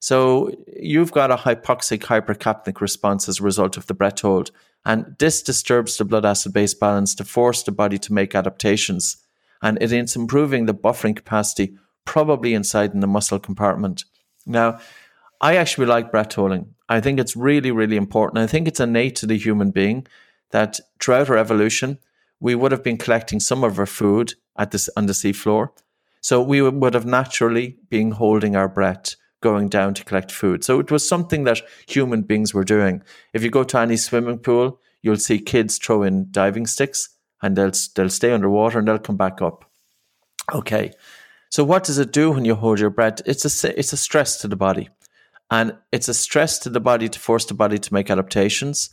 So 0.00 0.50
you've 0.76 1.12
got 1.12 1.30
a 1.30 1.36
hypoxic 1.36 2.00
hypercapnic 2.00 2.80
response 2.80 3.28
as 3.28 3.38
a 3.38 3.44
result 3.44 3.76
of 3.76 3.86
the 3.86 3.94
breath 3.94 4.20
hold. 4.20 4.50
And 4.84 5.14
this 5.20 5.42
disturbs 5.42 5.96
the 5.96 6.04
blood 6.04 6.24
acid 6.24 6.52
base 6.52 6.74
balance 6.74 7.14
to 7.14 7.24
force 7.24 7.62
the 7.62 7.70
body 7.70 7.98
to 7.98 8.12
make 8.12 8.34
adaptations. 8.34 9.18
And 9.62 9.78
it 9.80 9.92
is 9.92 10.16
improving 10.16 10.66
the 10.66 10.74
buffering 10.74 11.14
capacity, 11.14 11.76
probably 12.04 12.52
inside 12.52 12.94
in 12.94 13.00
the 13.00 13.06
muscle 13.06 13.38
compartment. 13.38 14.04
Now, 14.44 14.80
I 15.40 15.54
actually 15.54 15.86
like 15.86 16.10
breath 16.10 16.34
holding. 16.34 16.74
I 16.88 17.00
think 17.00 17.20
it's 17.20 17.36
really, 17.36 17.70
really 17.70 17.96
important. 17.96 18.42
I 18.42 18.48
think 18.48 18.66
it's 18.66 18.80
innate 18.80 19.14
to 19.16 19.26
the 19.26 19.38
human 19.38 19.70
being 19.70 20.08
that 20.50 20.80
throughout 21.00 21.30
our 21.30 21.38
evolution, 21.38 21.98
we 22.40 22.56
would 22.56 22.72
have 22.72 22.82
been 22.82 22.98
collecting 22.98 23.38
some 23.38 23.62
of 23.62 23.78
our 23.78 23.86
food 23.86 24.34
at 24.58 24.72
this 24.72 24.90
on 24.96 25.06
the 25.06 25.12
seafloor. 25.12 25.68
So 26.22 26.40
we 26.40 26.62
would 26.62 26.94
have 26.94 27.04
naturally 27.04 27.76
been 27.90 28.12
holding 28.12 28.56
our 28.56 28.68
breath 28.68 29.16
going 29.42 29.68
down 29.68 29.92
to 29.94 30.04
collect 30.04 30.30
food. 30.32 30.64
So 30.64 30.80
it 30.80 30.90
was 30.90 31.06
something 31.06 31.44
that 31.44 31.60
human 31.86 32.22
beings 32.22 32.54
were 32.54 32.64
doing. 32.64 33.02
If 33.34 33.42
you 33.42 33.50
go 33.50 33.64
to 33.64 33.78
any 33.78 33.96
swimming 33.96 34.38
pool, 34.38 34.80
you'll 35.02 35.16
see 35.16 35.40
kids 35.40 35.78
throw 35.78 36.04
in 36.04 36.28
diving 36.30 36.66
sticks 36.66 37.10
and 37.42 37.56
they'll 37.56 37.72
they'll 37.94 38.08
stay 38.08 38.32
underwater 38.32 38.78
and 38.78 38.88
they'll 38.88 38.98
come 38.98 39.16
back 39.16 39.42
up. 39.42 39.68
Okay. 40.54 40.92
So 41.50 41.64
what 41.64 41.84
does 41.84 41.98
it 41.98 42.12
do 42.12 42.30
when 42.30 42.44
you 42.44 42.54
hold 42.54 42.78
your 42.78 42.90
breath? 42.90 43.20
It's 43.26 43.44
a 43.44 43.78
it's 43.78 43.92
a 43.92 43.96
stress 43.96 44.40
to 44.40 44.48
the 44.48 44.56
body. 44.56 44.88
And 45.50 45.76
it's 45.90 46.08
a 46.08 46.14
stress 46.14 46.58
to 46.60 46.70
the 46.70 46.80
body 46.80 47.10
to 47.10 47.18
force 47.18 47.44
the 47.44 47.52
body 47.52 47.78
to 47.78 47.92
make 47.92 48.10
adaptations. 48.10 48.90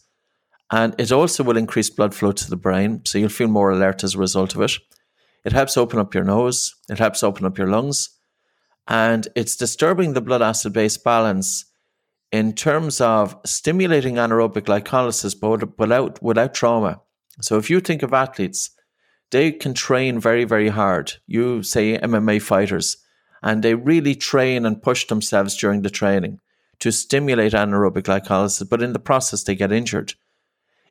And 0.72 0.94
it 0.98 1.12
also 1.12 1.44
will 1.44 1.58
increase 1.58 1.90
blood 1.90 2.14
flow 2.14 2.34
to 2.34 2.50
the 2.50 2.58
brain. 2.58 3.02
So 3.06 3.18
you'll 3.18 3.30
feel 3.30 3.48
more 3.48 3.72
alert 3.72 4.04
as 4.04 4.16
a 4.16 4.18
result 4.18 4.56
of 4.56 4.62
it. 4.62 4.74
It 5.46 5.54
helps 5.54 5.78
open 5.78 6.00
up 6.00 6.14
your 6.14 6.24
nose. 6.24 6.76
It 6.90 7.00
helps 7.00 7.24
open 7.24 7.46
up 7.46 7.58
your 7.58 7.68
lungs. 7.68 8.10
And 8.88 9.28
it's 9.36 9.56
disturbing 9.56 10.14
the 10.14 10.22
blood 10.22 10.42
acid 10.42 10.74
base 10.74 10.98
balance 10.98 11.66
in 12.32 12.54
terms 12.54 13.02
of 13.02 13.36
stimulating 13.46 14.16
anaerobic 14.16 14.64
glycolysis, 14.64 15.40
but 15.40 15.78
without, 15.80 16.22
without 16.22 16.54
trauma. 16.54 17.02
So 17.42 17.58
if 17.58 17.70
you 17.70 17.80
think 17.80 18.04
of 18.04 18.14
athletes, 18.14 18.72
they 19.32 19.52
can 19.52 19.74
train 19.74 20.20
very, 20.20 20.44
very 20.44 20.70
hard. 20.70 21.14
You 21.28 21.64
say 21.64 21.98
MMA 21.98 22.42
fighters, 22.42 22.98
and 23.42 23.64
they 23.64 23.76
really 23.76 24.16
train 24.16 24.66
and 24.66 24.82
push 24.82 25.08
themselves 25.08 25.56
during 25.56 25.82
the 25.82 25.90
training 25.90 26.40
to 26.80 26.92
stimulate 26.92 27.54
anaerobic 27.54 28.04
glycolysis, 28.04 28.68
but 28.70 28.82
in 28.82 28.94
the 28.94 29.00
process, 29.00 29.44
they 29.44 29.56
get 29.56 29.72
injured. 29.72 30.14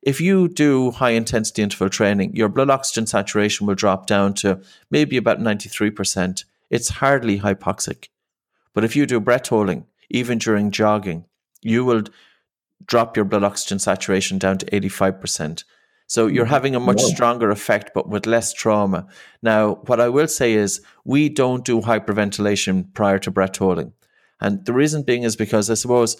If 0.09 0.23
you 0.23 0.49
do 0.49 0.90
high 0.90 1.11
intensity 1.11 1.61
interval 1.61 1.90
training, 1.90 2.35
your 2.35 2.49
blood 2.49 2.71
oxygen 2.71 3.07
saturation 3.07 3.66
will 3.66 3.75
drop 3.75 4.07
down 4.07 4.33
to 4.40 4.59
maybe 4.90 5.18
about 5.18 5.38
93%. 5.38 6.44
It's 6.71 6.88
hardly 6.88 7.40
hypoxic. 7.40 8.09
But 8.73 8.85
if 8.85 8.97
you 8.97 9.05
do 9.05 9.21
breath 9.21 9.49
holding, 9.49 9.85
even 10.09 10.38
during 10.38 10.71
jogging, 10.71 11.27
you 11.61 11.85
will 11.85 12.05
drop 12.87 13.16
your 13.16 13.27
blood 13.27 13.44
oxygen 13.44 13.79
saturation 13.79 14.38
down 14.38 14.57
to 14.57 14.66
85%. 14.71 15.64
So 16.07 16.27
you're 16.27 16.47
mm-hmm. 16.47 16.55
having 16.55 16.75
a 16.75 16.81
much 16.81 17.03
stronger 17.03 17.51
effect, 17.51 17.90
but 17.92 18.09
with 18.09 18.25
less 18.25 18.55
trauma. 18.55 19.09
Now, 19.42 19.75
what 19.88 20.01
I 20.01 20.09
will 20.09 20.29
say 20.29 20.55
is 20.55 20.81
we 21.05 21.29
don't 21.29 21.66
do 21.66 21.83
hyperventilation 21.83 22.94
prior 22.94 23.18
to 23.18 23.31
breath 23.31 23.59
holding. 23.59 23.92
And 24.40 24.64
the 24.64 24.73
reason 24.73 25.03
being 25.03 25.25
is 25.25 25.37
because 25.37 25.68
I 25.68 25.75
suppose 25.75 26.16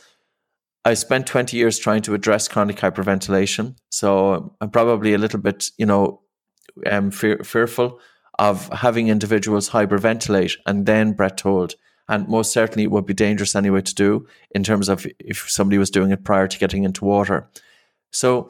I 0.89 0.95
spent 0.95 1.27
20 1.27 1.55
years 1.55 1.79
trying 1.79 2.01
to 2.03 2.15
address 2.15 2.49
chronic 2.49 2.77
hyperventilation. 2.77 3.77
So 3.91 4.55
I'm 4.63 4.71
probably 4.71 5.13
a 5.13 5.19
little 5.19 5.39
bit, 5.39 5.71
you 5.77 5.85
know, 5.85 6.23
um, 6.87 7.11
fear, 7.11 7.39
fearful 7.45 8.01
of 8.39 8.69
having 8.73 9.09
individuals 9.09 9.69
hyperventilate 9.69 10.57
and 10.65 10.87
then 10.87 11.13
breath 11.13 11.41
hold. 11.41 11.75
And 12.09 12.27
most 12.27 12.53
certainly 12.55 12.85
it 12.85 12.91
would 12.91 13.05
be 13.05 13.13
dangerous 13.13 13.55
anyway 13.55 13.83
to 13.83 13.95
do 13.95 14.27
in 14.53 14.65
terms 14.65 14.89
of 14.89 15.07
if 15.19 15.51
somebody 15.51 15.77
was 15.77 15.91
doing 15.91 16.11
it 16.11 16.25
prior 16.25 16.49
to 16.49 16.59
getting 16.59 16.85
into 16.85 17.05
water. 17.05 17.51
So 18.11 18.49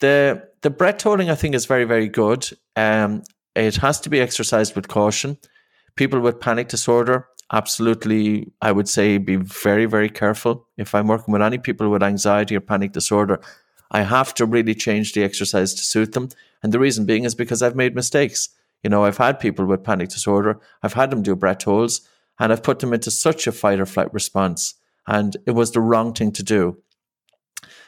the 0.00 0.42
the 0.62 0.70
breath 0.70 1.02
holding 1.02 1.30
I 1.30 1.36
think 1.36 1.54
is 1.54 1.66
very, 1.66 1.84
very 1.84 2.08
good. 2.08 2.48
Um, 2.74 3.22
it 3.54 3.76
has 3.76 4.00
to 4.00 4.10
be 4.10 4.20
exercised 4.20 4.74
with 4.74 4.88
caution. 4.88 5.38
People 5.94 6.18
with 6.18 6.40
panic 6.40 6.66
disorder 6.66 7.28
absolutely, 7.52 8.52
I 8.60 8.72
would 8.72 8.88
say, 8.88 9.18
be 9.18 9.36
very, 9.36 9.86
very 9.86 10.08
careful. 10.08 10.66
If 10.76 10.94
I'm 10.94 11.06
working 11.06 11.32
with 11.32 11.42
any 11.42 11.58
people 11.58 11.88
with 11.88 12.02
anxiety 12.02 12.56
or 12.56 12.60
panic 12.60 12.92
disorder, 12.92 13.40
I 13.90 14.02
have 14.02 14.34
to 14.34 14.46
really 14.46 14.74
change 14.74 15.12
the 15.12 15.22
exercise 15.22 15.74
to 15.74 15.82
suit 15.82 16.12
them. 16.12 16.28
And 16.62 16.72
the 16.72 16.78
reason 16.78 17.06
being 17.06 17.24
is 17.24 17.34
because 17.34 17.62
I've 17.62 17.76
made 17.76 17.94
mistakes. 17.94 18.48
You 18.82 18.90
know, 18.90 19.04
I've 19.04 19.18
had 19.18 19.40
people 19.40 19.64
with 19.64 19.84
panic 19.84 20.08
disorder, 20.10 20.60
I've 20.82 20.94
had 20.94 21.10
them 21.10 21.22
do 21.22 21.34
breath 21.34 21.62
holds, 21.62 22.06
and 22.38 22.52
I've 22.52 22.62
put 22.62 22.80
them 22.80 22.92
into 22.92 23.10
such 23.10 23.46
a 23.46 23.52
fight 23.52 23.80
or 23.80 23.86
flight 23.86 24.12
response. 24.12 24.74
And 25.06 25.36
it 25.46 25.52
was 25.52 25.72
the 25.72 25.80
wrong 25.80 26.12
thing 26.12 26.32
to 26.32 26.42
do. 26.42 26.78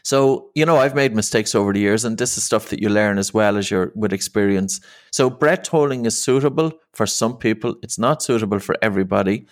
So, 0.02 0.50
you 0.54 0.64
know, 0.64 0.76
I've 0.76 0.94
made 0.94 1.14
mistakes 1.14 1.54
over 1.54 1.72
the 1.72 1.80
years, 1.80 2.04
and 2.04 2.18
this 2.18 2.36
is 2.36 2.44
stuff 2.44 2.68
that 2.70 2.80
you 2.80 2.88
learn 2.88 3.18
as 3.18 3.34
well 3.34 3.56
as 3.56 3.70
you're 3.70 3.92
with 3.94 4.12
experience. 4.12 4.80
So, 5.12 5.28
breath 5.30 5.68
holding 5.68 6.06
is 6.06 6.22
suitable 6.22 6.72
for 6.92 7.06
some 7.06 7.36
people, 7.36 7.76
it's 7.82 7.98
not 7.98 8.22
suitable 8.22 8.58
for 8.58 8.76
everybody. 8.82 9.46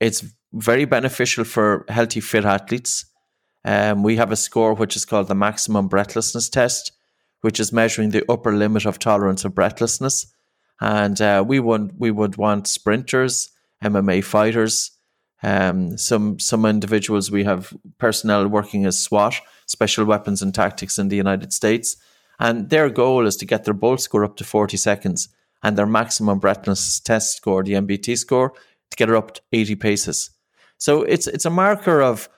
It's 0.00 0.24
very 0.52 0.84
beneficial 0.84 1.44
for 1.44 1.84
healthy, 1.88 2.20
fit 2.20 2.44
athletes. 2.44 3.06
Um, 3.64 4.02
we 4.02 4.16
have 4.16 4.30
a 4.30 4.36
score 4.36 4.74
which 4.74 4.96
is 4.96 5.04
called 5.04 5.28
the 5.28 5.34
maximum 5.34 5.88
breathlessness 5.88 6.48
test, 6.48 6.92
which 7.40 7.58
is 7.58 7.72
measuring 7.72 8.10
the 8.10 8.24
upper 8.30 8.52
limit 8.52 8.86
of 8.86 8.98
tolerance 8.98 9.44
of 9.44 9.54
breathlessness. 9.54 10.32
And 10.80 11.20
uh, 11.20 11.44
we 11.46 11.58
would 11.58 11.92
we 11.98 12.10
would 12.10 12.36
want 12.36 12.68
sprinters, 12.68 13.50
MMA 13.82 14.22
fighters, 14.22 14.92
um, 15.42 15.98
some 15.98 16.38
some 16.38 16.64
individuals 16.64 17.30
we 17.30 17.44
have 17.44 17.72
personnel 17.98 18.48
working 18.48 18.86
as 18.86 18.98
SWAT, 18.98 19.34
special 19.66 20.04
weapons 20.04 20.42
and 20.42 20.54
tactics 20.54 20.98
in 20.98 21.08
the 21.08 21.16
United 21.16 21.52
States, 21.52 21.96
and 22.38 22.70
their 22.70 22.88
goal 22.90 23.26
is 23.26 23.36
to 23.36 23.46
get 23.46 23.64
their 23.64 23.74
BOLT 23.74 24.00
score 24.00 24.24
up 24.24 24.36
to 24.36 24.44
40 24.44 24.76
seconds 24.76 25.28
and 25.62 25.76
their 25.76 25.86
maximum 25.86 26.38
breathlessness 26.38 27.00
test 27.00 27.36
score, 27.36 27.62
the 27.62 27.72
MBT 27.72 28.16
score, 28.18 28.52
to 28.90 28.96
get 28.96 29.08
it 29.08 29.14
up 29.14 29.34
to 29.34 29.42
80 29.52 29.76
paces. 29.76 30.30
So 30.78 31.02
it's 31.02 31.26
it's 31.26 31.46
a 31.46 31.50
marker 31.50 32.02
of, 32.02 32.28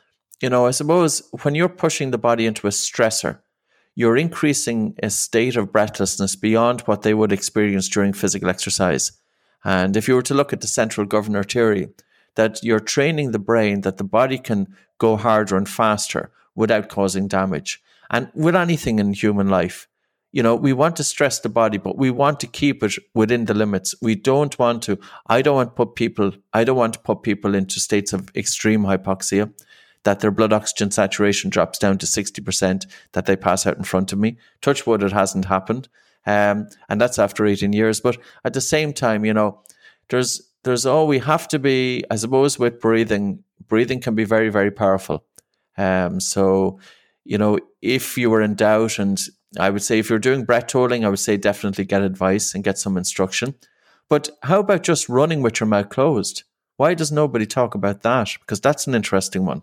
you 0.40 0.48
know, 0.48 0.66
I 0.66 0.70
suppose 0.70 1.22
when 1.42 1.54
you're 1.54 1.68
pushing 1.68 2.10
the 2.10 2.18
body 2.18 2.46
into 2.46 2.66
a 2.66 2.70
stressor, 2.70 3.40
you're 3.94 4.16
increasing 4.16 4.94
a 5.02 5.10
state 5.10 5.56
of 5.56 5.72
breathlessness 5.72 6.36
beyond 6.36 6.82
what 6.82 7.02
they 7.02 7.14
would 7.14 7.32
experience 7.32 7.88
during 7.88 8.12
physical 8.12 8.48
exercise. 8.48 9.12
And 9.64 9.96
if 9.96 10.06
you 10.06 10.14
were 10.14 10.22
to 10.22 10.34
look 10.34 10.52
at 10.52 10.60
the 10.60 10.68
central 10.68 11.04
governor 11.04 11.42
theory, 11.42 11.88
that 12.38 12.62
you're 12.62 12.78
training 12.78 13.32
the 13.32 13.38
brain 13.40 13.80
that 13.80 13.96
the 13.96 14.04
body 14.04 14.38
can 14.38 14.68
go 14.98 15.16
harder 15.16 15.56
and 15.56 15.68
faster 15.68 16.30
without 16.54 16.88
causing 16.88 17.26
damage. 17.26 17.82
And 18.10 18.30
with 18.32 18.54
anything 18.54 19.00
in 19.00 19.12
human 19.12 19.48
life, 19.48 19.88
you 20.30 20.44
know, 20.44 20.54
we 20.54 20.72
want 20.72 20.94
to 20.96 21.04
stress 21.04 21.40
the 21.40 21.48
body, 21.48 21.78
but 21.78 21.98
we 21.98 22.12
want 22.12 22.38
to 22.38 22.46
keep 22.46 22.84
it 22.84 22.94
within 23.12 23.46
the 23.46 23.54
limits. 23.54 23.92
We 24.00 24.14
don't 24.14 24.56
want 24.56 24.84
to, 24.84 25.00
I 25.26 25.42
don't 25.42 25.56
want 25.56 25.70
to 25.70 25.74
put 25.74 25.96
people, 25.96 26.30
I 26.52 26.62
don't 26.62 26.76
want 26.76 26.94
to 26.94 27.00
put 27.00 27.24
people 27.24 27.56
into 27.56 27.80
states 27.80 28.12
of 28.12 28.30
extreme 28.36 28.84
hypoxia, 28.84 29.52
that 30.04 30.20
their 30.20 30.30
blood 30.30 30.52
oxygen 30.52 30.92
saturation 30.92 31.50
drops 31.50 31.76
down 31.76 31.98
to 31.98 32.06
60%, 32.06 32.86
that 33.14 33.26
they 33.26 33.34
pass 33.34 33.66
out 33.66 33.78
in 33.78 33.82
front 33.82 34.12
of 34.12 34.20
me. 34.20 34.38
Touch 34.60 34.86
wood, 34.86 35.02
it 35.02 35.10
hasn't 35.10 35.46
happened. 35.46 35.88
Um, 36.24 36.68
and 36.88 37.00
that's 37.00 37.18
after 37.18 37.44
18 37.44 37.72
years. 37.72 38.00
But 38.00 38.16
at 38.44 38.54
the 38.54 38.60
same 38.60 38.92
time, 38.92 39.24
you 39.24 39.34
know, 39.34 39.60
there's 40.08 40.47
there's 40.64 40.86
all 40.86 41.06
we 41.06 41.18
have 41.20 41.48
to 41.48 41.58
be, 41.58 42.04
I 42.10 42.16
suppose, 42.16 42.58
with 42.58 42.80
breathing. 42.80 43.44
Breathing 43.68 44.00
can 44.00 44.14
be 44.14 44.24
very, 44.24 44.48
very 44.48 44.70
powerful. 44.70 45.24
Um, 45.76 46.20
so, 46.20 46.80
you 47.24 47.38
know, 47.38 47.58
if 47.80 48.18
you 48.18 48.30
were 48.30 48.42
in 48.42 48.54
doubt, 48.54 48.98
and 48.98 49.20
I 49.58 49.70
would 49.70 49.82
say 49.82 49.98
if 49.98 50.10
you're 50.10 50.18
doing 50.18 50.44
breath 50.44 50.72
holding, 50.72 51.04
I 51.04 51.08
would 51.08 51.18
say 51.18 51.36
definitely 51.36 51.84
get 51.84 52.02
advice 52.02 52.54
and 52.54 52.64
get 52.64 52.78
some 52.78 52.96
instruction. 52.96 53.54
But 54.08 54.30
how 54.42 54.60
about 54.60 54.82
just 54.82 55.08
running 55.08 55.42
with 55.42 55.60
your 55.60 55.68
mouth 55.68 55.90
closed? 55.90 56.44
Why 56.76 56.94
does 56.94 57.12
nobody 57.12 57.46
talk 57.46 57.74
about 57.74 58.02
that? 58.02 58.30
Because 58.40 58.60
that's 58.60 58.86
an 58.86 58.94
interesting 58.94 59.44
one. 59.44 59.62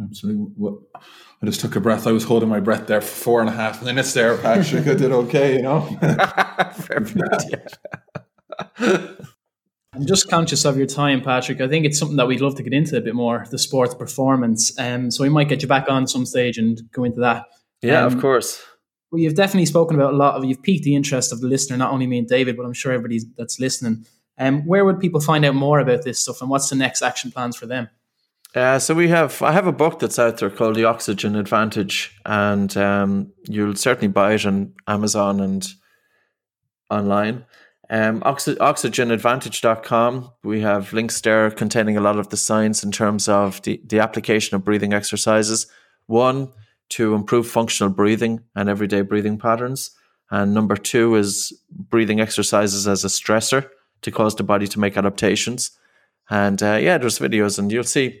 Absolutely. 0.00 0.52
Well, 0.56 0.82
I 1.42 1.46
just 1.46 1.60
took 1.60 1.76
a 1.76 1.80
breath. 1.80 2.06
I 2.06 2.12
was 2.12 2.24
holding 2.24 2.48
my 2.48 2.60
breath 2.60 2.86
there 2.86 3.00
for 3.00 3.06
four 3.06 3.40
and 3.40 3.48
a 3.48 3.52
half 3.52 3.82
minutes 3.82 4.12
there, 4.14 4.36
Patrick. 4.36 4.86
I 4.86 4.94
did 4.94 5.12
okay, 5.12 5.56
you 5.56 5.62
know. 5.62 5.88
I'm 8.78 10.06
just 10.06 10.28
conscious 10.28 10.64
of 10.64 10.76
your 10.76 10.86
time, 10.86 11.22
Patrick. 11.22 11.60
I 11.60 11.68
think 11.68 11.86
it's 11.86 11.98
something 11.98 12.16
that 12.18 12.28
we'd 12.28 12.40
love 12.40 12.56
to 12.56 12.62
get 12.62 12.72
into 12.72 12.96
a 12.96 13.00
bit 13.00 13.14
more, 13.14 13.46
the 13.50 13.58
sports 13.58 13.94
performance. 13.94 14.78
Um, 14.78 15.10
so 15.10 15.22
we 15.22 15.28
might 15.28 15.48
get 15.48 15.62
you 15.62 15.68
back 15.68 15.88
on 15.88 16.06
some 16.06 16.26
stage 16.26 16.58
and 16.58 16.80
go 16.92 17.04
into 17.04 17.20
that. 17.20 17.46
Yeah, 17.82 18.04
um, 18.04 18.12
of 18.12 18.20
course. 18.20 18.62
Well, 19.10 19.20
you've 19.20 19.34
definitely 19.34 19.66
spoken 19.66 19.96
about 19.96 20.12
a 20.12 20.16
lot 20.16 20.34
of, 20.34 20.44
you've 20.44 20.62
piqued 20.62 20.84
the 20.84 20.94
interest 20.94 21.32
of 21.32 21.40
the 21.40 21.48
listener, 21.48 21.76
not 21.76 21.92
only 21.92 22.06
me 22.06 22.18
and 22.18 22.28
David, 22.28 22.56
but 22.56 22.66
I'm 22.66 22.74
sure 22.74 22.92
everybody 22.92 23.20
that's 23.36 23.58
listening. 23.58 24.04
Um, 24.38 24.66
where 24.66 24.84
would 24.84 25.00
people 25.00 25.20
find 25.20 25.44
out 25.44 25.54
more 25.54 25.80
about 25.80 26.02
this 26.02 26.20
stuff 26.20 26.40
and 26.42 26.50
what's 26.50 26.68
the 26.68 26.76
next 26.76 27.02
action 27.02 27.32
plans 27.32 27.56
for 27.56 27.66
them? 27.66 27.88
Uh, 28.54 28.78
so 28.78 28.94
we 28.94 29.08
have, 29.08 29.42
I 29.42 29.52
have 29.52 29.66
a 29.66 29.72
book 29.72 29.98
that's 29.98 30.18
out 30.18 30.38
there 30.38 30.50
called 30.50 30.76
The 30.76 30.84
Oxygen 30.84 31.36
Advantage, 31.36 32.16
and 32.24 32.74
um, 32.76 33.32
you'll 33.48 33.74
certainly 33.74 34.08
buy 34.08 34.34
it 34.34 34.46
on 34.46 34.74
Amazon 34.86 35.40
and 35.40 35.66
online. 36.90 37.44
Um, 37.90 38.22
oxy- 38.24 38.56
oxygenadvantage.com. 38.56 40.30
We 40.44 40.60
have 40.60 40.92
links 40.92 41.20
there 41.20 41.50
containing 41.50 41.96
a 41.96 42.02
lot 42.02 42.18
of 42.18 42.28
the 42.28 42.36
science 42.36 42.84
in 42.84 42.92
terms 42.92 43.28
of 43.28 43.62
the, 43.62 43.80
the 43.84 44.00
application 44.00 44.56
of 44.56 44.64
breathing 44.64 44.92
exercises. 44.92 45.66
One, 46.06 46.52
to 46.90 47.14
improve 47.14 47.48
functional 47.48 47.92
breathing 47.92 48.40
and 48.54 48.68
everyday 48.68 49.02
breathing 49.02 49.38
patterns. 49.38 49.90
And 50.30 50.54
number 50.54 50.76
two 50.76 51.14
is 51.14 51.52
breathing 51.70 52.20
exercises 52.20 52.86
as 52.86 53.04
a 53.04 53.08
stressor 53.08 53.68
to 54.02 54.10
cause 54.10 54.36
the 54.36 54.42
body 54.42 54.66
to 54.68 54.80
make 54.80 54.96
adaptations. 54.96 55.70
And 56.30 56.62
uh, 56.62 56.78
yeah, 56.80 56.98
there's 56.98 57.18
videos, 57.18 57.58
and 57.58 57.72
you'll 57.72 57.84
see, 57.84 58.20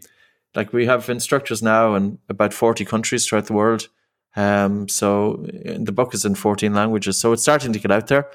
like 0.54 0.72
we 0.72 0.86
have 0.86 1.10
instructors 1.10 1.62
now 1.62 1.94
in 1.94 2.18
about 2.28 2.54
40 2.54 2.84
countries 2.84 3.26
throughout 3.26 3.46
the 3.46 3.52
world. 3.52 3.88
Um, 4.36 4.88
so 4.88 5.44
the 5.46 5.92
book 5.92 6.14
is 6.14 6.24
in 6.24 6.34
14 6.34 6.72
languages, 6.72 7.18
so 7.18 7.32
it's 7.32 7.42
starting 7.42 7.72
to 7.72 7.78
get 7.78 7.90
out 7.90 8.06
there. 8.06 8.28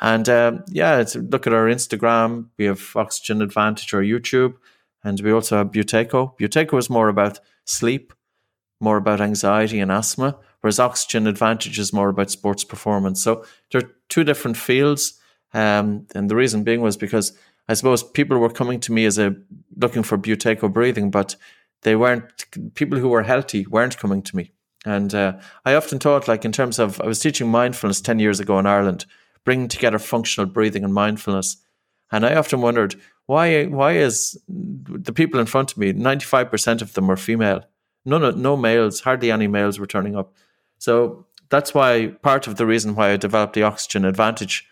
And 0.00 0.28
um, 0.28 0.64
yeah, 0.68 1.04
look 1.14 1.46
at 1.46 1.52
our 1.52 1.66
Instagram. 1.66 2.48
We 2.56 2.66
have 2.66 2.92
Oxygen 2.94 3.42
Advantage 3.42 3.92
or 3.92 4.02
YouTube, 4.02 4.54
and 5.02 5.20
we 5.20 5.32
also 5.32 5.56
have 5.58 5.72
Buteyko. 5.72 6.38
Buteyko 6.38 6.78
is 6.78 6.88
more 6.88 7.08
about 7.08 7.40
sleep, 7.64 8.12
more 8.80 8.96
about 8.96 9.20
anxiety 9.20 9.80
and 9.80 9.90
asthma, 9.90 10.36
whereas 10.60 10.78
Oxygen 10.78 11.26
Advantage 11.26 11.78
is 11.78 11.92
more 11.92 12.08
about 12.08 12.30
sports 12.30 12.64
performance. 12.64 13.22
So 13.22 13.44
there 13.70 13.82
are 13.82 13.90
two 14.08 14.24
different 14.24 14.56
fields. 14.56 15.18
Um, 15.54 16.06
and 16.14 16.30
the 16.30 16.36
reason 16.36 16.62
being 16.62 16.80
was 16.80 16.96
because 16.96 17.32
I 17.68 17.74
suppose 17.74 18.02
people 18.02 18.38
were 18.38 18.50
coming 18.50 18.80
to 18.80 18.92
me 18.92 19.04
as 19.04 19.18
a 19.18 19.34
looking 19.76 20.02
for 20.02 20.18
Buteyko 20.18 20.72
breathing, 20.72 21.10
but 21.10 21.36
they 21.82 21.96
weren't 21.96 22.24
people 22.74 22.98
who 22.98 23.08
were 23.08 23.22
healthy 23.22 23.66
weren't 23.66 23.98
coming 23.98 24.22
to 24.22 24.36
me. 24.36 24.52
And 24.84 25.14
uh, 25.14 25.38
I 25.64 25.74
often 25.74 25.98
thought, 25.98 26.28
like 26.28 26.44
in 26.44 26.52
terms 26.52 26.78
of, 26.78 27.00
I 27.00 27.06
was 27.06 27.18
teaching 27.18 27.50
mindfulness 27.50 28.00
ten 28.00 28.18
years 28.18 28.40
ago 28.40 28.58
in 28.58 28.66
Ireland, 28.66 29.06
bringing 29.48 29.68
together 29.68 29.98
functional 29.98 30.46
breathing 30.46 30.84
and 30.84 30.92
mindfulness. 30.92 31.56
And 32.12 32.26
I 32.26 32.34
often 32.34 32.60
wondered 32.60 32.96
why 33.24 33.64
why 33.64 33.92
is 33.92 34.38
the 34.46 35.14
people 35.20 35.40
in 35.40 35.46
front 35.46 35.72
of 35.72 35.78
me 35.78 35.94
ninety 35.94 36.26
five 36.26 36.50
percent 36.50 36.82
of 36.82 36.92
them 36.92 37.06
were 37.06 37.16
female, 37.16 37.62
none 38.04 38.42
no 38.42 38.58
males, 38.58 39.00
hardly 39.00 39.30
any 39.30 39.46
males 39.46 39.78
were 39.78 39.86
turning 39.86 40.16
up. 40.16 40.34
So 40.76 41.24
that's 41.48 41.72
why 41.72 42.08
part 42.20 42.46
of 42.46 42.56
the 42.56 42.66
reason 42.66 42.94
why 42.94 43.12
I 43.12 43.16
developed 43.16 43.54
the 43.54 43.62
oxygen 43.62 44.04
advantage 44.04 44.68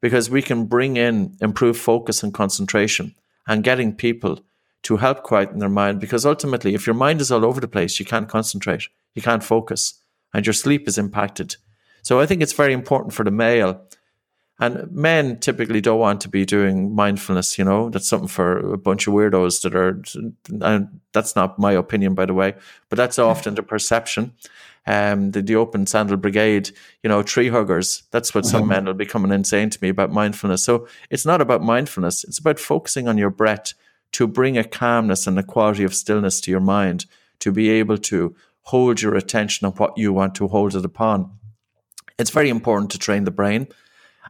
because 0.00 0.30
we 0.30 0.40
can 0.40 0.64
bring 0.64 0.96
in 0.96 1.36
improved 1.42 1.78
focus 1.78 2.22
and 2.22 2.32
concentration 2.32 3.14
and 3.46 3.62
getting 3.62 3.94
people 3.94 4.40
to 4.84 4.96
help 4.96 5.22
quieten 5.22 5.58
their 5.58 5.68
mind. 5.82 6.00
Because 6.00 6.24
ultimately, 6.24 6.72
if 6.74 6.86
your 6.86 6.94
mind 6.94 7.20
is 7.20 7.30
all 7.30 7.44
over 7.44 7.60
the 7.60 7.74
place, 7.76 8.00
you 8.00 8.06
can't 8.06 8.28
concentrate, 8.28 8.88
you 9.14 9.20
can't 9.20 9.44
focus, 9.44 10.00
and 10.32 10.46
your 10.46 10.54
sleep 10.54 10.88
is 10.88 10.96
impacted. 10.96 11.56
So 12.02 12.20
I 12.20 12.26
think 12.26 12.42
it's 12.42 12.52
very 12.62 12.72
important 12.72 13.12
for 13.12 13.24
the 13.24 13.30
male. 13.30 13.80
And 14.60 14.90
men 14.92 15.40
typically 15.40 15.80
don't 15.80 15.98
want 15.98 16.20
to 16.20 16.28
be 16.28 16.44
doing 16.44 16.94
mindfulness, 16.94 17.58
you 17.58 17.64
know, 17.64 17.90
that's 17.90 18.08
something 18.08 18.28
for 18.28 18.72
a 18.72 18.78
bunch 18.78 19.08
of 19.08 19.14
weirdos 19.14 19.62
that 19.62 19.74
are, 19.74 20.00
and 20.64 21.00
that's 21.12 21.34
not 21.34 21.58
my 21.58 21.72
opinion, 21.72 22.14
by 22.14 22.24
the 22.24 22.34
way, 22.34 22.54
but 22.88 22.96
that's 22.96 23.18
often 23.18 23.56
the 23.56 23.64
perception 23.64 24.32
um, 24.86 25.30
the, 25.30 25.42
the 25.42 25.56
Open 25.56 25.86
Sandal 25.86 26.16
Brigade, 26.16 26.70
you 27.02 27.08
know, 27.08 27.22
tree 27.22 27.48
huggers. 27.48 28.02
That's 28.10 28.34
what 28.34 28.44
some 28.44 28.62
mm-hmm. 28.62 28.70
men 28.70 28.84
will 28.84 28.94
be 28.94 29.06
coming 29.06 29.32
and 29.32 29.46
saying 29.46 29.70
to 29.70 29.78
me 29.80 29.88
about 29.88 30.12
mindfulness. 30.12 30.62
So 30.62 30.86
it's 31.10 31.26
not 31.26 31.40
about 31.40 31.62
mindfulness. 31.62 32.24
It's 32.24 32.38
about 32.38 32.58
focusing 32.58 33.08
on 33.08 33.18
your 33.18 33.30
breath 33.30 33.72
to 34.12 34.26
bring 34.26 34.58
a 34.58 34.64
calmness 34.64 35.26
and 35.26 35.38
a 35.38 35.42
quality 35.42 35.84
of 35.84 35.94
stillness 35.94 36.40
to 36.42 36.50
your 36.50 36.60
mind, 36.60 37.06
to 37.40 37.50
be 37.50 37.70
able 37.70 37.98
to 37.98 38.34
hold 38.62 39.02
your 39.02 39.14
attention 39.14 39.66
on 39.66 39.72
what 39.72 39.96
you 39.98 40.12
want 40.12 40.34
to 40.36 40.48
hold 40.48 40.74
it 40.74 40.84
upon. 40.84 41.30
It's 42.18 42.30
very 42.30 42.48
important 42.48 42.90
to 42.92 42.98
train 42.98 43.24
the 43.24 43.30
brain. 43.30 43.66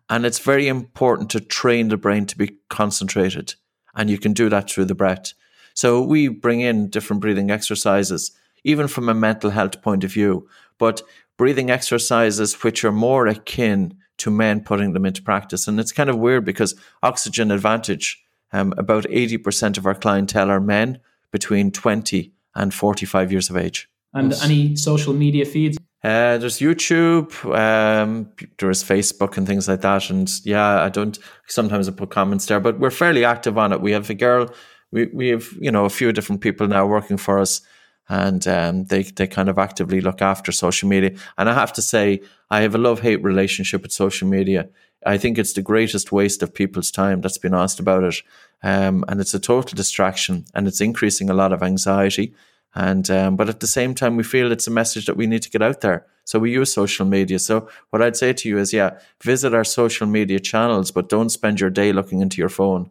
And 0.08 0.26
it's 0.26 0.38
very 0.38 0.68
important 0.68 1.30
to 1.30 1.40
train 1.40 1.88
the 1.88 1.96
brain 1.96 2.26
to 2.26 2.36
be 2.36 2.56
concentrated. 2.68 3.54
And 3.94 4.10
you 4.10 4.18
can 4.18 4.32
do 4.32 4.48
that 4.48 4.70
through 4.70 4.86
the 4.86 4.94
breath. 4.94 5.32
So 5.74 6.02
we 6.02 6.28
bring 6.28 6.60
in 6.60 6.90
different 6.90 7.22
breathing 7.22 7.50
exercises 7.50 8.32
even 8.64 8.88
from 8.88 9.08
a 9.08 9.14
mental 9.14 9.50
health 9.50 9.82
point 9.82 10.02
of 10.04 10.12
view. 10.12 10.48
But 10.78 11.02
breathing 11.36 11.70
exercises 11.70 12.62
which 12.62 12.84
are 12.84 12.92
more 12.92 13.26
akin 13.26 13.94
to 14.18 14.30
men 14.30 14.60
putting 14.62 14.92
them 14.92 15.04
into 15.04 15.22
practice. 15.22 15.68
And 15.68 15.78
it's 15.78 15.92
kind 15.92 16.08
of 16.08 16.18
weird 16.18 16.44
because 16.44 16.74
Oxygen 17.02 17.50
Advantage, 17.50 18.22
um, 18.52 18.72
about 18.76 19.04
80% 19.04 19.76
of 19.76 19.86
our 19.86 19.94
clientele 19.94 20.50
are 20.50 20.60
men 20.60 21.00
between 21.30 21.70
20 21.70 22.32
and 22.54 22.72
45 22.72 23.32
years 23.32 23.50
of 23.50 23.56
age. 23.56 23.88
And 24.12 24.32
any 24.34 24.76
social 24.76 25.12
media 25.12 25.44
feeds? 25.44 25.76
Uh, 26.04 26.36
there's 26.36 26.58
YouTube, 26.58 27.32
um, 27.56 28.30
there's 28.58 28.84
Facebook 28.84 29.38
and 29.38 29.46
things 29.46 29.66
like 29.66 29.80
that. 29.80 30.10
And 30.10 30.30
yeah, 30.44 30.82
I 30.82 30.90
don't, 30.90 31.18
sometimes 31.46 31.88
I 31.88 31.92
put 31.92 32.10
comments 32.10 32.44
there, 32.44 32.60
but 32.60 32.78
we're 32.78 32.90
fairly 32.90 33.24
active 33.24 33.56
on 33.56 33.72
it. 33.72 33.80
We 33.80 33.92
have 33.92 34.10
a 34.10 34.14
girl, 34.14 34.52
we, 34.92 35.06
we 35.06 35.28
have, 35.28 35.48
you 35.58 35.70
know, 35.70 35.86
a 35.86 35.90
few 35.90 36.12
different 36.12 36.42
people 36.42 36.68
now 36.68 36.86
working 36.86 37.16
for 37.16 37.38
us 37.38 37.62
and 38.08 38.46
um, 38.46 38.84
they 38.84 39.02
they 39.02 39.26
kind 39.26 39.48
of 39.48 39.58
actively 39.58 40.00
look 40.00 40.20
after 40.20 40.52
social 40.52 40.88
media. 40.88 41.12
And 41.38 41.48
I 41.48 41.54
have 41.54 41.72
to 41.74 41.82
say, 41.82 42.20
I 42.50 42.60
have 42.60 42.74
a 42.74 42.78
love 42.78 43.00
hate 43.00 43.22
relationship 43.22 43.82
with 43.82 43.92
social 43.92 44.28
media. 44.28 44.68
I 45.06 45.18
think 45.18 45.38
it's 45.38 45.52
the 45.52 45.62
greatest 45.62 46.12
waste 46.12 46.42
of 46.42 46.54
people's 46.54 46.90
time. 46.90 47.20
That's 47.20 47.38
been 47.38 47.54
asked 47.54 47.80
about 47.80 48.04
it, 48.04 48.16
um, 48.62 49.04
and 49.08 49.20
it's 49.20 49.34
a 49.34 49.40
total 49.40 49.74
distraction, 49.74 50.44
and 50.54 50.66
it's 50.66 50.80
increasing 50.80 51.30
a 51.30 51.34
lot 51.34 51.52
of 51.52 51.62
anxiety. 51.62 52.34
And 52.74 53.08
um, 53.10 53.36
but 53.36 53.48
at 53.48 53.60
the 53.60 53.66
same 53.66 53.94
time, 53.94 54.16
we 54.16 54.24
feel 54.24 54.50
it's 54.50 54.66
a 54.66 54.70
message 54.70 55.06
that 55.06 55.16
we 55.16 55.26
need 55.26 55.42
to 55.42 55.50
get 55.50 55.62
out 55.62 55.80
there. 55.80 56.06
So 56.24 56.38
we 56.38 56.52
use 56.52 56.72
social 56.72 57.06
media. 57.06 57.38
So 57.38 57.68
what 57.90 58.02
I'd 58.02 58.16
say 58.16 58.32
to 58.32 58.48
you 58.48 58.58
is, 58.58 58.72
yeah, 58.72 58.98
visit 59.22 59.54
our 59.54 59.64
social 59.64 60.06
media 60.06 60.40
channels, 60.40 60.90
but 60.90 61.08
don't 61.08 61.28
spend 61.28 61.60
your 61.60 61.70
day 61.70 61.92
looking 61.92 62.20
into 62.20 62.38
your 62.38 62.48
phone. 62.48 62.90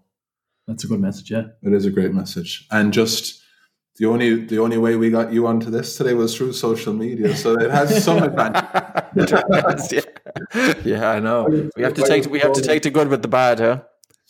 That's 0.67 0.85
a 0.85 0.87
good 0.87 1.01
message. 1.01 1.31
Yeah, 1.31 1.47
it 1.61 1.73
is 1.73 1.85
a 1.85 1.89
great 1.89 2.13
message, 2.13 2.65
and 2.71 2.93
just 2.93 3.41
the 3.97 4.05
only 4.05 4.45
the 4.45 4.59
only 4.59 4.77
way 4.77 4.95
we 4.95 5.09
got 5.09 5.33
you 5.33 5.45
onto 5.45 5.69
this 5.69 5.97
today 5.97 6.13
was 6.13 6.35
through 6.35 6.53
social 6.53 6.93
media, 6.93 7.35
so 7.35 7.53
it 7.59 7.69
has 7.69 8.03
some 8.03 8.23
advantage. 8.23 9.91
yeah. 9.91 10.73
yeah, 10.85 11.11
I 11.11 11.19
know. 11.19 11.69
We 11.75 11.83
have 11.83 11.93
to 11.95 12.07
take 12.07 12.29
we 12.29 12.39
have 12.39 12.53
to 12.53 12.61
take 12.61 12.83
the 12.83 12.89
good 12.91 13.09
with 13.09 13.21
the 13.21 13.27
bad, 13.27 13.59
huh? 13.59 13.81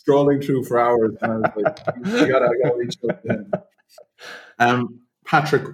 Scrolling 0.06 0.44
through 0.44 0.64
for 0.64 0.80
hours, 0.80 1.14
and 1.22 1.32
I 1.32 1.36
was 1.36 1.50
like, 1.56 1.78
"You 2.04 2.28
gotta, 2.32 2.46
I 2.46 2.62
gotta 2.62 2.76
reach 2.76 2.96
out 3.08 3.22
to 3.22 3.32
him." 3.32 3.52
Um, 4.58 5.00
Patrick, 5.34 5.66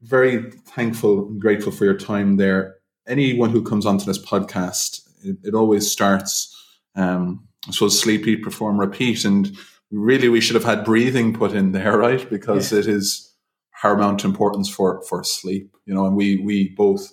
very 0.00 0.50
thankful 0.66 1.28
and 1.28 1.40
grateful 1.40 1.70
for 1.70 1.84
your 1.84 1.96
time 1.96 2.36
there. 2.36 2.78
Anyone 3.06 3.50
who 3.50 3.62
comes 3.62 3.86
onto 3.86 4.04
this 4.04 4.18
podcast, 4.18 5.08
it, 5.22 5.36
it 5.44 5.54
always 5.54 5.88
starts, 5.88 6.52
um, 6.96 7.46
I 7.68 7.70
suppose, 7.70 7.96
sleep, 7.96 8.26
eat, 8.26 8.42
perform, 8.42 8.80
repeat, 8.80 9.24
and 9.24 9.56
really 9.92 10.28
we 10.28 10.40
should 10.40 10.56
have 10.56 10.64
had 10.64 10.84
breathing 10.84 11.32
put 11.32 11.52
in 11.52 11.70
there, 11.70 11.96
right? 12.06 12.28
Because 12.28 12.72
yeah. 12.72 12.80
it 12.80 12.88
is 12.88 13.32
paramount 13.80 14.24
importance 14.24 14.68
for 14.68 15.00
for 15.02 15.22
sleep, 15.22 15.76
you 15.86 15.94
know, 15.94 16.04
and 16.04 16.16
we 16.16 16.38
we 16.38 16.70
both 16.70 17.12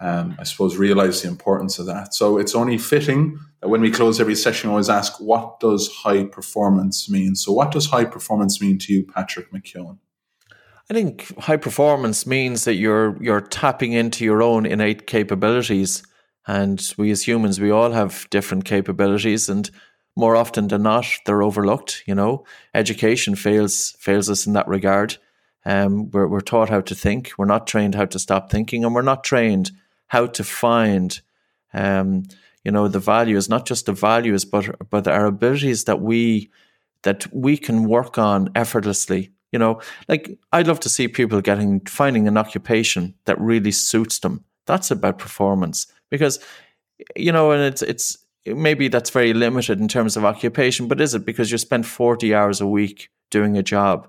um, 0.00 0.34
I 0.38 0.44
suppose 0.44 0.78
realize 0.78 1.20
the 1.20 1.28
importance 1.28 1.78
of 1.78 1.84
that. 1.84 2.14
So 2.14 2.38
it's 2.38 2.54
only 2.54 2.78
fitting 2.78 3.38
that 3.60 3.68
when 3.68 3.82
we 3.82 3.90
close 3.90 4.18
every 4.18 4.34
session, 4.34 4.70
I 4.70 4.72
always 4.72 4.88
ask, 4.88 5.20
what 5.20 5.60
does 5.60 5.88
high 5.88 6.24
performance 6.24 7.10
mean? 7.10 7.34
So 7.34 7.52
what 7.52 7.70
does 7.70 7.84
high 7.84 8.06
performance 8.06 8.62
mean 8.62 8.78
to 8.78 8.94
you, 8.94 9.04
Patrick 9.04 9.52
McKeown? 9.52 9.98
I 10.90 10.94
think 10.94 11.36
high 11.38 11.56
performance 11.56 12.26
means 12.26 12.64
that 12.64 12.74
you're 12.76 13.20
you're 13.22 13.40
tapping 13.40 13.92
into 13.92 14.24
your 14.24 14.42
own 14.42 14.66
innate 14.66 15.06
capabilities 15.06 16.02
And 16.46 16.80
we 16.96 17.10
as 17.10 17.26
humans, 17.26 17.60
we 17.60 17.70
all 17.70 17.92
have 17.92 18.28
different 18.30 18.64
capabilities 18.64 19.48
and 19.48 19.70
more 20.16 20.36
often 20.36 20.68
than 20.68 20.82
not, 20.82 21.06
they're 21.26 21.42
overlooked. 21.42 22.02
You 22.06 22.14
know, 22.14 22.44
education 22.74 23.36
fails 23.36 23.96
fails 23.98 24.30
us 24.30 24.46
in 24.46 24.54
that 24.54 24.68
regard. 24.68 25.18
Um, 25.64 26.10
we're, 26.12 26.28
we're 26.28 26.40
taught 26.40 26.70
how 26.70 26.80
to 26.82 26.94
think. 26.94 27.32
We're 27.36 27.46
not 27.46 27.66
trained 27.66 27.96
how 27.96 28.06
to 28.06 28.18
stop 28.18 28.50
thinking, 28.50 28.84
and 28.84 28.94
we're 28.94 29.02
not 29.02 29.24
trained 29.24 29.72
how 30.06 30.26
to 30.26 30.44
find, 30.44 31.20
um, 31.74 32.22
you 32.64 32.70
know, 32.70 32.88
the 32.88 33.00
values. 33.00 33.48
Not 33.48 33.66
just 33.66 33.86
the 33.86 33.92
values, 33.92 34.44
but 34.44 34.90
but 34.90 35.08
our 35.08 35.26
abilities 35.26 35.84
that 35.84 36.00
we 36.00 36.50
that 37.02 37.26
we 37.32 37.56
can 37.56 37.88
work 37.88 38.18
on 38.18 38.50
effortlessly. 38.54 39.32
You 39.52 39.58
know, 39.58 39.80
like 40.08 40.38
I'd 40.52 40.66
love 40.66 40.80
to 40.80 40.88
see 40.88 41.08
people 41.08 41.40
getting 41.40 41.80
finding 41.80 42.28
an 42.28 42.36
occupation 42.36 43.14
that 43.24 43.40
really 43.40 43.72
suits 43.72 44.18
them. 44.18 44.44
That's 44.66 44.90
about 44.90 45.18
performance 45.18 45.86
because, 46.10 46.40
you 47.14 47.32
know, 47.32 47.52
and 47.52 47.62
it's 47.62 47.82
it's 47.82 48.18
maybe 48.46 48.88
that's 48.88 49.10
very 49.10 49.32
limited 49.32 49.80
in 49.80 49.88
terms 49.88 50.16
of 50.16 50.24
occupation, 50.24 50.88
but 50.88 51.00
is 51.00 51.14
it 51.14 51.24
because 51.24 51.50
you 51.50 51.58
spend 51.58 51.86
40 51.86 52.34
hours 52.34 52.60
a 52.60 52.66
week 52.66 53.10
doing 53.30 53.56
a 53.56 53.62
job 53.62 54.08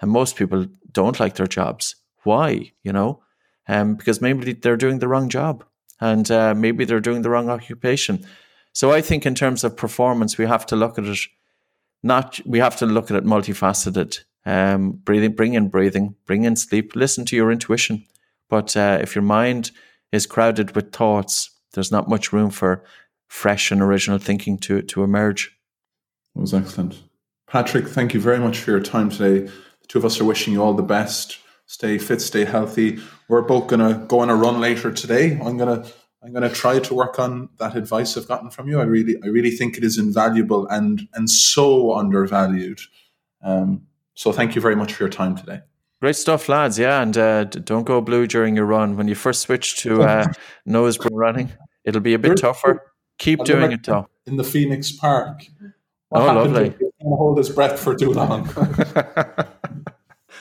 and 0.00 0.10
most 0.10 0.36
people 0.36 0.66
don't 0.92 1.20
like 1.20 1.34
their 1.34 1.46
jobs? 1.46 1.96
Why? 2.22 2.72
You 2.82 2.92
know, 2.92 3.22
um, 3.68 3.94
because 3.94 4.20
maybe 4.20 4.52
they're 4.52 4.76
doing 4.76 4.98
the 4.98 5.08
wrong 5.08 5.28
job 5.28 5.64
and 6.00 6.30
uh, 6.30 6.54
maybe 6.54 6.84
they're 6.84 7.00
doing 7.00 7.22
the 7.22 7.30
wrong 7.30 7.50
occupation. 7.50 8.26
So 8.72 8.90
I 8.90 9.00
think 9.00 9.24
in 9.24 9.34
terms 9.34 9.64
of 9.64 9.76
performance, 9.76 10.36
we 10.36 10.46
have 10.46 10.66
to 10.66 10.76
look 10.76 10.98
at 10.98 11.04
it. 11.04 11.18
Not 12.02 12.40
we 12.44 12.58
have 12.58 12.76
to 12.78 12.86
look 12.86 13.10
at 13.10 13.16
it 13.16 13.24
multifaceted. 13.24 14.24
Um, 14.46 14.92
breathing, 14.92 15.32
bring 15.32 15.54
in 15.54 15.68
breathing, 15.68 16.16
bring 16.26 16.44
in 16.44 16.56
sleep. 16.56 16.94
Listen 16.94 17.24
to 17.26 17.36
your 17.36 17.50
intuition. 17.50 18.04
But 18.48 18.76
uh, 18.76 18.98
if 19.00 19.14
your 19.14 19.22
mind 19.22 19.70
is 20.12 20.26
crowded 20.26 20.74
with 20.74 20.92
thoughts, 20.92 21.50
there's 21.72 21.90
not 21.90 22.08
much 22.08 22.32
room 22.32 22.50
for 22.50 22.84
fresh 23.26 23.70
and 23.70 23.80
original 23.80 24.18
thinking 24.18 24.58
to 24.58 24.82
to 24.82 25.02
emerge. 25.02 25.56
Was 26.34 26.54
excellent. 26.54 27.00
Patrick, 27.48 27.88
thank 27.88 28.14
you 28.14 28.20
very 28.20 28.38
much 28.38 28.58
for 28.58 28.72
your 28.72 28.80
time 28.80 29.10
today. 29.10 29.46
The 29.46 29.86
two 29.88 29.98
of 29.98 30.04
us 30.04 30.20
are 30.20 30.24
wishing 30.24 30.52
you 30.52 30.62
all 30.62 30.74
the 30.74 30.82
best. 30.82 31.38
Stay 31.66 31.98
fit, 31.98 32.20
stay 32.20 32.44
healthy. 32.44 32.98
We're 33.28 33.42
both 33.42 33.68
gonna 33.68 34.04
go 34.08 34.18
on 34.20 34.30
a 34.30 34.36
run 34.36 34.60
later 34.60 34.92
today. 34.92 35.38
I'm 35.40 35.56
gonna 35.56 35.86
I'm 36.22 36.32
gonna 36.32 36.50
try 36.50 36.78
to 36.78 36.94
work 36.94 37.18
on 37.18 37.50
that 37.58 37.76
advice 37.76 38.16
I've 38.16 38.28
gotten 38.28 38.50
from 38.50 38.68
you. 38.68 38.80
I 38.80 38.84
really 38.84 39.16
I 39.22 39.28
really 39.28 39.50
think 39.50 39.76
it 39.76 39.84
is 39.84 39.98
invaluable 39.98 40.66
and 40.68 41.08
and 41.14 41.30
so 41.30 41.94
undervalued. 41.94 42.80
Um, 43.42 43.86
so 44.14 44.32
thank 44.32 44.54
you 44.54 44.60
very 44.60 44.76
much 44.76 44.92
for 44.94 45.02
your 45.02 45.10
time 45.10 45.36
today. 45.36 45.60
Great 46.00 46.16
stuff, 46.16 46.48
lads. 46.48 46.78
Yeah, 46.78 47.02
and 47.02 47.16
uh, 47.16 47.44
don't 47.44 47.84
go 47.84 48.00
blue 48.00 48.26
during 48.26 48.56
your 48.56 48.66
run. 48.66 48.96
When 48.96 49.08
you 49.08 49.14
first 49.14 49.40
switch 49.40 49.76
to 49.78 50.02
uh, 50.02 50.26
nose 50.66 50.98
running, 51.10 51.52
it'll 51.84 52.00
be 52.00 52.14
a 52.14 52.18
bit 52.18 52.36
tougher. 52.36 52.92
Keep 53.18 53.44
doing 53.44 53.72
it, 53.72 53.84
though. 53.84 54.08
In 54.26 54.36
the 54.36 54.44
Phoenix 54.44 54.92
Park. 54.92 55.44
What 56.08 56.22
oh, 56.22 56.26
lovely. 56.26 56.74
He's 56.78 56.90
hold 57.02 57.38
his 57.38 57.48
breath 57.48 57.78
for 57.78 57.94
too 57.94 58.12
long. 58.12 58.44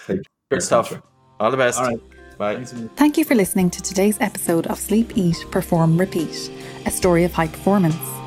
Good 0.08 0.62
stuff. 0.62 1.02
All 1.40 1.50
the 1.50 1.58
best. 1.58 1.80
All 1.80 1.88
right. 1.88 2.02
Bye. 2.38 2.64
Thank 2.96 3.18
you 3.18 3.24
for 3.24 3.36
listening 3.36 3.70
to 3.70 3.82
today's 3.82 4.20
episode 4.20 4.68
of 4.68 4.80
Sleep, 4.80 5.14
Eat, 5.16 5.46
Perform, 5.52 5.98
Repeat, 5.98 6.52
a 6.86 6.92
story 6.92 7.24
of 7.24 7.34
high 7.34 7.48
performance. 7.48 8.23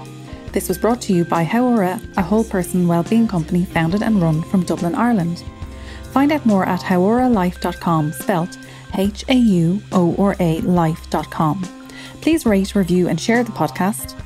This 0.57 0.69
was 0.71 0.79
brought 0.79 1.03
to 1.03 1.13
you 1.13 1.27
by 1.27 1.45
Hauora, 1.45 2.01
a 2.17 2.23
whole 2.23 2.43
person 2.43 2.89
wellbeing 2.89 3.29
company 3.29 3.67
founded 3.67 4.03
and 4.03 4.23
run 4.23 4.43
from 4.45 4.65
Dublin, 4.65 4.95
Ireland. 4.95 5.45
Find 6.15 6.33
out 6.33 6.47
more 6.47 6.65
at 6.65 6.81
hauoralife.com, 6.81 8.13
spelt 8.13 8.57
H 8.97 9.23
A 9.29 9.35
U 9.35 9.83
O 9.93 10.17
R 10.17 10.35
A 10.41 10.61
life.com. 10.63 11.63
Please 12.23 12.47
rate, 12.47 12.75
review, 12.75 13.07
and 13.07 13.21
share 13.21 13.45
the 13.45 13.53
podcast. 13.53 14.19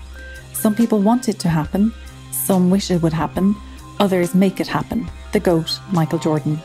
Some 0.52 0.76
people 0.76 1.00
want 1.00 1.28
it 1.28 1.40
to 1.40 1.48
happen, 1.48 1.92
some 2.30 2.70
wish 2.70 2.92
it 2.92 3.02
would 3.02 3.12
happen, 3.12 3.56
others 3.98 4.32
make 4.32 4.60
it 4.60 4.68
happen. 4.68 5.10
The 5.32 5.40
GOAT, 5.40 5.80
Michael 5.90 6.20
Jordan. 6.20 6.60